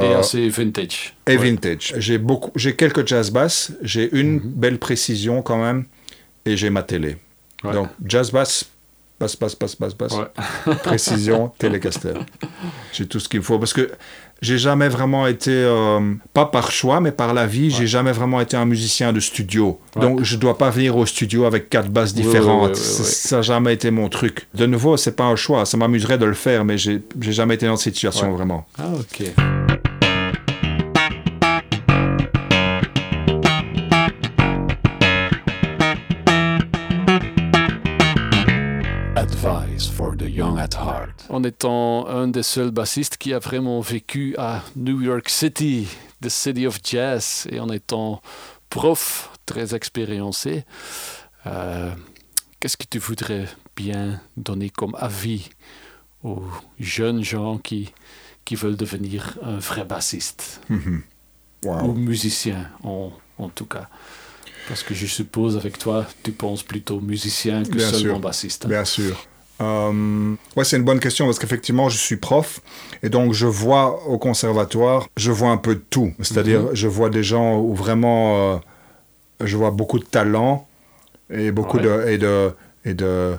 Et 0.00 0.14
assez 0.14 0.48
vintage. 0.48 1.14
et 1.26 1.36
vintage. 1.36 1.94
J'ai 1.96 2.18
beaucoup, 2.18 2.52
j'ai 2.54 2.76
quelques 2.76 3.06
jazz 3.08 3.30
bass, 3.30 3.72
j'ai 3.82 4.08
une 4.16 4.34
Mhm. 4.34 4.40
belle 4.44 4.78
précision 4.78 5.42
quand 5.42 5.56
même, 5.60 5.86
et 6.44 6.56
j'ai 6.56 6.70
ma 6.70 6.82
télé. 6.82 7.16
Donc 7.64 7.88
jazz 8.04 8.30
bass, 8.30 8.66
bass, 9.36 9.36
bass, 9.36 9.56
bass, 9.76 9.94
bass, 9.96 10.12
Ouais. 10.14 10.74
précision, 10.82 11.52
télécaster. 11.58 12.14
J'ai 12.92 13.06
tout 13.06 13.20
ce 13.20 13.28
qu'il 13.28 13.40
me 13.40 13.44
faut 13.44 13.58
parce 13.58 13.72
que 13.72 13.90
j'ai 14.40 14.56
jamais 14.58 14.88
vraiment 14.88 15.26
été, 15.26 15.50
euh, 15.52 16.14
pas 16.32 16.46
par 16.46 16.70
choix, 16.70 17.00
mais 17.00 17.10
par 17.10 17.34
la 17.34 17.46
vie, 17.46 17.70
j'ai 17.70 17.88
jamais 17.88 18.12
vraiment 18.12 18.40
été 18.40 18.56
un 18.56 18.64
musicien 18.64 19.12
de 19.12 19.18
studio. 19.20 19.80
Ouais. 19.96 20.02
Donc 20.02 20.22
je 20.22 20.36
dois 20.36 20.56
pas 20.56 20.70
venir 20.70 20.96
au 20.96 21.04
studio 21.06 21.44
avec 21.44 21.68
quatre 21.70 21.88
basses 21.90 22.12
Ouais, 22.12 22.18
ouais, 22.18 22.24
différentes. 22.24 22.60
ouais, 22.60 22.74
ouais, 22.74 22.98
ouais. 22.98 23.04
Ça 23.04 23.36
n'a 23.36 23.42
jamais 23.42 23.74
été 23.74 23.90
mon 23.90 24.08
truc. 24.08 24.46
De 24.54 24.66
nouveau, 24.66 24.96
c'est 24.96 25.16
pas 25.16 25.24
un 25.24 25.36
choix. 25.36 25.64
Ça 25.66 25.76
m'amuserait 25.76 26.18
de 26.18 26.24
le 26.26 26.34
faire, 26.34 26.64
mais 26.64 26.78
j'ai 26.78 27.02
jamais 27.20 27.54
été 27.56 27.66
dans 27.66 27.76
cette 27.76 27.94
situation 27.94 28.28
Ouais. 28.30 28.36
vraiment. 28.36 28.66
Ah, 28.78 28.90
ok. 29.00 29.32
For 39.86 40.16
the 40.16 40.22
young 40.28 40.58
at 40.58 40.70
heart. 40.76 41.24
En 41.28 41.44
étant 41.44 42.06
un 42.08 42.26
des 42.28 42.42
seuls 42.42 42.70
bassistes 42.72 43.16
qui 43.16 43.32
a 43.32 43.38
vraiment 43.38 43.80
vécu 43.80 44.34
à 44.36 44.62
New 44.74 45.00
York 45.00 45.28
City, 45.28 45.86
the 46.20 46.28
city 46.28 46.66
of 46.66 46.80
jazz, 46.82 47.46
et 47.50 47.60
en 47.60 47.68
étant 47.70 48.20
prof 48.70 49.30
très 49.46 49.74
expériencé, 49.76 50.64
euh, 51.46 51.90
qu'est-ce 52.58 52.76
que 52.76 52.86
tu 52.90 52.98
voudrais 52.98 53.46
bien 53.76 54.20
donner 54.36 54.68
comme 54.70 54.96
avis 54.98 55.48
aux 56.24 56.42
jeunes 56.80 57.22
gens 57.22 57.58
qui, 57.58 57.92
qui 58.44 58.56
veulent 58.56 58.76
devenir 58.76 59.38
un 59.42 59.58
vrai 59.58 59.84
bassiste? 59.84 60.60
Wow. 61.64 61.88
ou 61.88 61.92
musicien 61.94 62.68
en, 62.84 63.10
en 63.38 63.48
tout 63.48 63.66
cas 63.66 63.88
Parce 64.68 64.82
que 64.82 64.94
je 64.94 65.06
suppose 65.06 65.56
avec 65.56 65.78
toi, 65.78 66.06
tu 66.22 66.30
penses 66.32 66.62
plutôt 66.62 67.00
musicien 67.00 67.62
que 67.64 67.76
Bien 67.76 67.88
seulement 67.90 68.14
sûr. 68.14 68.20
bassiste. 68.20 68.64
hein? 68.64 68.68
Bien 68.68 68.84
sûr. 68.84 69.16
Euh, 69.60 70.34
ouais, 70.56 70.64
c'est 70.64 70.76
une 70.76 70.84
bonne 70.84 71.00
question 71.00 71.24
parce 71.26 71.38
qu'effectivement, 71.38 71.88
je 71.88 71.96
suis 71.98 72.16
prof 72.16 72.60
et 73.02 73.08
donc 73.08 73.32
je 73.32 73.46
vois 73.46 74.06
au 74.06 74.18
conservatoire, 74.18 75.08
je 75.16 75.30
vois 75.32 75.50
un 75.50 75.56
peu 75.56 75.74
de 75.74 75.82
tout. 75.90 76.12
C'est-à-dire, 76.20 76.60
Mhm. 76.62 76.70
je 76.74 76.88
vois 76.88 77.10
des 77.10 77.22
gens 77.24 77.58
où 77.58 77.74
vraiment, 77.74 78.52
euh, 78.54 78.56
je 79.44 79.56
vois 79.56 79.70
beaucoup 79.72 79.98
de 79.98 80.04
talent 80.04 80.66
et 81.32 81.50
beaucoup 81.50 81.78
Ouais. 81.78 81.82
de 81.84 82.08
et 82.08 82.18
de 82.18 82.50
et 82.84 82.94
de 82.94 83.34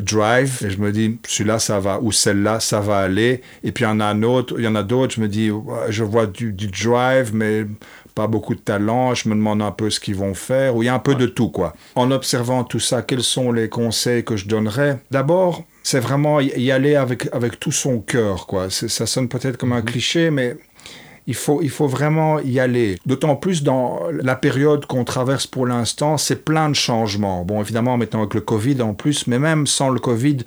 drive 0.00 0.58
et 0.66 0.70
je 0.70 0.78
me 0.78 0.90
dis 0.92 1.18
celui-là 1.26 1.58
ça 1.60 1.78
va 1.78 2.00
ou 2.00 2.10
celle-là 2.12 2.58
ça 2.60 2.80
va 2.80 2.98
aller 2.98 3.42
et 3.62 3.70
puis 3.70 3.84
il 3.84 3.88
y 3.88 3.90
en 3.90 4.00
a 4.00 4.06
un 4.06 4.22
autre 4.24 4.54
il 4.58 4.64
y 4.64 4.68
en 4.68 4.74
a 4.74 4.82
d'autres 4.82 5.14
je 5.14 5.20
me 5.20 5.28
dis 5.28 5.50
je 5.88 6.02
vois 6.04 6.26
du, 6.26 6.52
du 6.52 6.66
drive 6.66 7.30
mais 7.32 7.64
pas 8.14 8.26
beaucoup 8.26 8.54
de 8.54 8.60
talent 8.60 9.14
je 9.14 9.28
me 9.28 9.34
demande 9.34 9.62
un 9.62 9.70
peu 9.70 9.90
ce 9.90 10.00
qu'ils 10.00 10.16
vont 10.16 10.34
faire 10.34 10.76
ou 10.76 10.82
il 10.82 10.86
y 10.86 10.88
a 10.88 10.94
un 10.94 10.98
peu 10.98 11.14
de 11.14 11.26
tout 11.26 11.48
quoi. 11.48 11.74
En 11.94 12.10
observant 12.10 12.64
tout 12.64 12.80
ça 12.80 13.02
quels 13.02 13.22
sont 13.22 13.52
les 13.52 13.68
conseils 13.68 14.24
que 14.24 14.36
je 14.36 14.46
donnerais? 14.46 14.98
D'abord 15.10 15.64
c'est 15.82 16.00
vraiment 16.00 16.40
y 16.40 16.70
aller 16.70 16.96
avec 16.96 17.28
avec 17.32 17.60
tout 17.60 17.72
son 17.72 18.00
cœur 18.00 18.46
quoi. 18.46 18.70
Ça 18.70 19.06
sonne 19.06 19.28
peut-être 19.28 19.56
comme 19.56 19.72
un 19.72 19.82
cliché 19.82 20.30
mais 20.30 20.56
il 21.26 21.34
faut, 21.34 21.62
il 21.62 21.70
faut 21.70 21.86
vraiment 21.86 22.38
y 22.40 22.60
aller. 22.60 22.98
D'autant 23.06 23.36
plus 23.36 23.62
dans 23.62 24.00
la 24.10 24.36
période 24.36 24.86
qu'on 24.86 25.04
traverse 25.04 25.46
pour 25.46 25.66
l'instant, 25.66 26.18
c'est 26.18 26.44
plein 26.44 26.68
de 26.68 26.74
changements. 26.74 27.44
Bon, 27.44 27.60
évidemment, 27.62 27.96
maintenant 27.96 28.20
avec 28.20 28.34
le 28.34 28.42
Covid 28.42 28.82
en 28.82 28.94
plus, 28.94 29.26
mais 29.26 29.38
même 29.38 29.66
sans 29.66 29.88
le 29.88 30.00
Covid, 30.00 30.38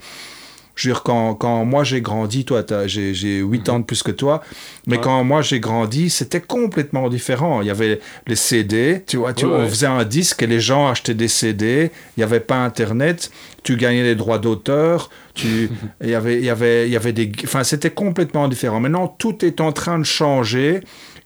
je 0.77 0.87
veux 0.87 0.93
dire, 0.93 1.03
quand, 1.03 1.33
quand 1.35 1.65
moi 1.65 1.83
j'ai 1.83 1.99
grandi, 2.01 2.45
toi, 2.45 2.63
t'as- 2.63 2.87
j'ai 2.87 3.13
j'ai 3.13 3.39
8 3.39 3.67
ans 3.67 3.79
de 3.79 3.83
plus 3.83 4.03
que 4.03 4.11
toi, 4.11 4.41
mais 4.85 4.95
Ouais. 4.95 5.01
quand 5.03 5.23
moi 5.23 5.41
j'ai 5.41 5.59
grandi, 5.59 6.09
c'était 6.09 6.39
complètement 6.39 7.09
différent. 7.09 7.61
Il 7.61 7.67
y 7.67 7.71
avait 7.71 7.99
les 8.27 8.35
CD, 8.35 9.03
tu 9.05 9.17
vois, 9.17 9.33
tu, 9.33 9.45
Ouais, 9.45 9.51
on 9.55 9.67
faisait 9.67 9.87
un 9.87 10.05
disque 10.05 10.43
et 10.43 10.47
les 10.47 10.59
gens 10.59 10.87
achetaient 10.87 11.13
des 11.15 11.27
CD, 11.27 11.91
il 12.15 12.19
n'y 12.19 12.23
avait 12.23 12.39
pas 12.39 12.63
Internet, 12.63 13.31
tu 13.63 13.75
gagnais 13.75 14.03
les 14.03 14.15
droits 14.15 14.37
d'auteur, 14.39 15.09
tu, 15.33 15.69
il 16.01 16.09
y 16.09 16.15
avait, 16.15 16.37
il 16.37 16.45
y 16.45 16.49
avait, 16.49 16.87
il 16.87 16.91
y 16.93 16.95
avait 16.95 17.13
des, 17.13 17.31
enfin, 17.43 17.63
c'était 17.63 17.89
complètement 17.91 18.47
différent. 18.47 18.79
Maintenant, 18.79 19.07
tout 19.07 19.43
est 19.43 19.59
en 19.59 19.71
train 19.71 19.97
de 19.99 20.05
changer 20.05 20.81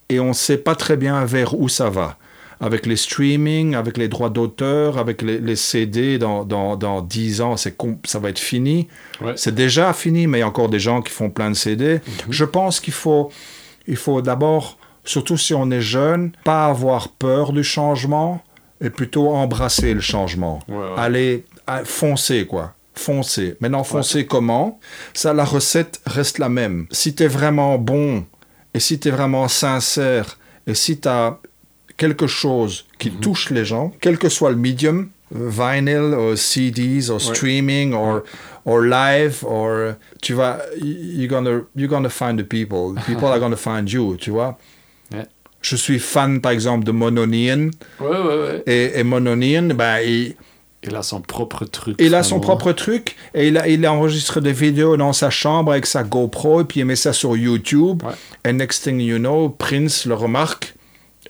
et 0.10 0.20
on 0.20 0.30
ne 0.30 0.34
sait 0.34 0.58
pas 0.58 0.76
très 0.76 0.97
bien 0.97 1.24
vers 1.26 1.60
où 1.60 1.68
ça 1.70 1.89
va. 1.89 2.18
Avec 2.64 2.86
les 2.86 2.95
streaming, 2.95 3.74
avec 3.76 3.97
les 3.97 4.07
droits 4.07 4.30
d'auteur, 4.30 4.97
avec 4.99 5.24
les, 5.24 5.39
les 5.39 5.55
CD, 5.55 6.18
dans, 6.20 6.45
dans, 6.45 6.76
dans 6.78 7.01
10 7.01 7.41
ans, 7.41 7.57
c'est 7.57 7.76
ça 8.05 8.20
va 8.20 8.30
être 8.30 8.39
fini. 8.39 8.88
Ouais. 9.20 9.34
C'est 9.36 9.55
déjà 9.55 9.91
fini, 9.93 10.28
mais 10.28 10.38
il 10.38 10.41
y 10.41 10.43
a 10.43 10.47
encore 10.47 10.70
des 10.70 10.80
gens 10.80 11.01
qui 11.01 11.12
font 11.12 11.32
plein 11.32 11.49
de 11.49 11.55
CD. 11.55 11.99
Je 12.30 12.45
pense 12.45 12.80
qu'il 12.80 12.93
faut, 12.93 13.32
il 13.88 13.95
faut 13.97 14.22
d'abord, 14.22 14.78
surtout 15.03 15.38
si 15.38 15.53
on 15.55 15.72
est 15.72 15.82
jeune, 15.82 16.32
pas 16.43 16.68
avoir 16.68 17.09
peur 17.09 17.51
du 17.51 17.64
changement 17.64 18.43
et 18.80 18.91
plutôt 18.91 19.30
embrasser 19.30 19.93
le 19.95 20.01
changement. 20.01 20.59
Ouais, 20.68 20.76
ouais. 20.78 20.84
Aller 20.97 21.45
à- 21.66 21.84
foncer, 21.84 22.45
quoi. 22.45 22.76
Foncer. 22.93 23.55
Maintenant, 23.59 23.84
foncer 23.84 24.28
comment? 24.28 24.80
Ça, 25.16 25.34
la 25.34 25.45
recette 25.45 25.99
reste 26.05 26.38
la 26.38 26.49
même. 26.49 26.86
Si 26.91 27.16
tu 27.16 27.24
es 27.24 27.28
vraiment 27.28 27.78
bon 27.80 28.26
et 28.76 28.80
si 28.80 28.99
tu 28.99 29.07
es 29.07 29.12
vraiment 29.12 29.47
sincère 29.47 30.38
et 30.68 30.76
si 30.76 30.99
tu 30.99 31.07
as 31.07 31.39
quelque 32.02 32.26
chose 32.26 32.86
qui 32.97 33.12
touche 33.12 33.52
les 33.52 33.64
gens, 33.64 33.91
quel 34.02 34.18
que 34.18 34.28
soit 34.28 34.49
le 34.49 34.56
medium, 34.56 35.10
euh, 35.36 35.49
vinyl, 35.52 36.36
CDs, 36.36 37.12
ou 37.12 37.20
streaming, 37.20 37.93
or, 37.93 38.24
or 38.66 38.82
live, 38.82 39.43
or 39.45 39.93
tu 40.20 40.34
vas, 40.34 40.58
you're 40.82 41.28
gonna, 41.28 41.62
you're 41.76 41.88
gonna 41.88 42.10
find 42.10 42.39
the 42.39 42.43
people. 42.43 42.95
People 43.06 43.28
are 43.28 43.39
gonna 43.39 43.56
find 43.56 43.88
you, 43.88 44.16
tu 44.18 44.32
vois. 44.32 44.58
Ouais. 45.14 45.28
Je 45.62 45.76
suis 45.76 45.99
fan, 45.99 46.39
par 46.39 46.54
exemple, 46.54 46.86
de 46.86 46.91
Mononian. 46.93 47.70
Ouais. 47.99 48.64
Et, 48.66 48.99
et 48.99 49.04
Mononian, 49.04 49.74
ben, 49.76 49.99
il, 49.99 50.36
Il 50.84 50.95
a 50.95 51.04
son 51.04 51.20
propre 51.22 51.66
truc. 51.66 51.97
il 51.99 52.16
a 52.16 52.24
son 52.24 52.38
vraiment. 52.38 52.56
propre 52.56 52.72
truc 52.72 53.18
et 53.36 53.49
il, 53.49 53.58
a, 53.58 53.68
il 53.68 53.86
enregistre 53.86 54.39
des 54.39 54.54
vidéos 54.54 54.95
dans 54.95 55.12
sa 55.14 55.30
chambre 55.30 55.74
avec 55.74 55.86
sa 55.86 56.04
GoPro 56.04 56.62
et 56.62 56.64
puis 56.64 56.80
il 56.80 56.86
met 56.86 56.95
ça 56.95 57.12
sur 57.14 57.36
YouTube. 57.36 58.02
Et 58.45 58.54
next 58.54 58.84
thing 58.86 58.99
you 59.02 59.18
know, 59.18 59.49
Prince 59.49 60.06
le 60.06 60.16
remarque 60.16 60.74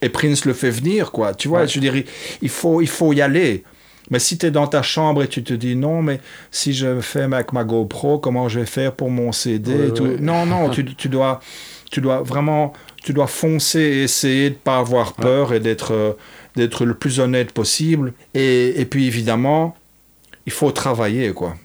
et 0.02 0.10
Prince 0.10 0.46
le 0.46 0.54
fait 0.54 0.70
venir, 0.72 1.12
quoi. 1.12 1.34
Tu 1.34 1.48
vois, 1.48 1.62
Ouais. 1.62 1.68
je 1.68 1.80
dirais, 1.80 2.06
il 2.42 2.50
faut, 2.50 2.82
il 2.82 2.88
faut 2.88 3.14
y 3.14 3.22
aller. 3.22 3.64
Mais 4.10 4.20
si 4.20 4.38
tu 4.38 4.46
es 4.48 4.52
dans 4.52 4.68
ta 4.68 4.82
chambre 4.82 5.24
et 5.24 5.28
tu 5.28 5.44
te 5.44 5.54
dis 5.54 5.76
non, 5.76 6.02
mais 6.02 6.20
si 6.50 6.74
je 6.74 7.00
fais 7.02 7.22
avec 7.22 7.54
ma 7.54 7.64
GoPro, 7.64 8.20
comment 8.20 8.50
je 8.50 8.60
vais 8.60 8.66
faire 8.66 8.94
pour 8.94 9.10
mon 9.10 9.32
CD 9.32 9.72
et 9.72 9.76
Ouais, 9.76 9.92
tout? 9.94 10.04
ouais. 10.04 10.18
Non, 10.20 10.46
non, 10.46 10.70
tu, 10.70 10.84
tu 10.96 11.08
dois, 11.08 11.40
tu 11.92 12.02
dois 12.02 12.22
vraiment 12.22 12.74
tu 13.04 13.14
dois 13.14 13.26
foncer 13.28 13.80
et 13.80 14.04
essayer 14.04 14.50
de 14.52 14.56
pas 14.56 14.78
avoir 14.78 15.14
peur 15.14 15.54
et 15.54 15.60
d'être 15.60 15.92
euh, 15.94 16.14
d'être 16.56 16.86
le 16.86 16.94
plus 16.94 17.20
honnête 17.20 17.52
possible. 17.52 18.14
Et, 18.34 18.80
et 18.82 18.86
puis 18.86 19.08
évidemment, 19.08 19.76
il 20.46 20.52
faut 20.52 20.72
travailler 20.72 21.32
quoi. 21.34 21.56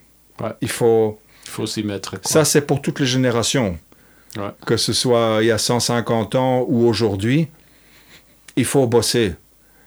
Il 0.60 0.68
faut. 0.68 1.18
Il 1.46 1.50
faut 1.50 1.66
s'y 1.66 1.82
mettre. 1.82 2.12
quoi. 2.12 2.20
Ça 2.30 2.44
c'est 2.44 2.60
pour 2.62 2.80
toutes 2.80 3.00
les 3.00 3.06
générations. 3.06 3.76
Que 4.66 4.76
ce 4.76 4.92
soit 4.92 5.38
il 5.40 5.46
y 5.46 5.50
a 5.50 5.58
150 5.58 6.34
ans 6.34 6.64
ou 6.68 6.86
aujourd'hui, 6.86 7.48
il 8.56 8.64
faut 8.64 8.86
bosser. 8.86 9.34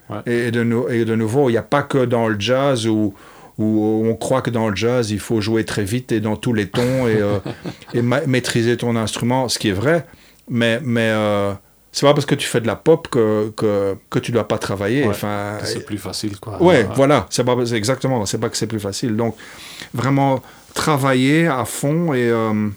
Ouais. 0.10 0.18
Et, 0.26 0.52
de, 0.52 0.64
nou- 0.64 0.88
et 0.90 1.06
de 1.06 1.16
nouveau, 1.16 1.50
il 1.50 1.54
n'y 1.54 1.58
a 1.58 1.64
pas 1.64 1.84
que 1.84 2.04
dans 2.06 2.28
le 2.28 2.40
jazz 2.40 2.88
où, 2.88 3.14
où 3.58 4.04
on 4.06 4.16
croit 4.16 4.42
que 4.42 4.50
dans 4.50 4.70
le 4.70 4.76
jazz, 4.76 5.12
il 5.12 5.20
faut 5.20 5.42
jouer 5.42 5.66
très 5.66 5.84
vite 5.84 6.12
et 6.12 6.20
dans 6.20 6.36
tous 6.36 6.54
les 6.54 6.68
tons 6.68 7.08
et, 7.08 7.18
euh, 7.22 7.38
et 7.94 8.02
ma- 8.02 8.26
maîtriser 8.26 8.78
ton 8.78 8.96
instrument, 8.96 9.50
ce 9.50 9.60
qui 9.60 9.70
est 9.70 9.74
vrai. 9.74 10.06
Mais, 10.50 10.80
mais 10.84 11.10
euh, 11.12 11.52
c'est 11.92 12.06
pas 12.08 12.14
parce 12.16 12.26
que 12.26 12.34
tu 12.36 12.48
fais 12.48 12.60
de 12.62 12.66
la 12.68 12.76
pop 12.76 13.08
que, 13.08 13.50
que, 13.56 13.96
que 14.10 14.18
tu 14.18 14.32
dois 14.32 14.48
pas 14.48 14.58
travailler. 14.58 15.04
Ouais, 15.04 15.10
Enfin, 15.10 15.58
C'est 15.64 15.86
plus 15.86 15.98
facile, 16.00 16.40
quoi. 16.40 16.62
Ouais, 16.62 16.88
voilà, 16.96 17.28
c'est 17.30 17.44
pas 17.44 17.56
exactement, 17.74 18.26
c'est 18.26 18.40
pas 18.40 18.50
que 18.50 18.58
c'est 18.58 18.66
plus 18.68 18.80
facile. 18.80 19.16
Donc 19.16 19.36
vraiment 19.94 20.42
travailler 20.74 21.46
à 21.48 21.66
fond 21.66 22.14
et 22.14 22.30
euh, 22.30 22.70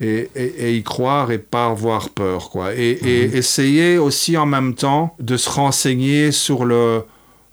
et, 0.00 0.28
et- 0.36 0.68
et 0.68 0.76
y 0.76 0.82
croire 0.82 1.30
et 1.32 1.38
pas 1.38 1.66
avoir 1.66 2.10
peur 2.10 2.50
quoi. 2.50 2.74
Et, 2.74 2.98
et 3.02 3.28
Mhm. 3.28 3.34
essayer 3.36 3.98
aussi 3.98 4.36
en 4.36 4.46
même 4.46 4.74
temps 4.74 5.14
de 5.20 5.36
se 5.36 5.48
renseigner 5.50 6.32
sur 6.32 6.64
le 6.64 7.02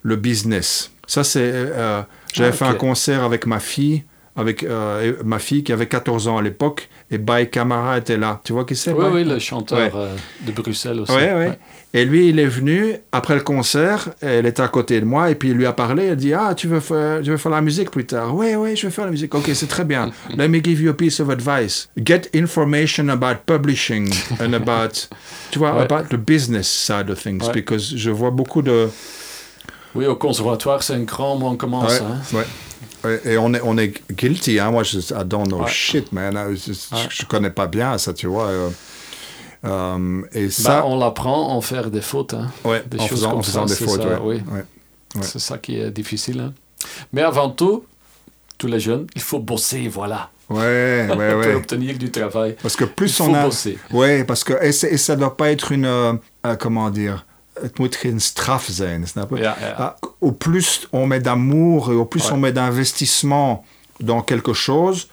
le 0.02 0.16
business. 0.16 0.90
Ça 1.06 1.24
c'est 1.24 1.40
euh, 1.42 2.02
j'avais 2.32 2.50
Ah, 2.50 2.52
fait 2.52 2.64
un 2.66 2.74
concert 2.74 3.22
avec 3.24 3.46
ma 3.46 3.60
fille 3.60 4.04
avec 4.36 4.64
euh, 4.64 5.14
ma 5.24 5.38
fille 5.38 5.62
qui 5.62 5.72
avait 5.72 5.86
14 5.86 6.26
ans 6.28 6.38
à 6.38 6.42
l'époque 6.42 6.88
et 7.10 7.18
Bay 7.18 7.48
Camara 7.48 7.98
était 7.98 8.16
là. 8.16 8.40
Tu 8.44 8.52
vois 8.52 8.64
qui 8.64 8.74
c'est 8.74 8.92
Oui, 8.92 9.04
oui, 9.12 9.24
le 9.24 9.38
chanteur 9.38 9.78
Ouais. 9.78 9.90
euh, 9.94 10.14
de 10.44 10.50
Bruxelles 10.52 10.98
aussi. 11.00 11.12
Ouais, 11.12 11.32
ouais. 11.32 11.58
Et 11.96 12.04
lui, 12.04 12.28
il 12.28 12.40
est 12.40 12.46
venu 12.46 12.96
après 13.12 13.36
le 13.36 13.40
concert. 13.42 14.08
Elle 14.20 14.46
était 14.46 14.62
à 14.62 14.66
côté 14.68 14.98
de 15.00 15.04
moi 15.04 15.30
et 15.30 15.36
puis 15.36 15.50
il 15.50 15.54
lui 15.54 15.64
a 15.64 15.72
parlé. 15.72 16.06
Elle 16.06 16.16
dit 16.16 16.34
Ah, 16.34 16.52
tu 16.56 16.66
veux 16.66 16.80
faire, 16.80 17.22
tu 17.22 17.30
veux 17.30 17.36
faire 17.36 17.52
la 17.52 17.60
musique 17.60 17.92
plus 17.92 18.04
tard? 18.04 18.34
Oui, 18.34 18.56
oui, 18.56 18.74
je 18.74 18.88
vais 18.88 18.92
faire 18.92 19.04
la 19.04 19.12
musique. 19.12 19.32
Ok, 19.32 19.48
c'est 19.54 19.68
très 19.68 19.84
bien. 19.84 20.10
Let 20.36 20.48
me 20.48 20.58
give 20.62 20.80
you 20.80 20.90
a 20.90 20.94
piece 20.94 21.20
of 21.20 21.30
advice. 21.30 21.88
Get 21.96 22.22
information 22.34 23.08
about 23.10 23.44
publishing 23.46 24.12
and 24.40 24.54
about, 24.54 25.08
tu 25.52 25.60
vois, 25.60 25.72
Ouais. 25.76 25.82
about 25.82 26.08
the 26.10 26.18
business 26.18 26.66
side 26.68 27.08
of 27.10 27.18
things. 27.22 27.44
Ouais. 27.46 27.52
Because 27.52 27.94
je 27.96 28.10
vois 28.10 28.32
beaucoup 28.32 28.60
de. 28.62 28.88
Oui, 29.94 30.06
au 30.06 30.16
conservatoire, 30.16 30.82
c'est 30.82 30.94
un 30.94 31.04
grand 31.04 31.36
où 31.40 31.46
on 31.46 31.54
commence. 31.56 32.00
Ouais, 32.32 32.40
hein. 33.04 33.18
Et 33.24 33.36
on 33.38 33.54
est, 33.54 33.60
on 33.62 33.78
est 33.78 33.92
guilty, 34.12 34.58
hein. 34.58 34.72
Moi, 34.72 34.82
je 34.82 34.98
I 34.98 35.24
don't 35.24 35.46
know 35.46 35.64
shit, 35.68 36.10
man. 36.10 36.36
Je, 36.56 36.72
je 37.08 37.24
connais 37.26 37.50
pas 37.50 37.68
bien 37.68 37.96
ça, 37.98 38.12
tu 38.12 38.26
vois. 38.26 38.46
euh. 38.46 38.68
Euh, 39.64 40.22
et 40.32 40.46
Bah, 40.46 40.50
ça, 40.52 40.84
on 40.86 40.98
l'apprend 40.98 41.50
en 41.56 41.60
faire 41.60 41.90
des 41.90 42.00
fautes. 42.02 42.34
hein. 42.34 42.50
ouais, 42.64 42.82
des 42.86 42.98
en 42.98 43.06
choses 43.06 43.10
faisant, 43.18 43.28
en 43.28 43.32
comme 43.32 43.42
faisant 43.42 43.66
ça, 43.66 43.74
des 43.74 43.84
fautes, 43.90 44.02
ça, 44.02 44.20
ouais. 44.22 44.42
C'est 45.22 45.38
ça 45.40 45.58
qui 45.58 45.76
est 45.78 45.90
difficile. 45.90 46.40
hein. 46.40 46.52
Mais 47.12 47.22
avant 47.22 47.50
tout, 47.50 47.84
tous 48.58 48.66
les 48.66 48.80
jeunes, 48.80 49.06
il 49.14 49.22
faut 49.22 49.38
bosser, 49.40 49.88
voilà. 49.88 50.30
Ouais, 50.50 51.06
ouais, 51.16 51.30
Pour 51.30 51.38
ouais. 51.38 51.54
obtenir 51.54 51.96
du 51.98 52.10
travail. 52.10 52.56
Parce 52.62 52.76
que 52.76 52.84
plus 52.84 53.18
il 53.18 53.22
on 53.22 53.26
faut 53.30 53.34
a. 53.36 53.42
bosser. 53.44 53.78
Ouais, 53.90 54.24
parce 54.24 54.44
que. 54.44 54.52
Et, 54.62 54.72
ça 54.72 55.16
doit 55.16 55.36
pas 55.36 55.50
être 55.50 55.72
une. 55.72 55.86
euh, 55.86 56.12
euh, 56.46 56.56
comment 56.56 56.90
dire. 56.90 57.24
Het 57.62 57.78
moet 57.78 57.96
geen 57.96 58.20
straf 58.20 58.66
zijn, 58.70 59.06
snap 59.06 59.30
je? 59.30 59.36
Ja, 59.42 59.56
ja. 59.60 59.74
Ah, 59.78 59.96
Au 60.18 60.32
plus 60.32 60.86
on 60.90 61.06
met 61.06 61.20
d'amour 61.24 61.92
et 61.92 61.94
au 61.94 62.04
plus 62.04 62.30
on 62.30 62.36
met 62.40 62.52
d'investissement 62.52 63.64
dans 64.00 64.22
quelque 64.24 64.52
chose, 64.52 65.06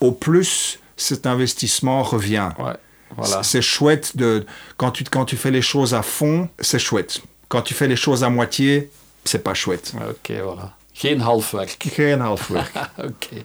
au 0.00 0.10
plus 0.12 0.78
cet 0.96 1.24
investissement 1.26 2.02
revient. 2.02 2.50
Ouais, 2.58 2.76
voilà. 3.16 3.42
C'est 3.42 3.62
chouette 3.62 4.16
de. 4.16 4.44
Quand 4.76 4.90
tu, 4.90 5.04
quand 5.04 5.24
tu 5.24 5.36
fais 5.36 5.50
les 5.50 5.62
choses 5.62 5.94
à 5.94 6.02
fond, 6.02 6.48
c'est 6.58 6.78
chouette. 6.78 7.20
Quand 7.48 7.62
tu 7.62 7.74
fais 7.74 7.86
les 7.88 7.96
choses 7.96 8.24
à 8.24 8.30
moitié, 8.30 8.90
c'est 9.24 9.42
pas 9.44 9.54
chouette. 9.54 9.92
Ok, 10.08 10.32
voilà. 10.42 10.72
Geen 10.94 11.20
halfwerk. 11.20 11.76
Geen 11.96 12.20
halfwerk. 12.20 12.72
ok. 12.98 13.42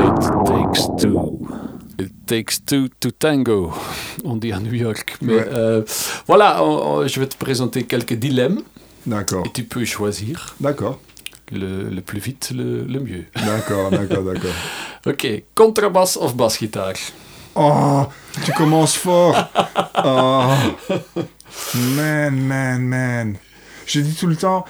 It 0.00 0.16
takes 0.46 0.88
two. 1.00 1.46
It 1.98 2.10
takes 2.26 2.58
two 2.60 2.88
to 3.00 3.10
tango. 3.10 3.72
On 4.24 4.36
dit 4.36 4.52
à 4.52 4.58
New 4.60 4.72
York. 4.74 5.16
Mais 5.22 5.34
Ouais. 5.34 5.48
euh, 5.52 5.82
voilà, 6.26 6.62
on- 6.64 7.00
on- 7.02 7.06
je 7.06 7.20
vais 7.20 7.26
te 7.26 7.36
présenter 7.36 7.84
quelques 7.84 8.14
dilemmes 8.14 8.62
D'accord. 9.06 9.44
et 9.46 9.50
tu 9.52 9.64
peux 9.64 9.84
choisir 9.84 10.54
D'accord. 10.60 10.98
Le, 11.52 11.88
le 11.90 12.00
plus 12.00 12.20
vite, 12.20 12.52
le, 12.54 12.84
le 12.84 13.00
mieux. 13.00 13.24
D'accord, 13.34 13.90
d'accord, 13.90 14.22
d'accord. 14.22 14.50
Ok, 15.06 15.26
contrabas 15.54 16.18
of 16.20 16.34
basgitaar 16.36 16.92
Oh, 17.54 18.02
tu 18.44 18.52
commences 18.52 18.94
fort. 18.96 19.34
Oh. 20.04 20.42
Man, 21.96 22.36
man, 22.36 22.80
man. 22.82 23.36
Je 23.86 24.00
dis 24.00 24.14
tout 24.14 24.26
le 24.28 24.36
temps, 24.36 24.64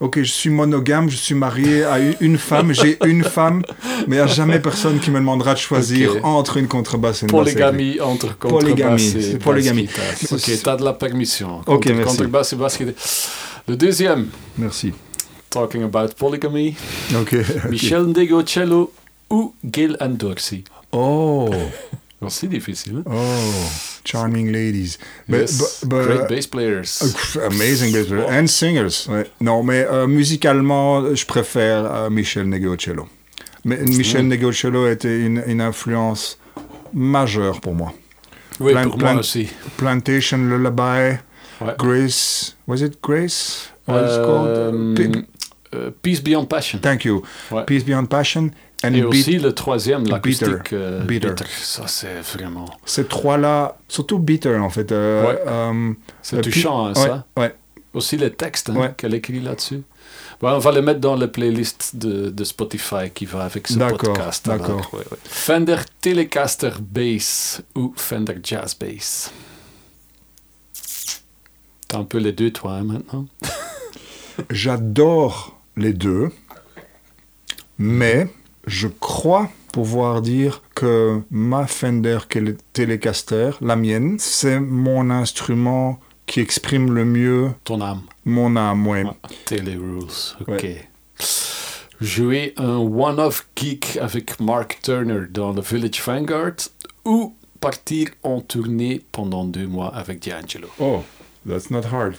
ok, 0.00 0.18
je 0.18 0.32
suis 0.32 0.50
monogame, 0.50 1.08
je 1.10 1.16
suis 1.16 1.34
marié 1.34 1.84
à 1.84 1.98
une 2.20 2.38
femme, 2.38 2.72
j'ai 2.72 2.98
une 3.06 3.22
femme, 3.22 3.62
mais 4.08 4.16
il 4.16 4.18
n'y 4.18 4.24
a 4.24 4.26
jamais 4.26 4.58
personne 4.58 4.98
qui 4.98 5.10
me 5.10 5.18
demandera 5.20 5.54
de 5.54 5.58
choisir 5.60 6.24
entre 6.24 6.56
une 6.56 6.66
contrebasse 6.66 7.22
et 7.22 7.26
une 7.26 7.32
basse. 7.32 7.40
Polygamie 7.52 8.00
entre 8.00 8.36
contrabas 8.36 8.60
Polygamie, 8.64 9.16
et 9.32 9.36
polygamie. 9.38 9.88
Ok, 10.32 10.40
tu 10.62 10.68
as 10.68 10.76
de 10.76 10.84
la 10.84 10.92
permission. 10.94 11.60
Ok, 11.60 11.66
Contre- 11.66 11.92
merci. 11.92 12.16
Contrabas 12.16 12.50
et 12.52 12.56
basse-guitare. 12.56 12.94
Le 13.68 13.76
deuxième, 13.76 14.26
Merci. 14.58 14.92
Talking 15.54 15.82
about 15.84 16.16
polygamy, 16.18 16.76
Ok. 17.14 17.32
ok. 17.64 17.70
Michel 17.70 18.06
Ndegocello 18.08 18.90
ou 19.30 19.54
Gil 19.72 19.96
and 20.00 20.18
Dorsey. 20.18 20.64
Oh, 20.92 21.48
C'est 22.28 22.48
difficile. 22.48 23.02
hein? 23.06 23.12
oh, 23.12 23.70
charming 24.04 24.50
ladies. 24.50 24.98
But- 25.28 25.40
Yes, 25.40 25.84
but- 25.84 25.88
but- 25.88 26.06
Great 26.06 26.28
bass 26.28 26.46
players. 26.46 26.98
Pff, 27.00 27.36
Amazing 27.36 27.92
bass 27.92 28.06
player. 28.06 28.26
And 28.30 28.46
singers. 28.48 29.06
Ouais. 29.08 29.26
Non, 29.40 29.62
mais 29.62 29.84
euh, 29.90 30.06
musicalement, 30.06 31.14
je 31.14 31.24
préfère 31.26 31.84
euh, 31.84 32.10
Michel 32.10 32.48
Negocello. 32.48 33.08
Mais 33.66 33.76
Michel 33.86 34.24
Mm. 34.24 34.28
Negocello 34.28 34.88
était 34.88 35.20
une, 35.20 35.42
une 35.46 35.60
influence 35.60 36.38
majeure 36.92 37.60
pour 37.60 37.74
moi. 37.74 37.92
oui, 38.60 38.72
plein- 38.72 38.88
pour 38.88 38.98
moi 38.98 39.14
aussi. 39.14 39.48
Plantation 39.76 40.38
Lullaby, 40.38 41.18
Ouais. 41.60 41.74
Grace, 41.78 42.56
was 42.66 42.80
it 42.82 42.98
Grace? 43.02 43.68
What 43.86 44.00
it's 44.02 44.16
Euh, 45.74 45.90
Pe- 45.90 45.94
Peace 46.02 46.22
Beyond 46.22 46.46
Passion. 46.46 46.78
Thank 46.78 47.04
you. 47.04 47.22
Ouais. 47.50 47.64
Peace 47.64 47.84
Beyond 47.84 48.06
Passion. 48.06 48.50
And 48.84 48.88
Et 48.94 49.00
Beat- 49.00 49.04
aussi 49.06 49.38
le 49.38 49.52
troisième, 49.54 50.02
Bitter. 50.02 50.12
l'acoustique. 50.12 50.72
euh, 50.74 51.00
Bitter. 51.04 51.30
Bitter. 51.30 51.44
Ça, 51.62 51.86
c'est 51.86 52.20
vraiment... 52.20 52.66
Ces 52.84 53.04
trois-là, 53.06 53.78
surtout 53.88 54.18
Bitter 54.18 54.56
en 54.58 54.68
fait. 54.70 54.92
euh, 54.92 55.26
Ouais. 55.76 55.94
C'est 56.22 56.40
touchant, 56.42 56.86
hein, 56.88 56.94
ça. 56.94 57.26
Ouais. 57.36 57.54
Aussi 57.94 58.16
les 58.16 58.30
textes 58.32 58.70
hein, 58.70 58.88
qu'elle 58.96 59.14
écrit 59.14 59.40
là-dessus. 59.40 59.82
On 60.42 60.58
va 60.58 60.72
les 60.72 60.82
mettre 60.82 61.00
dans 61.00 61.14
la 61.16 61.28
playlist 61.28 61.96
de, 61.96 62.28
de 62.28 62.44
Spotify 62.44 63.08
qui 63.14 63.24
va 63.24 63.44
avec 63.44 63.68
ce 63.68 63.78
D'accord, 63.78 64.12
podcast. 64.12 64.46
d'accord. 64.46 64.90
Ouais, 64.92 64.98
ouais. 64.98 65.16
Fender 65.24 65.76
Telecaster 66.02 66.72
Bass 66.80 67.62
ou 67.74 67.94
Fender 67.96 68.34
Jazz 68.42 68.74
Bass 68.78 69.32
T'as 71.88 71.98
un 71.98 72.04
peu 72.04 72.18
les 72.18 72.32
deux, 72.32 72.50
toi, 72.50 72.72
hein, 72.74 72.84
maintenant 72.84 73.26
J'adore 74.50 75.53
les 75.76 75.92
deux, 75.92 76.30
mais 77.78 78.28
je 78.66 78.88
crois 78.88 79.50
pouvoir 79.72 80.22
dire 80.22 80.62
que 80.74 81.20
ma 81.30 81.66
Fender 81.66 82.18
Telecaster, 82.72 83.50
la 83.60 83.76
mienne, 83.76 84.16
c'est 84.18 84.60
mon 84.60 85.10
instrument 85.10 85.98
qui 86.26 86.40
exprime 86.40 86.92
le 86.94 87.04
mieux 87.04 87.50
Ton 87.64 87.80
âme. 87.80 88.02
mon 88.24 88.56
âme. 88.56 88.86
ouais. 88.86 89.04
Ouais. 89.04 89.10
Tele 89.44 89.76
Rules. 89.78 90.36
Ok. 90.46 90.62
Ouais. 90.62 90.88
Jouer 92.00 92.54
un 92.56 92.76
one-off 92.76 93.46
geek 93.56 93.98
avec 94.00 94.40
Mark 94.40 94.78
Turner 94.82 95.22
dans 95.30 95.52
le 95.52 95.60
Village 95.60 96.02
Vanguard 96.04 96.54
ou 97.04 97.34
partir 97.60 98.08
en 98.22 98.40
tournée 98.40 99.02
pendant 99.12 99.44
deux 99.44 99.66
mois 99.66 99.94
avec 99.94 100.26
D'Angelo. 100.28 100.68
Oh, 100.78 101.02
that's 101.48 101.70
not 101.70 101.82
hard. 101.92 102.14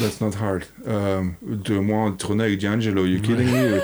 That's 0.00 0.20
not 0.20 0.32
hard. 0.40 0.64
Euh, 0.86 1.22
deux 1.42 1.80
mois 1.80 2.04
en 2.04 2.12
tournée 2.12 2.44
avec 2.44 2.60
D'Angelo, 2.60 3.04
you 3.04 3.20
kidding 3.20 3.50
me? 3.50 3.80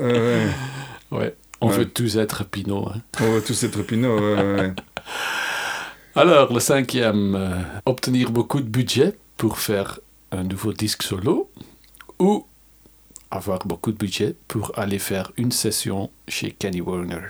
Euh, 0.00 0.48
ouais. 1.10 1.18
Ouais. 1.18 1.34
On 1.60 1.68
Ouais. 1.70 1.78
veut 1.78 1.88
tous 1.88 2.16
être 2.16 2.44
Pinot. 2.44 2.88
hein. 2.88 3.00
On 3.20 3.32
va 3.32 3.40
tous 3.40 3.62
être 3.64 3.82
Pinot. 3.82 4.18
ouais. 4.18 4.72
Alors, 6.14 6.52
le 6.52 6.60
cinquième, 6.60 7.34
euh, 7.36 7.58
obtenir 7.86 8.30
beaucoup 8.30 8.60
de 8.60 8.68
budget 8.68 9.14
pour 9.36 9.58
faire 9.58 10.00
un 10.32 10.42
nouveau 10.44 10.72
disque 10.72 11.02
solo 11.02 11.50
ou 12.18 12.46
avoir 13.30 13.60
beaucoup 13.66 13.92
de 13.92 13.96
budget 13.98 14.34
pour 14.48 14.72
aller 14.78 14.98
faire 14.98 15.30
une 15.36 15.52
session 15.52 16.10
chez 16.26 16.50
Kenny 16.52 16.80
Werner 16.80 17.20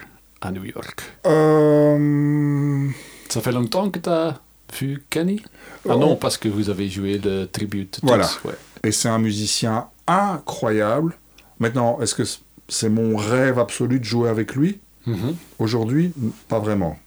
à 0.41 0.51
New 0.53 0.65
York. 0.65 1.03
Euh, 1.27 2.89
Ça 3.29 3.41
fait 3.41 3.53
longtemps 3.53 3.91
que 3.91 3.99
tu 3.99 4.09
as 4.09 4.41
vu 4.79 5.03
Kenny 5.11 5.43
Ah 5.89 5.93
Oh. 5.95 5.97
non, 5.97 6.17
parce 6.17 6.37
que 6.37 6.49
vous 6.49 6.71
avez 6.71 6.89
joué 6.89 7.19
le 7.23 7.47
tribute. 7.47 7.99
tous, 8.01 8.07
Voilà. 8.07 8.29
ouais. 8.45 8.55
Et 8.85 8.93
c'est 8.93 9.09
un 9.09 9.19
musicien 9.19 9.87
incroyable. 10.07 11.15
Maintenant, 11.59 12.01
est-ce 12.01 12.15
que 12.15 12.23
c'est 12.69 12.89
mon 12.89 13.17
rêve 13.17 13.59
absolu 13.59 13.99
de 14.01 14.05
jouer 14.05 14.29
avec 14.29 14.55
lui? 14.55 14.79
Mhm. 15.07 15.35
Aujourd'hui, 15.59 16.13
pas 16.49 16.59
vraiment. 16.59 16.99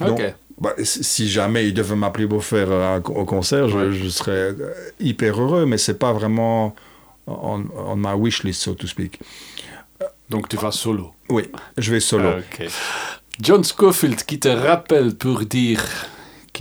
Donc, 0.00 0.18
Ok. 0.20 0.34
bah, 0.60 0.74
si 0.82 1.28
jamais 1.30 1.68
il 1.68 1.74
devait 1.74 1.94
m'appeler 1.96 2.26
pour 2.26 2.44
faire 2.44 2.70
euh, 2.70 3.00
au 3.00 3.24
concert, 3.24 3.68
je, 3.68 3.76
Ouais. 3.78 3.92
je 3.92 4.08
serais 4.08 4.32
euh, 4.32 4.74
hyper 5.00 5.40
heureux, 5.40 5.66
mais 5.66 5.78
c'est 5.78 5.98
pas 5.98 6.12
vraiment 6.12 6.74
on, 7.26 7.64
on 7.76 7.96
my 7.96 8.14
wish 8.14 8.42
list, 8.42 8.62
so 8.62 8.74
to 8.74 8.86
speak. 8.86 9.20
Donc 10.28 10.48
tu 10.48 10.56
vas 10.56 10.72
solo. 10.72 11.12
Oui, 11.28 11.44
je 11.78 11.92
vais 11.92 12.00
solo. 12.00 12.28
Ok. 12.38 12.66
John 13.40 13.62
Scofield 13.64 14.24
qui 14.24 14.38
te 14.40 14.48
rappelle 14.48 15.14
pour 15.14 15.40
dire 15.44 15.82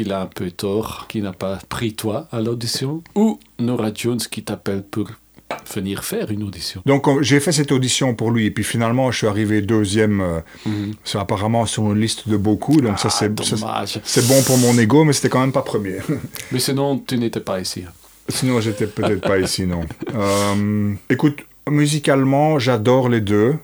qu'il 0.03 0.11
a 0.11 0.21
un 0.21 0.25
peu 0.25 0.49
tort, 0.51 1.05
qu'il 1.07 1.23
n'a 1.23 1.33
pas 1.33 1.59
pris 1.69 1.93
toi 1.93 2.27
à 2.31 2.41
l'audition, 2.41 3.03
ou 3.15 3.39
Nora 3.59 3.91
Jones 3.93 4.17
qui 4.17 4.43
t'appelle 4.43 4.83
pour 4.83 5.07
venir 5.75 6.03
faire 6.03 6.31
une 6.31 6.43
audition. 6.43 6.81
Donc 6.85 7.07
on- 7.07 7.21
j'ai 7.21 7.39
fait 7.41 7.51
cette 7.51 7.71
audition 7.73 8.15
pour 8.15 8.31
lui, 8.31 8.45
et 8.45 8.51
puis 8.51 8.63
finalement 8.63 9.11
je 9.11 9.17
suis 9.19 9.27
arrivé 9.27 9.61
deuxième, 9.61 10.21
euh, 10.21 10.39
c'est 11.03 11.17
apparemment 11.17 11.65
sur 11.65 11.91
une 11.91 11.99
liste 11.99 12.29
de 12.29 12.37
beaucoup, 12.37 12.79
donc 12.81 12.97
ça 12.99 13.09
Ah, 13.11 13.15
c'est 13.19 13.43
ça, 13.43 13.55
dommage. 13.57 13.99
c'est 14.03 14.27
bon 14.27 14.41
pour 14.43 14.57
mon 14.57 14.77
ego, 14.79 15.03
mais 15.03 15.13
c'était 15.13 15.29
quand 15.29 15.41
même 15.41 15.51
pas 15.51 15.61
premier. 15.61 15.97
Mais 16.51 16.59
sinon, 16.59 16.97
tu 16.99 17.17
n'étais 17.17 17.41
pas 17.41 17.59
ici. 17.59 17.83
Sinon 18.29 18.61
j'étais 18.61 18.87
peut-être 18.87 19.21
pas 19.21 19.39
ici, 19.39 19.65
non. 19.65 19.81
Euh, 20.15 20.93
écoute, 21.09 21.39
musicalement 21.69 22.57
j'adore 22.59 23.09
les 23.09 23.21
deux. 23.21 23.55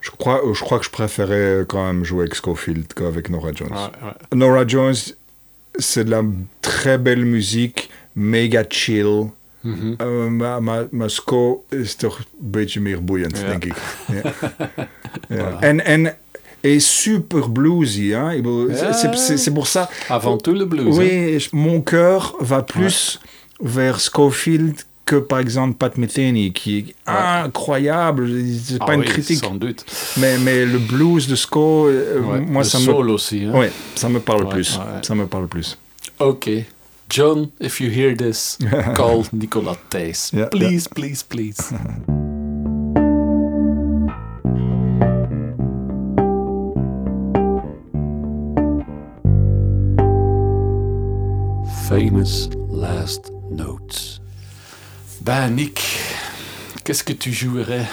Je 0.00 0.10
crois, 0.10 0.40
je 0.52 0.60
crois 0.60 0.78
que 0.78 0.84
je 0.86 0.90
préférais 0.90 1.64
quand 1.68 1.84
même 1.86 2.04
jouer 2.04 2.22
avec 2.22 2.34
Scofield 2.34 2.92
qu'avec 2.94 3.28
Nora 3.30 3.52
Jones. 3.54 3.68
Ouais, 3.72 4.06
ouais. 4.08 4.14
Nora 4.36 4.66
Jones, 4.66 4.94
c'est 5.78 6.04
de 6.04 6.10
la 6.10 6.22
très 6.60 6.98
belle 6.98 7.24
musique, 7.24 7.90
méga 8.14 8.64
chill. 8.68 9.30
Mhm. 9.60 9.94
Uh, 10.00 10.28
maar, 10.28 10.62
maar, 10.90 11.10
Sco 11.10 11.64
is 11.70 11.94
toch 11.94 12.18
een 12.18 12.24
beetje 12.50 12.80
meer 12.80 13.04
boeiend, 13.04 13.38
Ja. 13.38 13.46
denk 13.46 13.64
ik. 13.64 13.74
Ja. 14.12 14.32
Ja. 15.28 15.50
Voilà. 15.50 15.58
En, 15.60 15.84
en 15.84 16.16
est 16.60 16.86
super 16.86 17.50
bluesy. 17.52 18.12
Hein? 18.14 18.42
C'est- 18.92 19.52
pour 19.52 19.66
ça. 19.66 19.88
Avant 20.08 20.36
tout 20.42 20.54
le 20.56 20.66
blues. 20.66 20.96
oui, 20.96 21.36
hein. 21.36 21.48
mon 21.52 21.80
cœur 21.82 22.34
va 22.40 22.62
plus 22.62 23.20
vers 23.60 24.00
Scofield 24.00 24.84
que 25.06 25.16
par 25.16 25.38
exemple 25.38 25.74
Pat 25.76 25.96
Metheny, 25.98 26.52
qui 26.52 26.78
est 26.78 26.94
incroyable. 27.10 28.28
C'est 28.62 28.78
Ah 28.80 28.86
pas 28.86 28.94
une 28.94 29.04
critique, 29.04 29.38
Sans 29.44 29.54
doute. 29.54 29.84
mais, 30.18 30.38
mais 30.38 30.64
le 30.64 30.78
blues 30.78 31.26
de 31.28 31.34
Sco, 31.36 31.86
euh, 31.88 32.20
Ouais, 32.20 32.40
moi 32.40 32.62
le 32.62 32.68
ça 32.68 32.78
me, 32.78 32.84
soul 32.84 33.10
aussi. 33.10 33.44
hein. 33.44 33.52
ouais, 33.58 33.70
ça 33.94 34.08
me 34.08 34.20
parle 34.20 34.44
Ouais, 34.44 34.50
plus. 34.50 34.76
ouais. 34.78 35.02
Ça 35.02 35.14
me 35.14 35.26
parle 35.26 35.46
plus. 35.48 35.76
Ok. 36.18 36.48
John, 37.10 37.48
if 37.60 37.80
you 37.80 37.90
hear 37.90 38.16
this, 38.16 38.56
call 38.96 39.24
Nicolas. 39.32 39.76
Ja, 40.32 40.46
please, 40.46 40.88
please, 40.88 41.22
please. 41.22 41.58
Famous 51.88 52.48
last 52.70 53.30
notes. 53.50 54.20
Ben 55.24 55.48
Nick, 55.48 55.80
qu'est-ce 56.84 57.02
que 57.02 57.14
tu 57.14 57.32
jouerais 57.32 57.86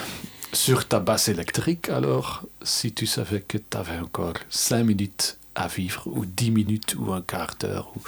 sur 0.52 0.86
ta 0.86 1.00
basse 1.00 1.30
électrique 1.30 1.88
alors 1.88 2.44
si 2.62 2.92
tu 2.92 3.06
savais 3.06 3.40
que 3.40 3.58
tu 3.58 3.78
avais 3.78 4.00
encore 4.00 4.34
5 4.50 4.84
minutes 4.84 5.38
à 5.56 5.68
vivre 5.70 6.04
ou 6.08 6.26
10 6.26 6.52
minutes 6.52 6.96
ou 7.00 7.14
un 7.14 7.22
quart 7.22 7.54
d'heure 7.58 7.94
ou 7.96 8.02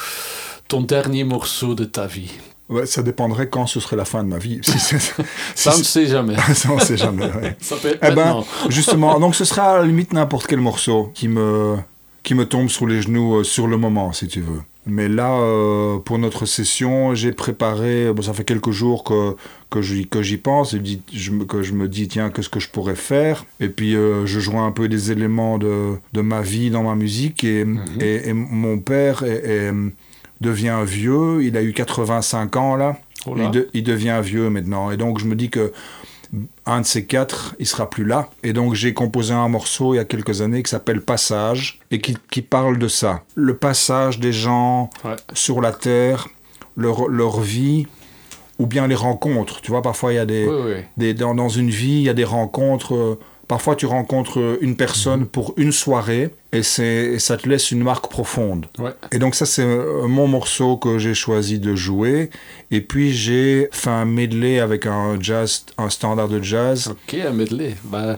ton 0.67 0.81
dernier 0.81 1.23
morceau 1.23 1.73
de 1.73 1.85
ta 1.85 2.05
vie? 2.05 2.33
Ouais, 2.67 2.85
ça 2.85 3.01
dépendrait 3.01 3.47
quand 3.47 3.65
ce 3.65 3.79
serait 3.79 3.95
la 3.95 4.03
fin 4.03 4.25
de 4.25 4.27
ma 4.29 4.39
vie. 4.39 4.59
Si 4.65 4.77
Ça 5.55 5.77
ne 5.77 5.83
sait 5.83 6.07
jamais. 6.07 6.35
ça, 6.53 6.69
on 6.71 6.79
sait 6.79 6.97
jamais. 6.97 7.31
ouais. 7.31 7.55
Ça 7.61 7.77
peut 7.77 7.89
être 7.89 7.99
Eh 8.05 8.11
ben, 8.13 8.43
justement, 8.67 9.21
donc 9.21 9.35
ce 9.35 9.45
sera 9.45 9.75
à 9.75 9.77
la 9.77 9.85
limite 9.85 10.11
n'importe 10.11 10.47
quel 10.47 10.59
morceau 10.59 11.11
qui 11.13 11.29
me, 11.29 11.77
qui 12.23 12.35
me 12.35 12.45
tombe 12.45 12.67
sous 12.67 12.85
les 12.87 13.01
genoux 13.01 13.37
euh, 13.37 13.43
sur 13.45 13.67
le 13.67 13.77
moment, 13.77 14.11
si 14.11 14.27
tu 14.27 14.41
veux. 14.41 14.61
Mais 14.85 15.07
là, 15.07 15.31
euh, 15.39 15.97
pour 15.99 16.19
notre 16.19 16.45
session, 16.45 17.15
j'ai 17.15 17.31
préparé, 17.31 18.11
bon, 18.13 18.21
ça 18.21 18.33
fait 18.33 18.43
quelques 18.43 18.71
jours 18.71 19.03
que, 19.05 19.35
que 19.69 19.81
j'y 19.81 20.07
que 20.07 20.21
j'y 20.21 20.37
pense, 20.37 20.73
et 20.73 20.81
je 21.13 21.31
me- 21.31 21.45
que 21.45 21.61
je 21.61 21.73
me 21.73 21.87
dis, 21.87 22.07
tiens, 22.09 22.29
qu'est-ce 22.29 22.49
que 22.49 22.59
je 22.59 22.69
pourrais 22.69 22.95
faire? 22.95 23.45
Et 23.61 23.69
puis, 23.69 23.95
euh, 23.95 24.25
je 24.25 24.39
joins 24.41 24.65
un 24.67 24.71
peu 24.71 24.89
des 24.89 25.11
éléments 25.11 25.57
de, 25.57 25.93
de 26.11 26.21
ma 26.21 26.41
vie 26.41 26.69
dans 26.69 26.83
ma 26.83 26.95
musique, 26.95 27.43
et, 27.45 27.65
et, 28.01 28.27
et 28.29 28.33
mon 28.33 28.77
père 28.79 29.23
est- 29.23 29.45
est- 29.45 29.73
devient 30.41 30.81
vieux, 30.85 31.43
il 31.43 31.55
a 31.55 31.63
eu 31.63 31.71
85 31.71 32.55
ans 32.57 32.75
là, 32.75 32.97
Oh 33.25 33.35
là. 33.35 33.45
il, 33.45 33.51
de- 33.51 33.69
il 33.73 33.83
devient 33.83 34.19
vieux 34.21 34.49
maintenant, 34.49 34.91
et 34.91 34.97
donc 34.97 35.17
je 35.19 35.25
me 35.25 35.35
dis 35.35 35.49
que 35.49 35.71
un 36.65 36.81
de 36.81 36.85
ces 36.85 37.05
quatre, 37.05 37.55
il 37.59 37.67
sera 37.67 37.89
plus 37.89 38.05
là. 38.05 38.29
Et 38.43 38.53
donc 38.53 38.73
j'ai 38.73 38.93
composé 38.93 39.33
un 39.33 39.47
morceau 39.49 39.93
il 39.93 39.97
y 39.97 39.99
a 39.99 40.05
quelques 40.05 40.41
années 40.41 40.63
qui 40.63 40.69
s'appelle 40.69 41.01
Passage 41.01 41.79
et 41.91 41.99
qui, 41.99 42.17
qui 42.31 42.41
parle 42.41 42.77
de 42.77 42.87
ça. 42.87 43.23
Le 43.35 43.57
passage 43.57 44.19
des 44.19 44.31
gens 44.31 44.89
Ouais. 45.03 45.15
sur 45.33 45.59
la 45.61 45.71
terre, 45.73 46.27
leur, 46.77 47.07
leur 47.09 47.39
vie, 47.41 47.87
ou 48.59 48.65
bien 48.67 48.87
les 48.87 48.95
rencontres. 48.95 49.61
Tu 49.61 49.71
vois, 49.71 49.81
parfois 49.81 50.13
il 50.13 50.15
y 50.15 50.19
a 50.19 50.25
des, 50.25 50.47
Oui, 50.47 50.55
oui. 50.75 50.81
des- 50.95 51.13
dans, 51.13 51.35
dans 51.35 51.49
une 51.49 51.69
vie, 51.69 51.97
il 51.97 52.03
y 52.03 52.09
a 52.09 52.13
des 52.13 52.23
rencontres. 52.23 53.17
Euh, 53.43 53.47
Parfois, 53.47 53.75
tu 53.75 53.85
rencontres 53.85 54.57
une 54.61 54.75
personne 54.75 55.25
pour 55.25 55.53
une 55.57 55.71
soirée 55.71 56.29
et, 56.53 56.63
c'est- 56.63 57.19
ça 57.19 57.37
te 57.37 57.47
laisse 57.47 57.71
une 57.71 57.83
marque 57.83 58.09
profonde. 58.09 58.65
Ouais. 58.79 58.91
Et 59.11 59.19
donc 59.19 59.35
ça, 59.35 59.45
c'est 59.45 59.63
euh, 59.63 60.07
mon 60.07 60.27
morceau 60.27 60.77
que 60.77 60.97
j'ai 60.97 61.13
choisi 61.13 61.59
de 61.59 61.75
jouer. 61.75 62.29
Et 62.71 62.81
puis, 62.81 63.11
j'ai 63.13 63.67
fait 63.71 63.89
un 63.89 64.05
medley 64.05 64.59
avec 64.59 64.85
un 64.85 65.17
jazz, 65.19 65.65
un 65.77 65.89
standard 65.89 66.29
de 66.29 66.41
jazz. 66.41 66.87
Ok, 66.89 67.15
un 67.19 67.31
medley. 67.33 67.75
Ben, 67.83 68.17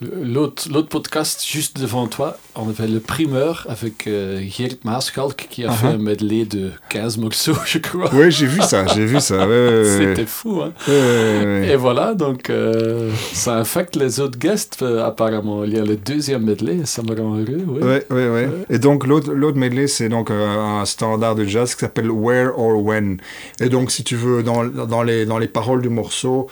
L'autre 0.00 0.80
podcast 0.82 1.44
juste 1.46 1.78
devant 1.78 2.06
toi, 2.06 2.38
on 2.54 2.68
avait 2.70 2.86
le 2.88 3.00
primeur 3.00 3.66
avec 3.68 4.06
euh, 4.06 4.40
Geert 4.40 4.76
Maaschalk 4.84 5.46
qui 5.50 5.64
a 5.64 5.68
Uh-huh. 5.70 5.74
fait 5.74 5.86
un 5.88 5.98
medley 5.98 6.46
de 6.46 6.70
15 6.88 7.18
morceaux, 7.18 7.54
je 7.66 7.78
crois. 7.78 8.08
Oui, 8.14 8.30
j'ai 8.30 8.46
vu 8.46 8.60
ça, 8.62 8.86
j'ai 8.86 9.04
vu 9.04 9.20
ça. 9.20 9.46
ouais. 9.46 9.82
C'était 9.84 10.24
fou, 10.26 10.62
hein. 10.62 10.72
Ouais. 10.88 11.68
Et 11.72 11.76
voilà, 11.76 12.14
donc 12.14 12.48
euh, 12.48 13.10
ça 13.34 13.58
affecte 13.58 13.94
les 13.96 14.20
autres 14.20 14.38
guests 14.38 14.78
euh, 14.82 15.04
apparemment. 15.06 15.64
Il 15.64 15.74
y 15.74 15.78
a 15.78 15.84
le 15.84 15.96
deuxième 15.96 16.44
medley, 16.44 16.86
ça 16.86 17.02
me 17.02 17.14
rend 17.14 17.36
heureux. 17.36 17.64
Oui. 17.68 17.82
Ouais, 17.82 18.28
ouais. 18.28 18.48
Et 18.70 18.78
donc 18.78 19.06
l'autre 19.06 19.32
l'autre 19.32 19.58
medley, 19.58 19.86
c'est 19.86 20.08
donc 20.08 20.30
euh, 20.30 20.80
un 20.80 20.84
standard 20.86 21.34
de 21.34 21.44
jazz 21.44 21.74
qui 21.74 21.80
s'appelle 21.80 22.10
Where 22.10 22.58
or 22.58 22.82
When. 22.82 23.18
Et 23.60 23.68
donc 23.68 23.90
si 23.90 24.02
tu 24.02 24.16
veux, 24.16 24.42
dans, 24.42 24.64
dans, 24.64 25.02
les, 25.02 25.26
dans 25.26 25.38
les 25.38 25.48
paroles 25.48 25.82
du 25.82 25.90
morceau 25.90 26.48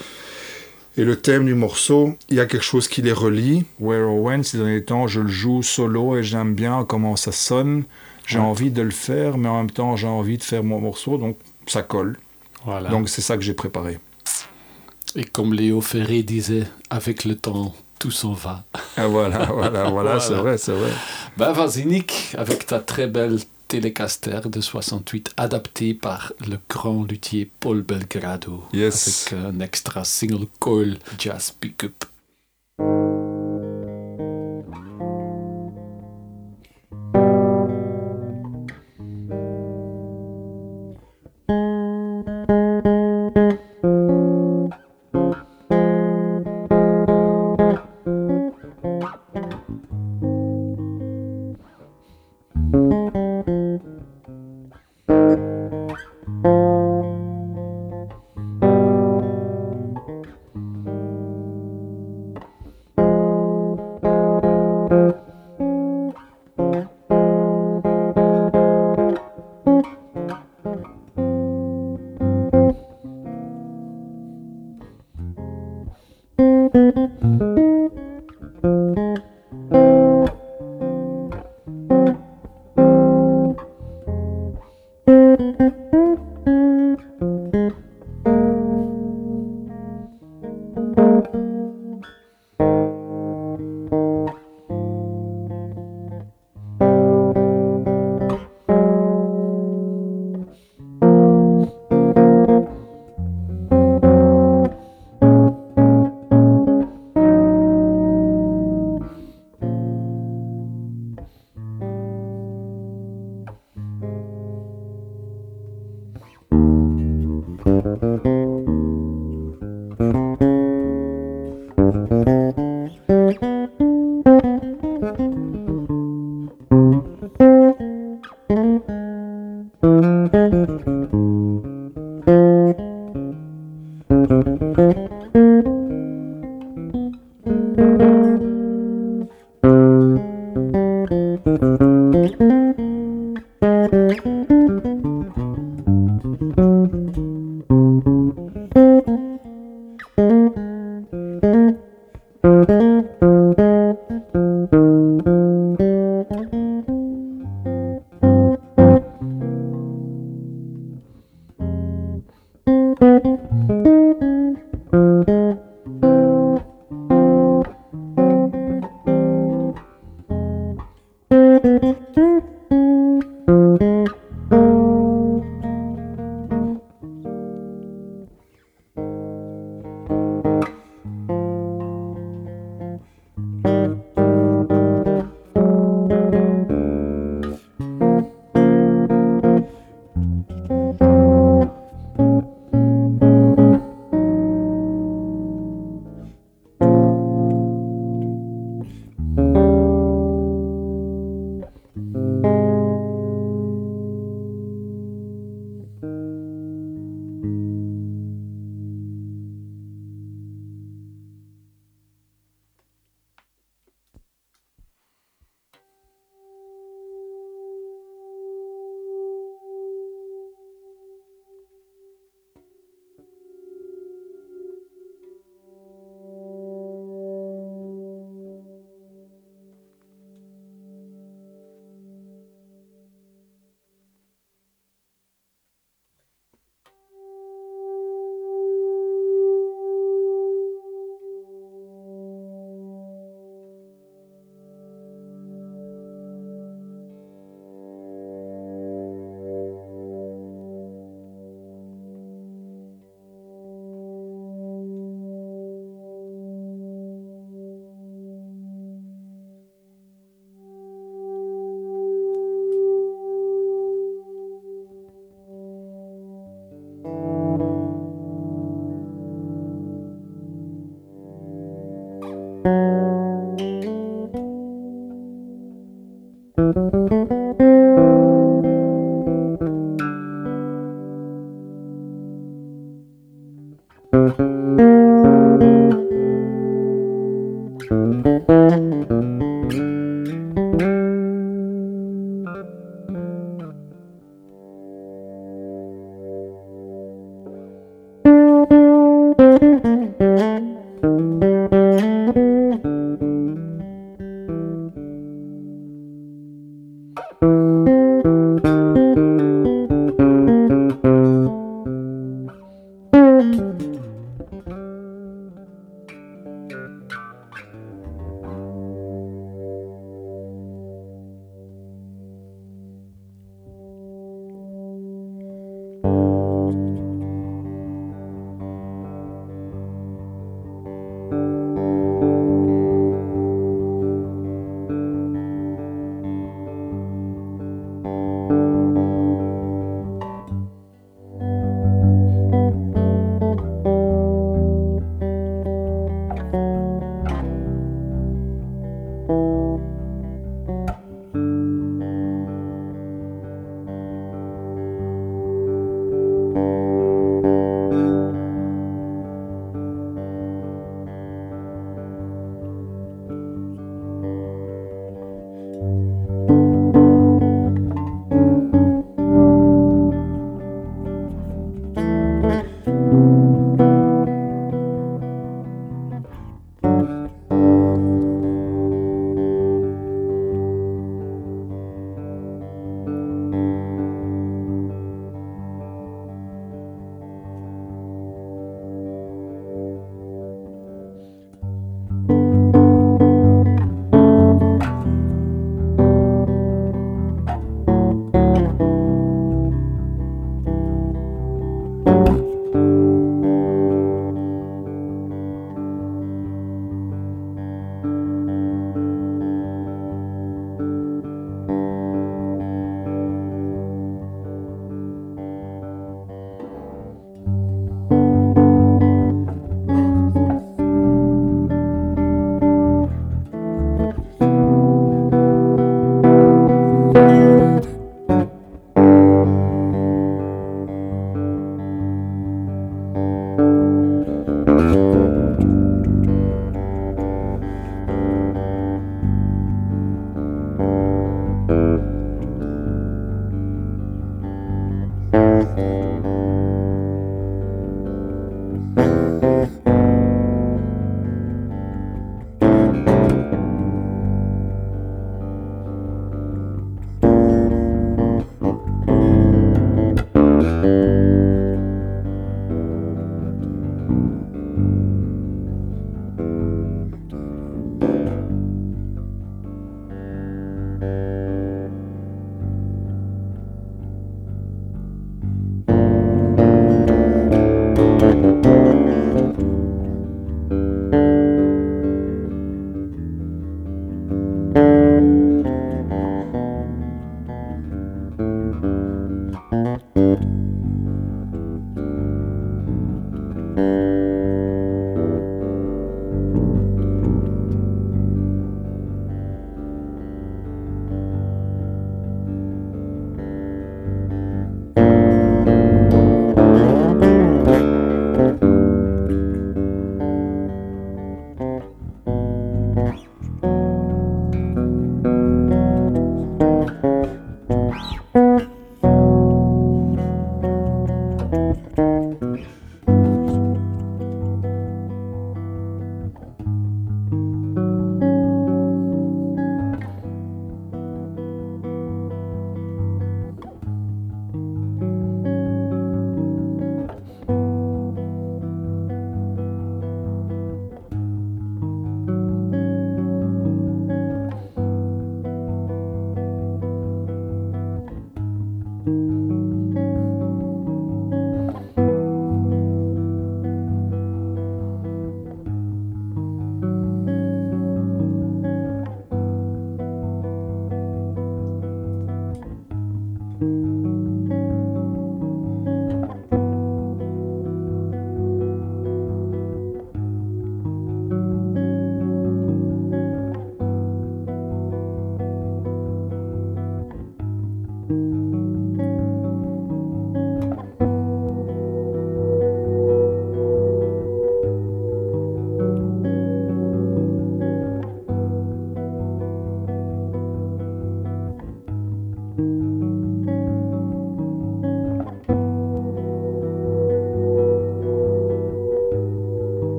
et 0.98 1.04
le 1.04 1.16
thème 1.16 1.46
du 1.46 1.54
morceau, 1.54 2.16
il 2.28 2.36
y 2.36 2.40
a 2.40 2.46
quelque 2.46 2.64
chose 2.64 2.88
qui 2.88 3.00
les 3.02 3.12
relie. 3.12 3.64
Where 3.80 4.08
or 4.08 4.20
When, 4.20 4.42
ces 4.44 4.58
derniers 4.58 4.84
temps, 4.84 5.06
je 5.06 5.20
le 5.20 5.28
joue 5.28 5.62
solo 5.62 6.16
et 6.16 6.22
j'aime 6.22 6.54
bien 6.54 6.84
comment 6.86 7.16
ça 7.16 7.32
sonne. 7.32 7.84
J'ai 8.26 8.38
Ouais. 8.38 8.44
envie 8.44 8.70
de 8.70 8.82
le 8.82 8.90
faire, 8.90 9.38
mais 9.38 9.48
en 9.48 9.56
même 9.58 9.70
temps, 9.70 9.96
j'ai 9.96 10.06
envie 10.08 10.36
de 10.36 10.42
faire 10.42 10.62
mon 10.64 10.80
morceau, 10.80 11.16
donc 11.16 11.38
ça 11.66 11.82
colle. 11.82 12.18
Voilà. 12.64 12.90
Donc 12.90 13.08
c'est 13.08 13.22
ça 13.22 13.36
que 13.36 13.42
j'ai 13.42 13.54
préparé. 13.54 13.98
Et 15.16 15.24
comme 15.24 15.54
Léo 15.54 15.80
Ferré 15.80 16.22
disait, 16.22 16.64
avec 16.90 17.24
le 17.24 17.34
temps, 17.36 17.74
tout 17.98 18.10
s'en 18.10 18.32
va. 18.34 18.64
Ah, 18.96 19.06
voilà, 19.06 19.46
voilà, 19.46 19.88
voilà, 19.90 20.20
c'est 20.20 20.28
Voilà. 20.28 20.42
vrai, 20.42 20.58
c'est 20.58 20.72
vrai. 20.72 20.90
Ben 21.38 21.52
vas-y 21.52 21.86
Nick, 21.86 22.34
avec 22.36 22.66
ta 22.66 22.80
très 22.80 23.06
belle 23.06 23.38
Telecaster 23.68 24.40
de 24.48 24.62
68 24.62 25.34
adaptée 25.36 25.92
par 25.92 26.32
le 26.48 26.58
grand 26.70 27.04
luthier 27.04 27.50
Paul 27.60 27.82
Belgrado. 27.82 28.64
Yes. 28.72 29.30
Avec 29.30 29.44
un 29.44 29.60
extra 29.60 30.04
single 30.04 30.46
coil 30.58 30.96
jazz 31.18 31.52
pickup. 31.60 32.06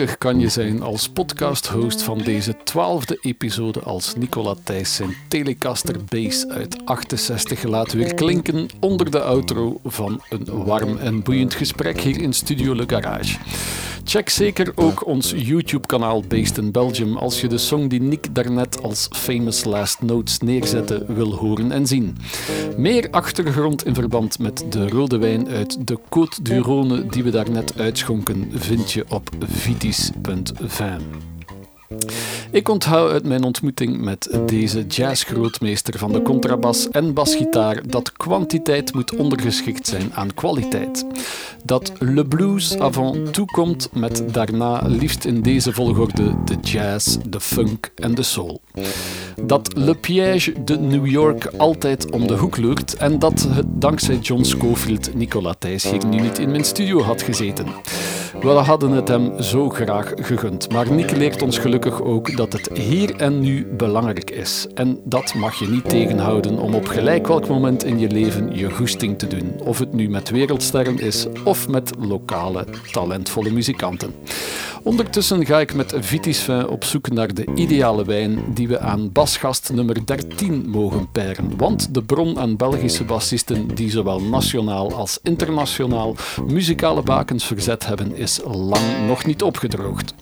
рамках 0.00 0.18
kan 0.30 0.40
je 0.40 0.48
zijn 0.48 0.82
als 0.82 1.08
podcast-host 1.08 2.02
van 2.02 2.18
deze 2.18 2.56
twaalfde 2.64 3.18
episode 3.20 3.80
als 3.80 4.14
Nicola 4.14 4.54
Thijs 4.64 4.94
zijn 4.94 5.14
Telecaster 5.28 5.96
Bass 6.04 6.48
uit 6.48 6.86
68 6.86 7.62
laat 7.62 7.92
weer 7.92 8.14
klinken 8.14 8.66
onder 8.80 9.10
de 9.10 9.20
outro 9.20 9.80
van 9.84 10.22
een 10.28 10.64
warm 10.64 10.96
en 10.96 11.22
boeiend 11.22 11.54
gesprek 11.54 12.00
hier 12.00 12.20
in 12.20 12.32
Studio 12.32 12.74
Le 12.74 12.84
Garage. 12.86 13.38
Check 14.04 14.28
zeker 14.28 14.72
ook 14.74 15.06
ons 15.06 15.34
YouTube-kanaal 15.36 16.22
Based 16.28 16.58
in 16.58 16.70
Belgium 16.70 17.16
als 17.16 17.40
je 17.40 17.48
de 17.48 17.58
song 17.58 17.88
die 17.88 18.00
Nick 18.00 18.34
daarnet 18.34 18.82
als 18.82 19.08
Famous 19.10 19.64
Last 19.64 20.02
Notes 20.02 20.38
neerzette 20.38 21.04
wil 21.06 21.34
horen 21.34 21.72
en 21.72 21.86
zien. 21.86 22.16
Meer 22.76 23.08
achtergrond 23.10 23.86
in 23.86 23.94
verband 23.94 24.38
met 24.38 24.64
de 24.70 24.88
rode 24.88 25.18
wijn 25.18 25.48
uit 25.48 25.86
de 25.86 25.98
Côte 25.98 26.42
du 26.42 26.62
Rhône 26.62 27.06
die 27.06 27.22
we 27.22 27.30
daarnet 27.30 27.78
uitschonken 27.78 28.48
vind 28.52 28.92
je 28.92 29.04
op 29.08 29.30
www.vm. 30.22 31.02
Ik 32.52 32.68
onthoud 32.68 33.10
uit 33.10 33.24
mijn 33.24 33.42
ontmoeting 33.44 34.00
met 34.00 34.38
deze 34.46 34.86
jazzgrootmeester 34.86 35.98
van 35.98 36.12
de 36.12 36.22
contrabas 36.22 36.88
en 36.88 37.14
basgitaar 37.14 37.86
dat 37.86 38.12
kwantiteit 38.12 38.94
moet 38.94 39.16
ondergeschikt 39.16 39.86
zijn 39.86 40.14
aan 40.14 40.34
kwaliteit. 40.34 41.04
Dat 41.64 41.92
le 41.98 42.26
blues 42.26 42.78
avant 42.78 43.32
tout 43.32 43.50
komt 43.50 43.88
met 43.92 44.24
daarna 44.32 44.82
liefst 44.86 45.24
in 45.24 45.42
deze 45.42 45.72
volgorde 45.72 46.34
de 46.44 46.56
jazz, 46.60 47.16
de 47.28 47.40
funk 47.40 47.90
en 47.94 48.14
de 48.14 48.22
soul. 48.22 48.60
Dat 49.42 49.76
Le 49.76 49.94
Piège 49.94 50.64
de 50.64 50.78
New 50.78 51.06
York 51.06 51.46
altijd 51.56 52.10
om 52.10 52.26
de 52.26 52.36
hoek 52.36 52.56
loopt 52.56 52.94
en 52.94 53.18
dat 53.18 53.48
het 53.50 53.66
dankzij 53.68 54.16
John 54.16 54.42
Scofield 54.42 55.14
Nicola 55.14 55.54
Thijs 55.58 55.90
hier 55.90 56.06
nu 56.06 56.20
niet 56.20 56.38
in 56.38 56.50
mijn 56.50 56.64
studio 56.64 57.02
had 57.02 57.22
gezeten. 57.22 57.66
We 58.40 58.48
hadden 58.48 58.90
het 58.90 59.08
hem 59.08 59.42
zo 59.42 59.68
graag 59.68 60.12
gegund, 60.16 60.72
maar 60.72 60.92
Nick 60.92 61.10
leert 61.10 61.42
ons 61.42 61.58
gelukkig 61.58 62.02
ook 62.02 62.36
dat 62.40 62.52
het 62.52 62.78
hier 62.78 63.16
en 63.16 63.40
nu 63.40 63.66
belangrijk 63.66 64.30
is. 64.30 64.66
En 64.74 65.00
dat 65.04 65.34
mag 65.34 65.58
je 65.58 65.68
niet 65.68 65.88
tegenhouden 65.88 66.58
om 66.58 66.74
op 66.74 66.86
gelijk 66.86 67.26
welk 67.26 67.48
moment 67.48 67.84
in 67.84 67.98
je 67.98 68.08
leven 68.08 68.56
je 68.56 68.70
goesting 68.70 69.18
te 69.18 69.26
doen. 69.26 69.60
Of 69.64 69.78
het 69.78 69.92
nu 69.92 70.08
met 70.08 70.30
wereldsterren 70.30 70.98
is 70.98 71.26
of 71.44 71.68
met 71.68 71.92
lokale, 71.98 72.66
talentvolle 72.92 73.50
muzikanten. 73.50 74.14
Ondertussen 74.82 75.46
ga 75.46 75.60
ik 75.60 75.74
met 75.74 75.94
Vitis 75.98 76.38
Vin 76.38 76.68
op 76.68 76.84
zoek 76.84 77.10
naar 77.10 77.34
de 77.34 77.44
ideale 77.54 78.04
wijn 78.04 78.38
die 78.54 78.68
we 78.68 78.78
aan 78.78 79.12
basgast 79.12 79.72
nummer 79.72 80.06
13 80.06 80.68
mogen 80.68 81.10
peren. 81.10 81.56
Want 81.56 81.94
de 81.94 82.02
bron 82.02 82.38
aan 82.38 82.56
Belgische 82.56 83.04
bassisten 83.04 83.74
die 83.74 83.90
zowel 83.90 84.20
nationaal 84.20 84.94
als 84.94 85.18
internationaal 85.22 86.16
muzikale 86.46 87.02
bakens 87.02 87.44
verzet 87.44 87.86
hebben, 87.86 88.16
is 88.16 88.40
lang 88.44 89.06
nog 89.06 89.24
niet 89.24 89.42
opgedroogd. 89.42 90.14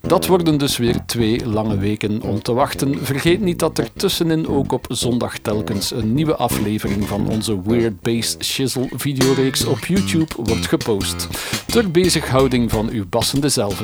Dat 0.00 0.26
worden 0.26 0.58
dus 0.58 0.76
weer 0.76 1.04
twee 1.06 1.47
lange 1.48 1.78
weken 1.78 2.22
om 2.22 2.42
te 2.42 2.52
wachten. 2.52 3.06
Vergeet 3.06 3.40
niet 3.40 3.58
dat 3.58 3.78
er 3.78 3.92
tussenin 3.92 4.48
ook 4.48 4.72
op 4.72 4.86
zondag 4.88 5.38
telkens 5.38 5.90
een 5.90 6.14
nieuwe 6.14 6.36
aflevering 6.36 7.08
van 7.08 7.28
onze 7.28 7.62
Weird 7.62 8.00
Bass 8.00 8.36
Shizzle 8.42 8.88
videoreeks 8.96 9.64
op 9.64 9.84
YouTube 9.84 10.34
wordt 10.36 10.66
gepost. 10.66 11.28
Ter 11.66 11.90
bezighouding 11.90 12.70
van 12.70 12.88
uw 12.88 13.04
bassende 13.08 13.48
zelf. 13.48 13.82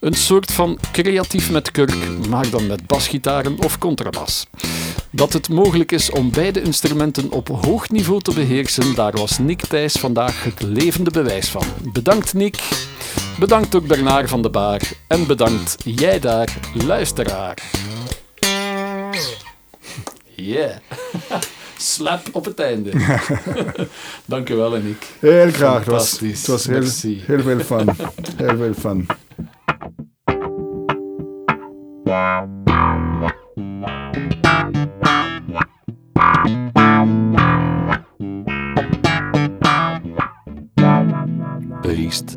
Een 0.00 0.14
soort 0.14 0.52
van 0.52 0.78
creatief 0.92 1.50
met 1.50 1.70
kurk, 1.70 2.28
maar 2.28 2.50
dan 2.50 2.66
met 2.66 2.86
basgitaren 2.86 3.58
of 3.58 3.78
contrabas. 3.78 4.46
Dat 5.10 5.32
het 5.32 5.48
mogelijk 5.48 5.92
is 5.92 6.10
om 6.10 6.30
beide 6.30 6.62
instrumenten 6.62 7.30
op 7.30 7.48
hoog 7.48 7.88
niveau 7.88 8.20
te 8.20 8.34
beheersen, 8.34 8.94
daar 8.94 9.12
was 9.12 9.38
Nick 9.38 9.60
Thijs 9.60 9.92
vandaag 9.92 10.44
het 10.44 10.62
levende 10.62 11.10
bewijs 11.10 11.48
van. 11.48 11.64
Bedankt 11.92 12.34
Nick. 12.34 12.58
Bedankt 13.38 13.74
ook 13.74 13.86
Bernard 13.86 14.28
van 14.28 14.42
de 14.42 14.50
Baar. 14.50 14.80
En 15.06 15.26
bedankt 15.26 15.76
jij 15.84 16.18
daar, 16.20 16.58
luisteraar. 16.86 17.56
Yeah. 20.34 20.76
Slap 21.76 22.28
op 22.32 22.44
het 22.44 22.60
einde. 22.60 22.90
Dank 24.24 24.48
u 24.48 24.54
wel, 24.54 24.70
Nick. 24.70 25.06
Heel 25.18 25.50
graag. 25.50 25.78
Het 25.78 25.88
was, 25.88 26.20
het 26.20 26.46
was 26.46 26.66
heel, 26.66 26.82
heel 27.26 27.42
veel 27.42 27.60
fun. 27.60 27.88
Heel 28.36 28.56
veel 28.56 28.74
fun. 28.74 29.06
Beest. 41.82 42.36